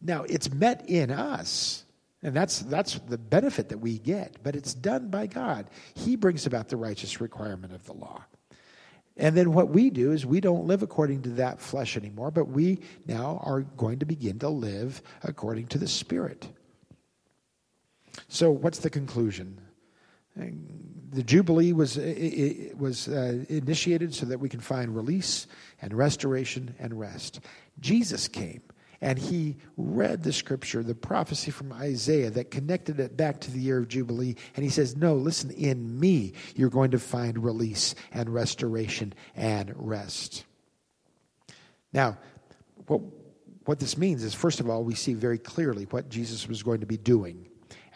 Now, 0.00 0.22
it's 0.24 0.52
met 0.52 0.88
in 0.88 1.10
us. 1.10 1.84
And 2.22 2.34
that's, 2.34 2.60
that's 2.60 2.98
the 2.98 3.18
benefit 3.18 3.68
that 3.68 3.78
we 3.78 3.98
get, 3.98 4.42
but 4.42 4.56
it's 4.56 4.74
done 4.74 5.08
by 5.08 5.28
God. 5.28 5.70
He 5.94 6.16
brings 6.16 6.46
about 6.46 6.68
the 6.68 6.76
righteous 6.76 7.20
requirement 7.20 7.72
of 7.72 7.84
the 7.86 7.92
law. 7.92 8.24
And 9.16 9.36
then 9.36 9.52
what 9.52 9.70
we 9.70 9.90
do 9.90 10.12
is 10.12 10.24
we 10.24 10.40
don't 10.40 10.66
live 10.66 10.82
according 10.82 11.22
to 11.22 11.28
that 11.30 11.60
flesh 11.60 11.96
anymore, 11.96 12.30
but 12.30 12.48
we 12.48 12.80
now 13.06 13.40
are 13.44 13.60
going 13.60 13.98
to 14.00 14.06
begin 14.06 14.38
to 14.40 14.48
live 14.48 15.02
according 15.22 15.66
to 15.68 15.78
the 15.78 15.88
Spirit. 15.88 16.48
So, 18.28 18.50
what's 18.50 18.78
the 18.78 18.90
conclusion? 18.90 19.60
The 21.10 21.22
Jubilee 21.22 21.72
was, 21.72 21.96
it 21.96 22.76
was 22.76 23.08
uh, 23.08 23.44
initiated 23.48 24.14
so 24.14 24.26
that 24.26 24.40
we 24.40 24.48
can 24.48 24.60
find 24.60 24.94
release 24.94 25.46
and 25.80 25.94
restoration 25.94 26.74
and 26.78 26.98
rest. 26.98 27.40
Jesus 27.80 28.28
came 28.28 28.62
and 29.00 29.18
he 29.18 29.56
read 29.76 30.22
the 30.22 30.32
scripture, 30.32 30.82
the 30.82 30.94
prophecy 30.94 31.50
from 31.50 31.72
Isaiah 31.72 32.30
that 32.30 32.50
connected 32.50 32.98
it 33.00 33.16
back 33.16 33.40
to 33.40 33.50
the 33.50 33.60
year 33.60 33.78
of 33.78 33.88
Jubilee. 33.88 34.34
And 34.56 34.64
he 34.64 34.70
says, 34.70 34.96
No, 34.96 35.14
listen, 35.14 35.50
in 35.50 35.98
me, 35.98 36.34
you're 36.56 36.70
going 36.70 36.90
to 36.90 36.98
find 36.98 37.42
release 37.42 37.94
and 38.12 38.28
restoration 38.28 39.14
and 39.36 39.72
rest. 39.76 40.44
Now, 41.92 42.18
what, 42.86 43.00
what 43.64 43.78
this 43.78 43.96
means 43.96 44.24
is, 44.24 44.34
first 44.34 44.60
of 44.60 44.68
all, 44.68 44.84
we 44.84 44.94
see 44.94 45.14
very 45.14 45.38
clearly 45.38 45.84
what 45.84 46.08
Jesus 46.08 46.48
was 46.48 46.62
going 46.62 46.80
to 46.80 46.86
be 46.86 46.96
doing 46.96 47.47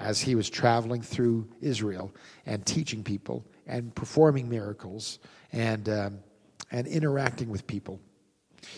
as 0.02 0.20
he 0.20 0.34
was 0.34 0.50
traveling 0.50 1.00
through 1.00 1.48
Israel 1.60 2.12
and 2.44 2.66
teaching 2.66 3.04
people 3.04 3.44
and 3.66 3.94
performing 3.94 4.48
miracles 4.48 5.20
and, 5.52 5.88
um, 5.88 6.18
and 6.72 6.86
interacting 6.88 7.48
with 7.48 7.66
people. 7.66 8.00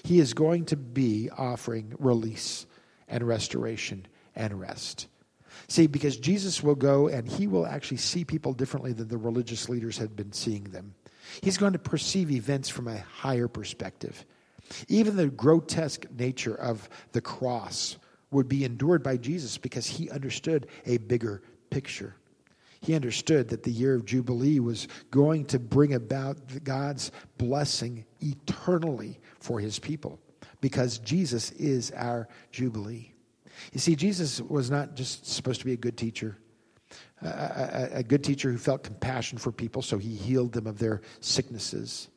He 0.04 0.20
is 0.20 0.34
going 0.34 0.66
to 0.66 0.76
be 0.76 1.30
offering 1.36 1.94
release 1.98 2.66
and 3.08 3.26
restoration 3.26 4.06
and 4.36 4.60
rest. 4.60 5.08
See, 5.68 5.86
because 5.86 6.18
Jesus 6.18 6.62
will 6.62 6.74
go 6.74 7.08
and 7.08 7.26
he 7.28 7.46
will 7.46 7.66
actually 7.66 7.98
see 7.98 8.24
people 8.24 8.52
differently 8.52 8.92
than 8.92 9.08
the 9.08 9.16
religious 9.16 9.68
leaders 9.68 9.96
had 9.96 10.14
been 10.14 10.32
seeing 10.32 10.64
them. 10.64 10.94
He's 11.40 11.56
going 11.56 11.72
to 11.72 11.78
perceive 11.78 12.30
events 12.30 12.68
from 12.68 12.86
a 12.86 12.98
higher 12.98 13.48
perspective. 13.48 14.26
Even 14.88 15.16
the 15.16 15.28
grotesque 15.28 16.06
nature 16.10 16.54
of 16.54 16.88
the 17.12 17.20
cross 17.20 17.96
would 18.34 18.48
be 18.48 18.64
endured 18.64 19.02
by 19.02 19.16
Jesus 19.16 19.56
because 19.56 19.86
he 19.86 20.10
understood 20.10 20.66
a 20.84 20.98
bigger 20.98 21.42
picture. 21.70 22.16
He 22.80 22.94
understood 22.94 23.48
that 23.48 23.62
the 23.62 23.70
year 23.70 23.94
of 23.94 24.04
Jubilee 24.04 24.60
was 24.60 24.88
going 25.10 25.46
to 25.46 25.58
bring 25.58 25.94
about 25.94 26.36
God's 26.64 27.12
blessing 27.38 28.04
eternally 28.20 29.18
for 29.40 29.58
his 29.58 29.78
people 29.78 30.20
because 30.60 30.98
Jesus 30.98 31.50
is 31.52 31.92
our 31.92 32.28
Jubilee. 32.52 33.12
You 33.72 33.80
see, 33.80 33.96
Jesus 33.96 34.40
was 34.40 34.70
not 34.70 34.96
just 34.96 35.26
supposed 35.26 35.60
to 35.60 35.66
be 35.66 35.72
a 35.72 35.78
good 35.78 35.96
teacher, 35.96 36.36
a, 37.22 37.28
a, 37.28 37.88
a, 37.98 38.02
good 38.02 38.22
teacher 38.22 38.50
who 38.50 38.58
felt 38.58 38.82
compassion 38.82 39.38
for 39.38 39.52
people, 39.52 39.80
so 39.80 39.96
he 39.96 40.14
healed 40.14 40.52
them 40.52 40.66
of 40.66 40.78
their 40.78 41.00
sicknesses. 41.20 42.08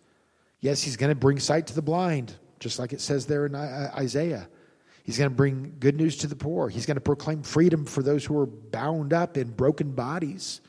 Yes, 0.60 0.82
he's 0.82 0.97
going 0.97 1.12
to 1.12 1.15
bring 1.15 1.39
sight 1.39 1.67
to 1.67 1.75
the 1.75 1.82
blind, 1.82 2.36
just 2.60 2.80
like 2.80 2.91
it 2.91 3.01
says 3.01 3.25
there 3.25 3.45
in 3.45 3.56
Isaiah. 3.56 4.49
He's 5.08 5.17
going 5.17 5.30
to 5.30 5.36
bring 5.36 5.78
good 5.80 5.96
news 5.96 6.17
to 6.17 6.28
the 6.28 6.36
poor. 6.36 6.67
He's 6.67 6.86
going 6.86 6.96
to 6.96 7.02
proclaim 7.02 7.41
freedom 7.41 7.86
for 7.86 8.04
those 8.04 8.26
who 8.26 8.38
are 8.39 8.46
bound 8.46 9.13
up 9.13 9.38
in 9.38 9.52
broken 9.52 9.93
bodies. 9.93 10.60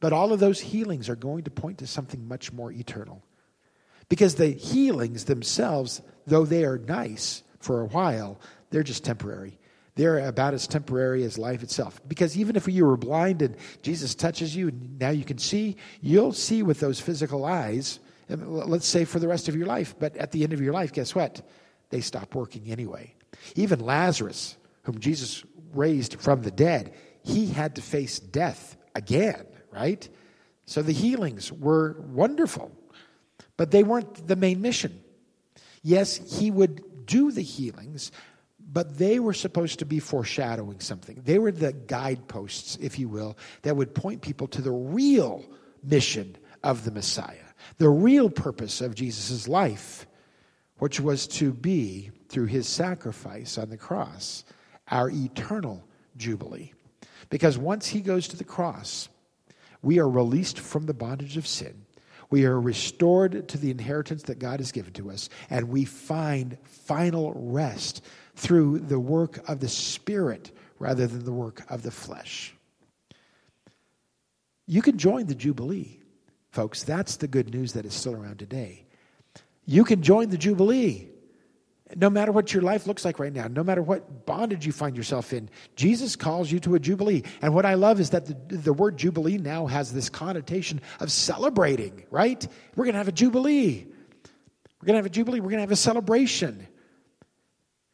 But 0.00 0.12
all 0.12 0.32
of 0.32 0.40
those 0.40 0.60
healings 0.60 1.08
are 1.08 1.14
going 1.14 1.44
to 1.44 1.50
point 1.52 1.78
to 1.78 1.86
something 1.86 2.26
much 2.26 2.52
more 2.52 2.72
eternal. 2.72 3.22
Because 4.08 4.34
the 4.34 4.48
healings 4.48 5.26
themselves, 5.26 6.02
though 6.26 6.44
they 6.44 6.64
are 6.64 6.78
nice 6.78 7.44
for 7.60 7.82
a 7.82 7.86
while, 7.86 8.40
they're 8.70 8.82
just 8.82 9.04
temporary. 9.04 9.60
They're 9.94 10.26
about 10.26 10.54
as 10.54 10.66
temporary 10.66 11.22
as 11.22 11.38
life 11.38 11.62
itself. 11.62 12.00
Because 12.08 12.36
even 12.36 12.56
if 12.56 12.66
you 12.66 12.84
were 12.84 12.96
blind 12.96 13.42
and 13.42 13.56
Jesus 13.82 14.16
touches 14.16 14.56
you 14.56 14.68
and 14.68 14.98
now 14.98 15.10
you 15.10 15.24
can 15.24 15.38
see, 15.38 15.76
you'll 16.00 16.32
see 16.32 16.64
with 16.64 16.80
those 16.80 16.98
physical 16.98 17.44
eyes, 17.44 18.00
um, 18.28 18.68
let's 18.68 18.88
say 18.88 19.04
for 19.04 19.20
the 19.20 19.28
rest 19.28 19.48
of 19.48 19.54
your 19.54 19.66
life. 19.66 19.94
But 20.00 20.16
at 20.16 20.32
the 20.32 20.42
end 20.42 20.52
of 20.52 20.60
your 20.60 20.72
life, 20.72 20.92
guess 20.92 21.14
what? 21.14 21.42
They 21.90 22.00
stop 22.00 22.34
working 22.34 22.68
anyway. 22.68 23.14
Even 23.54 23.80
Lazarus, 23.80 24.56
whom 24.82 24.98
Jesus 24.98 25.44
raised 25.74 26.20
from 26.20 26.42
the 26.42 26.50
dead, 26.50 26.94
he 27.22 27.46
had 27.46 27.76
to 27.76 27.82
face 27.82 28.18
death 28.18 28.76
again, 28.94 29.46
right? 29.70 30.08
So 30.66 30.82
the 30.82 30.92
healings 30.92 31.52
were 31.52 31.96
wonderful, 32.00 32.72
but 33.56 33.70
they 33.70 33.82
weren't 33.82 34.26
the 34.26 34.36
main 34.36 34.60
mission. 34.60 35.02
Yes, 35.82 36.38
he 36.38 36.50
would 36.50 37.06
do 37.06 37.32
the 37.32 37.42
healings, 37.42 38.12
but 38.60 38.96
they 38.98 39.18
were 39.18 39.34
supposed 39.34 39.80
to 39.80 39.86
be 39.86 39.98
foreshadowing 39.98 40.80
something. 40.80 41.20
They 41.24 41.38
were 41.38 41.52
the 41.52 41.72
guideposts, 41.72 42.78
if 42.80 42.98
you 42.98 43.08
will, 43.08 43.36
that 43.62 43.76
would 43.76 43.94
point 43.94 44.22
people 44.22 44.46
to 44.48 44.62
the 44.62 44.70
real 44.70 45.44
mission 45.82 46.36
of 46.62 46.84
the 46.84 46.90
Messiah, 46.90 47.36
the 47.78 47.90
real 47.90 48.30
purpose 48.30 48.80
of 48.80 48.94
Jesus' 48.94 49.48
life, 49.48 50.06
which 50.78 51.00
was 51.00 51.26
to 51.26 51.52
be 51.52 52.10
through 52.32 52.46
his 52.46 52.66
sacrifice 52.66 53.58
on 53.58 53.68
the 53.68 53.76
cross, 53.76 54.42
our 54.88 55.10
eternal 55.10 55.84
Jubilee. 56.16 56.72
Because 57.28 57.58
once 57.58 57.86
he 57.86 58.00
goes 58.00 58.26
to 58.28 58.36
the 58.36 58.42
cross, 58.42 59.08
we 59.82 59.98
are 59.98 60.08
released 60.08 60.58
from 60.58 60.86
the 60.86 60.94
bondage 60.94 61.36
of 61.36 61.46
sin. 61.46 61.84
We 62.30 62.46
are 62.46 62.58
restored 62.58 63.48
to 63.48 63.58
the 63.58 63.70
inheritance 63.70 64.22
that 64.22 64.38
God 64.38 64.60
has 64.60 64.72
given 64.72 64.94
to 64.94 65.10
us, 65.10 65.28
and 65.50 65.68
we 65.68 65.84
find 65.84 66.56
final 66.64 67.34
rest 67.34 68.02
through 68.34 68.78
the 68.78 68.98
work 68.98 69.46
of 69.48 69.60
the 69.60 69.68
Spirit 69.68 70.50
rather 70.78 71.06
than 71.06 71.24
the 71.24 71.32
work 71.32 71.62
of 71.68 71.82
the 71.82 71.90
flesh. 71.90 72.54
You 74.66 74.80
can 74.80 74.96
join 74.96 75.26
the 75.26 75.34
Jubilee, 75.34 76.00
folks. 76.50 76.82
That's 76.82 77.16
the 77.16 77.28
good 77.28 77.52
news 77.52 77.74
that 77.74 77.84
is 77.84 77.92
still 77.92 78.14
around 78.14 78.38
today. 78.38 78.86
You 79.66 79.84
can 79.84 80.00
join 80.02 80.30
the 80.30 80.38
Jubilee. 80.38 81.11
No 81.94 82.08
matter 82.08 82.32
what 82.32 82.54
your 82.54 82.62
life 82.62 82.86
looks 82.86 83.04
like 83.04 83.18
right 83.18 83.32
now, 83.32 83.48
no 83.48 83.62
matter 83.62 83.82
what 83.82 84.24
bondage 84.24 84.64
you 84.64 84.72
find 84.72 84.96
yourself 84.96 85.32
in, 85.32 85.50
Jesus 85.76 86.16
calls 86.16 86.50
you 86.50 86.58
to 86.60 86.74
a 86.74 86.78
jubilee. 86.78 87.22
And 87.42 87.54
what 87.54 87.66
I 87.66 87.74
love 87.74 88.00
is 88.00 88.10
that 88.10 88.26
the, 88.26 88.56
the 88.56 88.72
word 88.72 88.96
jubilee 88.96 89.38
now 89.38 89.66
has 89.66 89.92
this 89.92 90.08
connotation 90.08 90.80
of 91.00 91.12
celebrating, 91.12 92.04
right? 92.10 92.46
We're 92.76 92.84
going 92.84 92.94
to 92.94 92.98
have 92.98 93.08
a 93.08 93.12
jubilee. 93.12 93.86
We're 94.80 94.86
going 94.86 94.94
to 94.94 94.98
have 94.98 95.06
a 95.06 95.10
jubilee. 95.10 95.40
We're 95.40 95.50
going 95.50 95.58
to 95.58 95.62
have 95.62 95.70
a 95.70 95.76
celebration. 95.76 96.66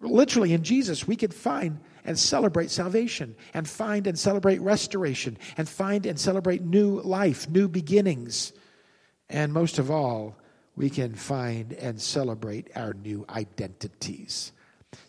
Literally, 0.01 0.53
in 0.53 0.63
Jesus, 0.63 1.07
we 1.07 1.17
can 1.17 1.31
find 1.31 1.81
and 2.05 2.19
celebrate 2.19 2.71
salvation, 2.71 3.37
and 3.53 3.69
find 3.69 4.07
and 4.07 4.19
celebrate 4.19 4.61
restoration, 4.63 5.37
and 5.59 5.69
find 5.69 6.07
and 6.07 6.19
celebrate 6.19 6.63
new 6.63 7.01
life, 7.03 7.51
new 7.51 7.69
beginnings. 7.69 8.55
And 9.29 9.53
most 9.53 9.79
of 9.79 9.91
all, 9.91 10.37
we 10.79 10.89
can 10.89 11.13
find 11.13 11.73
and 11.73 12.01
celebrate 12.01 12.71
our 12.77 12.95
new 12.95 13.27
identities. 13.31 14.53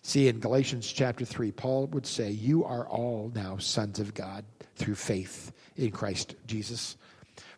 See, 0.01 0.28
in 0.28 0.39
Galatians 0.39 0.91
chapter 0.91 1.26
3, 1.26 1.51
Paul 1.51 1.86
would 1.88 2.07
say, 2.07 2.32
You 2.32 2.65
are 2.65 2.88
all 2.88 3.32
now 3.36 3.57
sons 3.57 3.99
of 3.99 4.15
God 4.15 4.43
through 4.76 4.95
faith 4.95 5.51
in 5.78 5.91
Christ 5.91 6.36
Jesus. 6.47 6.97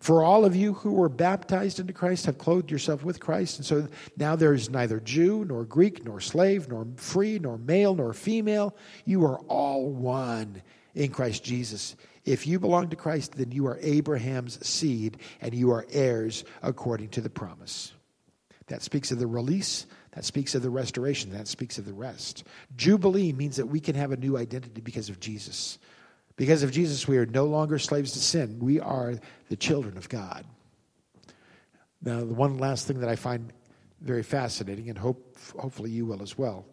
For 0.02 0.24
all 0.24 0.44
of 0.44 0.58
you 0.58 0.74
who 0.74 0.92
were 0.92 1.08
baptized 1.08 1.80
into 1.80 1.94
Christ 1.94 2.26
have 2.26 2.38
clothed 2.38 2.70
yourself 2.70 3.06
with 3.06 3.22
Christ. 3.22 3.60
And 3.60 3.66
so 3.66 3.88
now 4.18 4.36
there 4.36 4.54
is 4.54 4.70
neither 4.70 5.00
Jew, 5.00 5.46
nor 5.46 5.64
Greek, 5.64 6.04
nor 6.04 6.20
slave, 6.20 6.68
nor 6.68 6.86
free, 6.98 7.40
nor 7.40 7.58
male, 7.60 7.96
nor 7.96 8.14
female. 8.14 8.76
You 9.06 9.24
are 9.24 9.40
all 9.48 9.90
one 9.90 10.62
in 10.96 11.12
Christ 11.12 11.46
Jesus. 11.46 11.96
If 12.26 12.46
you 12.46 12.60
belong 12.60 12.90
to 12.90 12.98
Christ, 12.98 13.38
then 13.38 13.54
you 13.54 13.68
are 13.68 13.80
Abraham's 13.82 14.68
seed 14.68 15.18
and 15.40 15.54
you 15.54 15.72
are 15.72 15.88
heirs 15.92 16.44
according 16.62 17.10
to 17.10 17.22
the 17.22 17.30
promise. 17.30 17.94
That 18.72 18.82
speaks 18.82 19.12
of 19.12 19.20
the 19.20 19.28
release, 19.28 19.86
that 20.14 20.24
speaks 20.24 20.56
of 20.56 20.62
the 20.62 20.70
restoration, 20.70 21.32
that 21.32 21.50
speaks 21.50 21.78
of 21.78 21.86
the 21.86 21.92
rest. 21.92 22.46
Jubilee 22.78 23.34
means 23.34 23.58
that 23.58 23.66
we 23.66 23.82
can 23.82 23.96
have 23.96 24.14
a 24.14 24.18
new 24.18 24.38
identity 24.38 24.80
because 24.80 25.10
of 25.10 25.20
Jesus. 25.20 25.78
Because 26.38 26.64
of 26.64 26.72
Jesus, 26.72 27.06
we 27.06 27.18
are 27.18 27.26
no 27.26 27.44
longer 27.44 27.78
slaves 27.78 28.14
to 28.14 28.20
sin. 28.20 28.60
We 28.60 28.80
are 28.80 29.16
the 29.50 29.58
children 29.58 29.98
of 29.98 30.08
God. 30.08 30.46
Now, 32.02 32.20
the 32.20 32.34
one 32.34 32.60
last 32.60 32.88
thing 32.88 33.02
that 33.02 33.10
I 33.10 33.18
find 33.18 33.52
very 34.00 34.24
fascinating, 34.24 34.88
and 34.88 34.98
hope, 34.98 35.38
hopefully 35.60 35.92
you 35.92 36.06
will 36.06 36.22
as 36.22 36.38
well. 36.38 36.66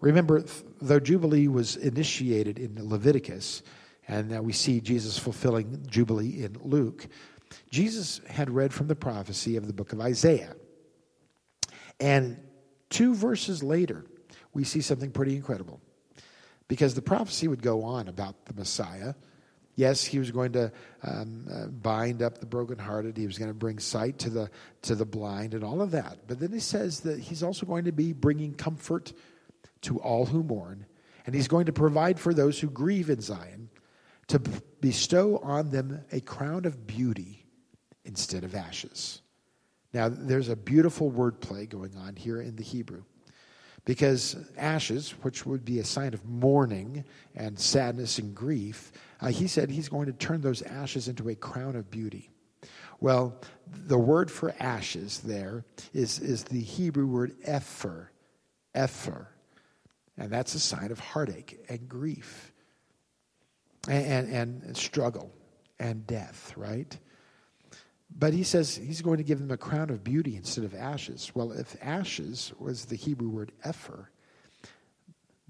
Remember, 0.00 0.42
though 0.80 0.98
Jubilee 0.98 1.48
was 1.48 1.76
initiated 1.76 2.58
in 2.58 2.88
Leviticus, 2.88 3.62
and 4.08 4.30
now 4.30 4.40
we 4.40 4.54
see 4.54 4.80
Jesus 4.80 5.18
fulfilling 5.18 5.84
Jubilee 5.90 6.42
in 6.42 6.56
Luke, 6.62 7.06
Jesus 7.70 8.22
had 8.30 8.48
read 8.48 8.72
from 8.72 8.86
the 8.86 8.96
prophecy 8.96 9.56
of 9.58 9.66
the 9.66 9.74
book 9.74 9.92
of 9.92 10.00
Isaiah. 10.00 10.54
And 12.00 12.38
two 12.90 13.14
verses 13.14 13.62
later, 13.62 14.04
we 14.52 14.64
see 14.64 14.80
something 14.80 15.10
pretty 15.10 15.36
incredible 15.36 15.80
because 16.68 16.94
the 16.94 17.02
prophecy 17.02 17.48
would 17.48 17.62
go 17.62 17.82
on 17.82 18.08
about 18.08 18.46
the 18.46 18.54
Messiah. 18.54 19.14
Yes, 19.74 20.04
he 20.04 20.18
was 20.18 20.30
going 20.30 20.52
to 20.52 20.72
um, 21.02 21.46
uh, 21.52 21.66
bind 21.66 22.22
up 22.22 22.38
the 22.38 22.46
brokenhearted. 22.46 23.16
He 23.16 23.26
was 23.26 23.38
going 23.38 23.50
to 23.50 23.54
bring 23.54 23.78
sight 23.78 24.18
to 24.20 24.30
the 24.30 24.50
to 24.82 24.94
the 24.94 25.06
blind, 25.06 25.54
and 25.54 25.62
all 25.62 25.80
of 25.80 25.92
that. 25.92 26.26
But 26.26 26.40
then 26.40 26.52
he 26.52 26.58
says 26.58 27.00
that 27.00 27.20
he's 27.20 27.42
also 27.42 27.64
going 27.64 27.84
to 27.84 27.92
be 27.92 28.12
bringing 28.12 28.54
comfort 28.54 29.12
to 29.82 29.98
all 30.00 30.26
who 30.26 30.42
mourn, 30.42 30.86
and 31.26 31.34
he's 31.34 31.46
going 31.46 31.66
to 31.66 31.72
provide 31.72 32.18
for 32.18 32.34
those 32.34 32.58
who 32.58 32.68
grieve 32.68 33.08
in 33.08 33.20
Zion, 33.20 33.70
to 34.26 34.40
bestow 34.80 35.38
on 35.38 35.70
them 35.70 36.04
a 36.10 36.20
crown 36.20 36.64
of 36.64 36.86
beauty 36.86 37.46
instead 38.04 38.42
of 38.42 38.56
ashes. 38.56 39.22
Now, 39.92 40.08
there's 40.08 40.48
a 40.48 40.56
beautiful 40.56 41.10
wordplay 41.10 41.68
going 41.68 41.96
on 41.96 42.16
here 42.16 42.40
in 42.40 42.56
the 42.56 42.62
Hebrew. 42.62 43.04
Because 43.84 44.36
ashes, 44.58 45.12
which 45.22 45.46
would 45.46 45.64
be 45.64 45.78
a 45.78 45.84
sign 45.84 46.12
of 46.12 46.24
mourning 46.26 47.04
and 47.34 47.58
sadness 47.58 48.18
and 48.18 48.34
grief, 48.34 48.92
uh, 49.20 49.28
he 49.28 49.46
said 49.46 49.70
he's 49.70 49.88
going 49.88 50.06
to 50.06 50.12
turn 50.12 50.42
those 50.42 50.60
ashes 50.60 51.08
into 51.08 51.30
a 51.30 51.34
crown 51.34 51.74
of 51.74 51.90
beauty. 51.90 52.30
Well, 53.00 53.40
the 53.66 53.98
word 53.98 54.30
for 54.30 54.54
ashes 54.60 55.20
there 55.20 55.64
is, 55.94 56.18
is 56.18 56.44
the 56.44 56.60
Hebrew 56.60 57.06
word 57.06 57.40
epher, 57.46 58.08
epher. 58.74 59.28
And 60.18 60.30
that's 60.30 60.54
a 60.54 60.60
sign 60.60 60.90
of 60.90 60.98
heartache 60.98 61.64
and 61.68 61.88
grief 61.88 62.52
and, 63.88 64.28
and, 64.30 64.62
and 64.64 64.76
struggle 64.76 65.32
and 65.78 66.06
death, 66.06 66.52
right? 66.56 66.94
But 68.10 68.32
he 68.32 68.42
says 68.42 68.76
he's 68.76 69.02
going 69.02 69.18
to 69.18 69.24
give 69.24 69.38
them 69.38 69.50
a 69.50 69.56
crown 69.56 69.90
of 69.90 70.02
beauty 70.02 70.36
instead 70.36 70.64
of 70.64 70.74
ashes. 70.74 71.30
Well, 71.34 71.52
if 71.52 71.76
ashes 71.82 72.52
was 72.58 72.86
the 72.86 72.96
Hebrew 72.96 73.28
word 73.28 73.52
epher, 73.64 74.06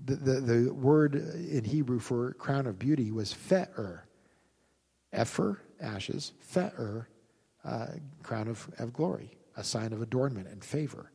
the, 0.04 0.16
the, 0.16 0.40
the 0.40 0.72
word 0.72 1.14
in 1.14 1.64
Hebrew 1.64 1.98
for 1.98 2.32
crown 2.34 2.66
of 2.66 2.78
beauty 2.78 3.10
was 3.10 3.32
fe'er. 3.32 4.06
Epher, 5.12 5.58
ashes, 5.80 6.32
fe'er, 6.40 7.08
uh, 7.64 7.86
crown 8.22 8.48
of, 8.48 8.68
of 8.78 8.92
glory, 8.92 9.30
a 9.56 9.64
sign 9.64 9.92
of 9.92 10.02
adornment 10.02 10.46
and 10.48 10.62
favor. 10.62 11.10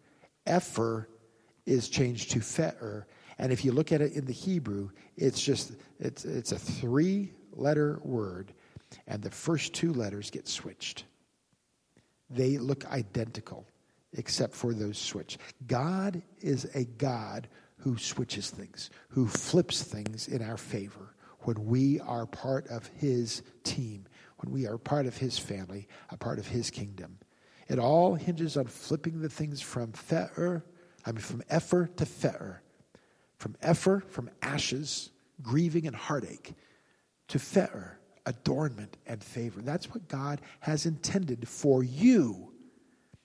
Epher 0.48 1.06
is 1.66 1.88
changed 1.88 2.32
to 2.32 2.40
fe'er. 2.40 3.08
And 3.38 3.52
if 3.52 3.64
you 3.64 3.72
look 3.72 3.92
at 3.92 4.02
it 4.02 4.14
in 4.14 4.26
the 4.26 4.34
Hebrew, 4.34 4.90
it's 5.16 5.42
just, 5.42 5.74
it's, 6.00 6.26
it's 6.26 6.52
a 6.52 6.60
three 6.60 7.32
letter 7.54 8.00
word, 8.04 8.54
and 9.08 9.22
the 9.22 9.32
first 9.32 9.74
two 9.74 9.94
letters 9.94 10.30
get 10.30 10.48
switched. 10.48 11.06
They 12.34 12.58
look 12.58 12.86
identical, 12.92 13.66
except 14.14 14.56
for 14.56 14.74
those 14.74 14.98
switch. 14.98 15.38
God 15.68 16.22
is 16.40 16.66
a 16.76 16.86
God 16.86 17.48
who 17.78 17.98
switches 17.98 18.50
things, 18.50 18.90
who 19.10 19.28
flips 19.28 19.84
things 19.84 20.28
in 20.28 20.42
our 20.42 20.58
favor 20.58 21.14
when 21.42 21.66
we 21.66 22.00
are 22.00 22.26
part 22.26 22.68
of 22.68 22.88
his 22.88 23.44
team, 23.64 24.06
when 24.38 24.54
we 24.54 24.66
are 24.66 24.78
part 24.78 25.06
of 25.06 25.18
his 25.18 25.38
family, 25.38 25.88
a 26.10 26.18
part 26.18 26.40
of 26.40 26.48
his 26.48 26.70
kingdom. 26.70 27.18
It 27.68 27.80
all 27.80 28.16
hinges 28.16 28.58
on 28.58 28.66
flipping 28.66 29.22
the 29.22 29.30
things 29.30 29.62
from 29.62 29.92
fe'er, 29.92 30.64
I 31.06 31.12
mean 31.12 31.22
from 31.22 31.42
epher 31.44 31.94
to 31.98 32.06
fe'er. 32.06 32.62
From 33.38 33.56
epher, 33.62 34.04
from 34.06 34.30
ashes, 34.42 35.12
grieving 35.42 35.86
and 35.86 35.96
heartache, 35.96 36.54
to 37.28 37.40
fe'er, 37.40 38.00
adornment 38.26 38.98
and 39.06 39.24
favor. 39.24 39.62
That's 39.62 39.90
what 39.90 40.08
God 40.08 40.42
has 40.60 40.86
intended 40.86 41.48
for 41.48 41.84
you. 41.84 42.52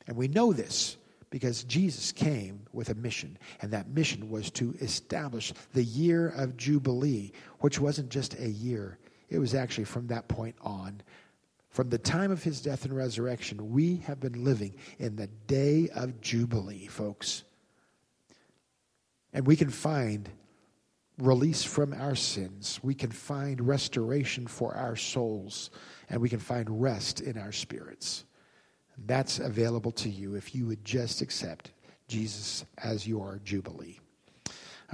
And 0.06 0.16
we 0.16 0.28
know 0.28 0.52
this 0.52 0.96
because 1.30 1.64
Jesus 1.64 2.10
came 2.10 2.62
with 2.72 2.88
a 2.88 2.94
mission, 2.94 3.36
and 3.60 3.70
that 3.72 3.88
mission 3.88 4.30
was 4.30 4.50
to 4.52 4.74
establish 4.80 5.52
the 5.74 5.84
year 5.84 6.30
of 6.30 6.56
Jubilee, 6.56 7.32
which 7.60 7.78
wasn't 7.78 8.08
just 8.08 8.38
a 8.38 8.48
year, 8.48 8.98
it 9.28 9.38
was 9.38 9.54
actually 9.54 9.84
from 9.84 10.06
that 10.06 10.28
point 10.28 10.56
on. 10.62 11.02
From 11.68 11.90
the 11.90 11.98
time 11.98 12.30
of 12.30 12.42
his 12.42 12.62
death 12.62 12.86
and 12.86 12.96
resurrection, 12.96 13.70
we 13.70 13.96
have 14.06 14.20
been 14.20 14.42
living 14.42 14.74
in 14.98 15.16
the 15.16 15.26
day 15.46 15.90
of 15.94 16.20
Jubilee, 16.22 16.86
folks. 16.86 17.44
And 19.34 19.46
we 19.46 19.54
can 19.54 19.68
find 19.68 20.30
release 21.18 21.64
from 21.64 21.92
our 21.92 22.14
sins. 22.14 22.80
We 22.82 22.94
can 22.94 23.10
find 23.10 23.60
restoration 23.66 24.46
for 24.46 24.74
our 24.74 24.96
souls, 24.96 25.70
and 26.08 26.20
we 26.20 26.28
can 26.28 26.38
find 26.38 26.80
rest 26.80 27.20
in 27.20 27.36
our 27.36 27.52
spirits. 27.52 28.24
That's 29.06 29.38
available 29.38 29.92
to 29.92 30.08
you 30.08 30.34
if 30.34 30.54
you 30.54 30.66
would 30.66 30.84
just 30.84 31.20
accept 31.20 31.72
Jesus 32.08 32.64
as 32.78 33.06
your 33.06 33.40
Jubilee. 33.44 33.98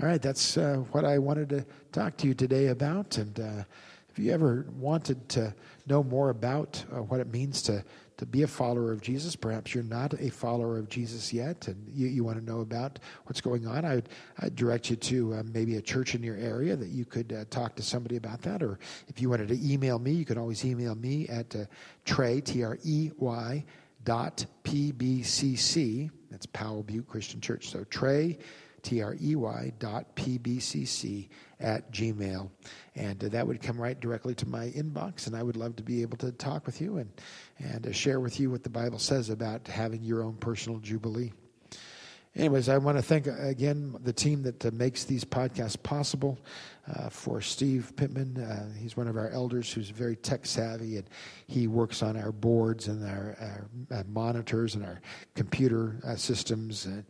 All 0.00 0.08
right, 0.08 0.20
that's 0.20 0.56
uh, 0.56 0.82
what 0.90 1.04
I 1.04 1.18
wanted 1.18 1.48
to 1.50 1.64
talk 1.92 2.16
to 2.18 2.26
you 2.26 2.34
today 2.34 2.66
about. 2.66 3.16
And 3.18 3.38
uh, 3.38 3.64
if 4.10 4.18
you 4.18 4.32
ever 4.32 4.66
wanted 4.76 5.28
to 5.30 5.54
know 5.86 6.02
more 6.02 6.30
about 6.30 6.84
uh, 6.92 7.02
what 7.02 7.20
it 7.20 7.32
means 7.32 7.62
to 7.62 7.84
to 8.16 8.26
be 8.26 8.42
a 8.42 8.46
follower 8.46 8.92
of 8.92 9.00
Jesus. 9.00 9.34
Perhaps 9.36 9.74
you're 9.74 9.84
not 9.84 10.14
a 10.20 10.30
follower 10.30 10.78
of 10.78 10.88
Jesus 10.88 11.32
yet, 11.32 11.68
and 11.68 11.88
you, 11.92 12.06
you 12.06 12.24
want 12.24 12.38
to 12.38 12.44
know 12.44 12.60
about 12.60 12.98
what's 13.24 13.40
going 13.40 13.66
on. 13.66 13.84
I 13.84 13.96
would 13.96 14.08
I'd 14.38 14.56
direct 14.56 14.90
you 14.90 14.96
to 14.96 15.34
uh, 15.34 15.42
maybe 15.52 15.76
a 15.76 15.82
church 15.82 16.14
in 16.14 16.22
your 16.22 16.36
area 16.36 16.76
that 16.76 16.88
you 16.88 17.04
could 17.04 17.32
uh, 17.32 17.44
talk 17.50 17.74
to 17.76 17.82
somebody 17.82 18.16
about 18.16 18.42
that. 18.42 18.62
Or 18.62 18.78
if 19.08 19.20
you 19.20 19.28
wanted 19.28 19.48
to 19.48 19.72
email 19.72 19.98
me, 19.98 20.12
you 20.12 20.24
can 20.24 20.38
always 20.38 20.64
email 20.64 20.94
me 20.94 21.28
at 21.28 21.54
uh, 21.56 21.64
Trey, 22.04 22.40
T 22.40 22.62
R 22.62 22.78
E 22.84 23.10
Y, 23.18 23.64
dot 24.04 24.46
P 24.62 24.92
B 24.92 25.22
C 25.22 25.56
C. 25.56 26.10
That's 26.30 26.46
Powell 26.46 26.82
Butte 26.82 27.08
Christian 27.08 27.40
Church. 27.40 27.70
So 27.70 27.84
Trey, 27.84 28.38
T 28.82 29.02
R 29.02 29.16
E 29.20 29.34
Y, 29.34 29.72
dot 29.78 30.14
P 30.14 30.38
B 30.38 30.60
C 30.60 30.84
C 30.84 31.28
at 31.64 31.90
Gmail. 31.90 32.50
And 32.94 33.24
uh, 33.24 33.28
that 33.30 33.46
would 33.46 33.62
come 33.62 33.80
right 33.80 33.98
directly 33.98 34.34
to 34.36 34.46
my 34.46 34.68
inbox, 34.70 35.26
and 35.26 35.34
I 35.34 35.42
would 35.42 35.56
love 35.56 35.74
to 35.76 35.82
be 35.82 36.02
able 36.02 36.18
to 36.18 36.30
talk 36.30 36.66
with 36.66 36.80
you 36.80 36.98
and, 36.98 37.10
and 37.58 37.86
uh, 37.86 37.92
share 37.92 38.20
with 38.20 38.38
you 38.38 38.50
what 38.50 38.62
the 38.62 38.70
Bible 38.70 38.98
says 38.98 39.30
about 39.30 39.66
having 39.66 40.04
your 40.04 40.22
own 40.22 40.34
personal 40.34 40.78
Jubilee. 40.78 41.32
Anyways, 42.36 42.68
I 42.68 42.78
want 42.78 42.98
to 42.98 43.02
thank 43.02 43.28
uh, 43.28 43.32
again 43.38 43.96
the 44.02 44.12
team 44.12 44.42
that 44.42 44.66
uh, 44.66 44.70
makes 44.72 45.04
these 45.04 45.24
podcasts 45.24 45.82
possible. 45.82 46.38
Uh, 46.86 47.08
for 47.08 47.40
Steve 47.40 47.94
Pittman, 47.96 48.36
uh, 48.36 48.68
he's 48.78 48.94
one 48.94 49.08
of 49.08 49.16
our 49.16 49.30
elders 49.30 49.72
who's 49.72 49.88
very 49.88 50.16
tech 50.16 50.44
savvy, 50.44 50.98
and 50.98 51.08
he 51.46 51.66
works 51.66 52.02
on 52.02 52.14
our 52.14 52.30
boards 52.30 52.88
and 52.88 53.02
our, 53.08 53.36
our, 53.40 53.96
our 53.96 54.04
monitors 54.04 54.74
and 54.74 54.84
our 54.84 55.00
computer 55.34 55.96
systems. 56.16 56.84
And, 56.84 57.04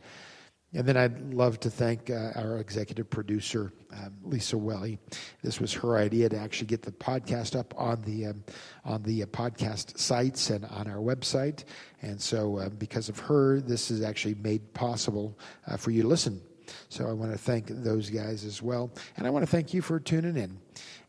and 0.74 0.86
then 0.86 0.96
I'd 0.96 1.32
love 1.32 1.60
to 1.60 1.70
thank 1.70 2.10
uh, 2.10 2.32
our 2.34 2.58
executive 2.58 3.08
producer, 3.08 3.72
um, 3.92 4.12
Lisa 4.24 4.58
Welly. 4.58 4.98
This 5.42 5.60
was 5.60 5.72
her 5.74 5.96
idea 5.96 6.28
to 6.28 6.36
actually 6.36 6.66
get 6.66 6.82
the 6.82 6.90
podcast 6.90 7.56
up 7.56 7.72
on 7.78 8.02
the 8.02 8.26
um, 8.26 8.44
on 8.84 9.02
the 9.04 9.22
uh, 9.22 9.26
podcast 9.26 9.98
sites 9.98 10.50
and 10.50 10.64
on 10.66 10.88
our 10.88 10.98
website. 10.98 11.64
And 12.02 12.20
so, 12.20 12.58
uh, 12.58 12.68
because 12.70 13.08
of 13.08 13.18
her, 13.20 13.60
this 13.60 13.90
is 13.90 14.02
actually 14.02 14.34
made 14.34 14.74
possible 14.74 15.38
uh, 15.68 15.76
for 15.76 15.92
you 15.92 16.02
to 16.02 16.08
listen. 16.08 16.40
So 16.88 17.06
I 17.06 17.12
want 17.12 17.32
to 17.32 17.38
thank 17.38 17.68
those 17.68 18.10
guys 18.10 18.44
as 18.44 18.62
well. 18.62 18.90
And 19.16 19.26
I 19.26 19.30
want 19.30 19.44
to 19.44 19.50
thank 19.50 19.74
you 19.74 19.82
for 19.82 20.00
tuning 20.00 20.36
in 20.36 20.58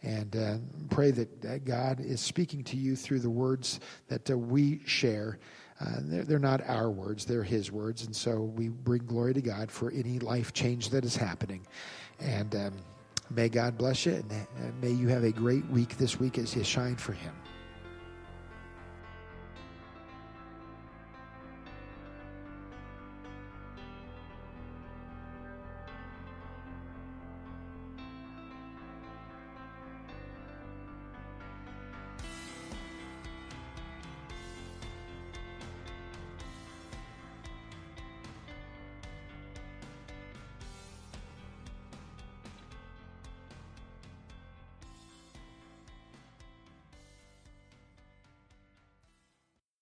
and 0.03 0.35
uh, 0.35 0.57
pray 0.89 1.11
that 1.11 1.65
God 1.65 1.99
is 1.99 2.21
speaking 2.21 2.63
to 2.65 2.77
you 2.77 2.95
through 2.95 3.19
the 3.19 3.29
words 3.29 3.79
that 4.07 4.29
uh, 4.29 4.37
we 4.37 4.81
share. 4.85 5.39
Uh, 5.79 5.97
they're, 6.01 6.23
they're, 6.23 6.39
not 6.39 6.61
our 6.67 6.89
words, 6.89 7.25
they're 7.25 7.43
His 7.43 7.71
words. 7.71 8.05
And 8.05 8.15
so 8.15 8.41
we 8.41 8.69
bring 8.69 9.05
glory 9.05 9.33
to 9.33 9.41
God 9.41 9.69
for 9.69 9.91
any 9.91 10.19
life 10.19 10.53
change 10.53 10.89
that 10.89 11.03
is 11.03 11.15
happening. 11.15 11.65
And 12.19 12.55
um, 12.55 12.73
may 13.29 13.49
God 13.49 13.77
bless 13.77 14.05
you, 14.05 14.13
and 14.13 14.31
uh, 14.31 14.71
may 14.81 14.91
you 14.91 15.09
have 15.09 15.23
a 15.23 15.31
great 15.31 15.65
week 15.67 15.97
this 15.97 16.19
week 16.19 16.37
as 16.37 16.55
you 16.55 16.63
shine 16.63 16.95
for 16.95 17.11
Him. 17.11 17.33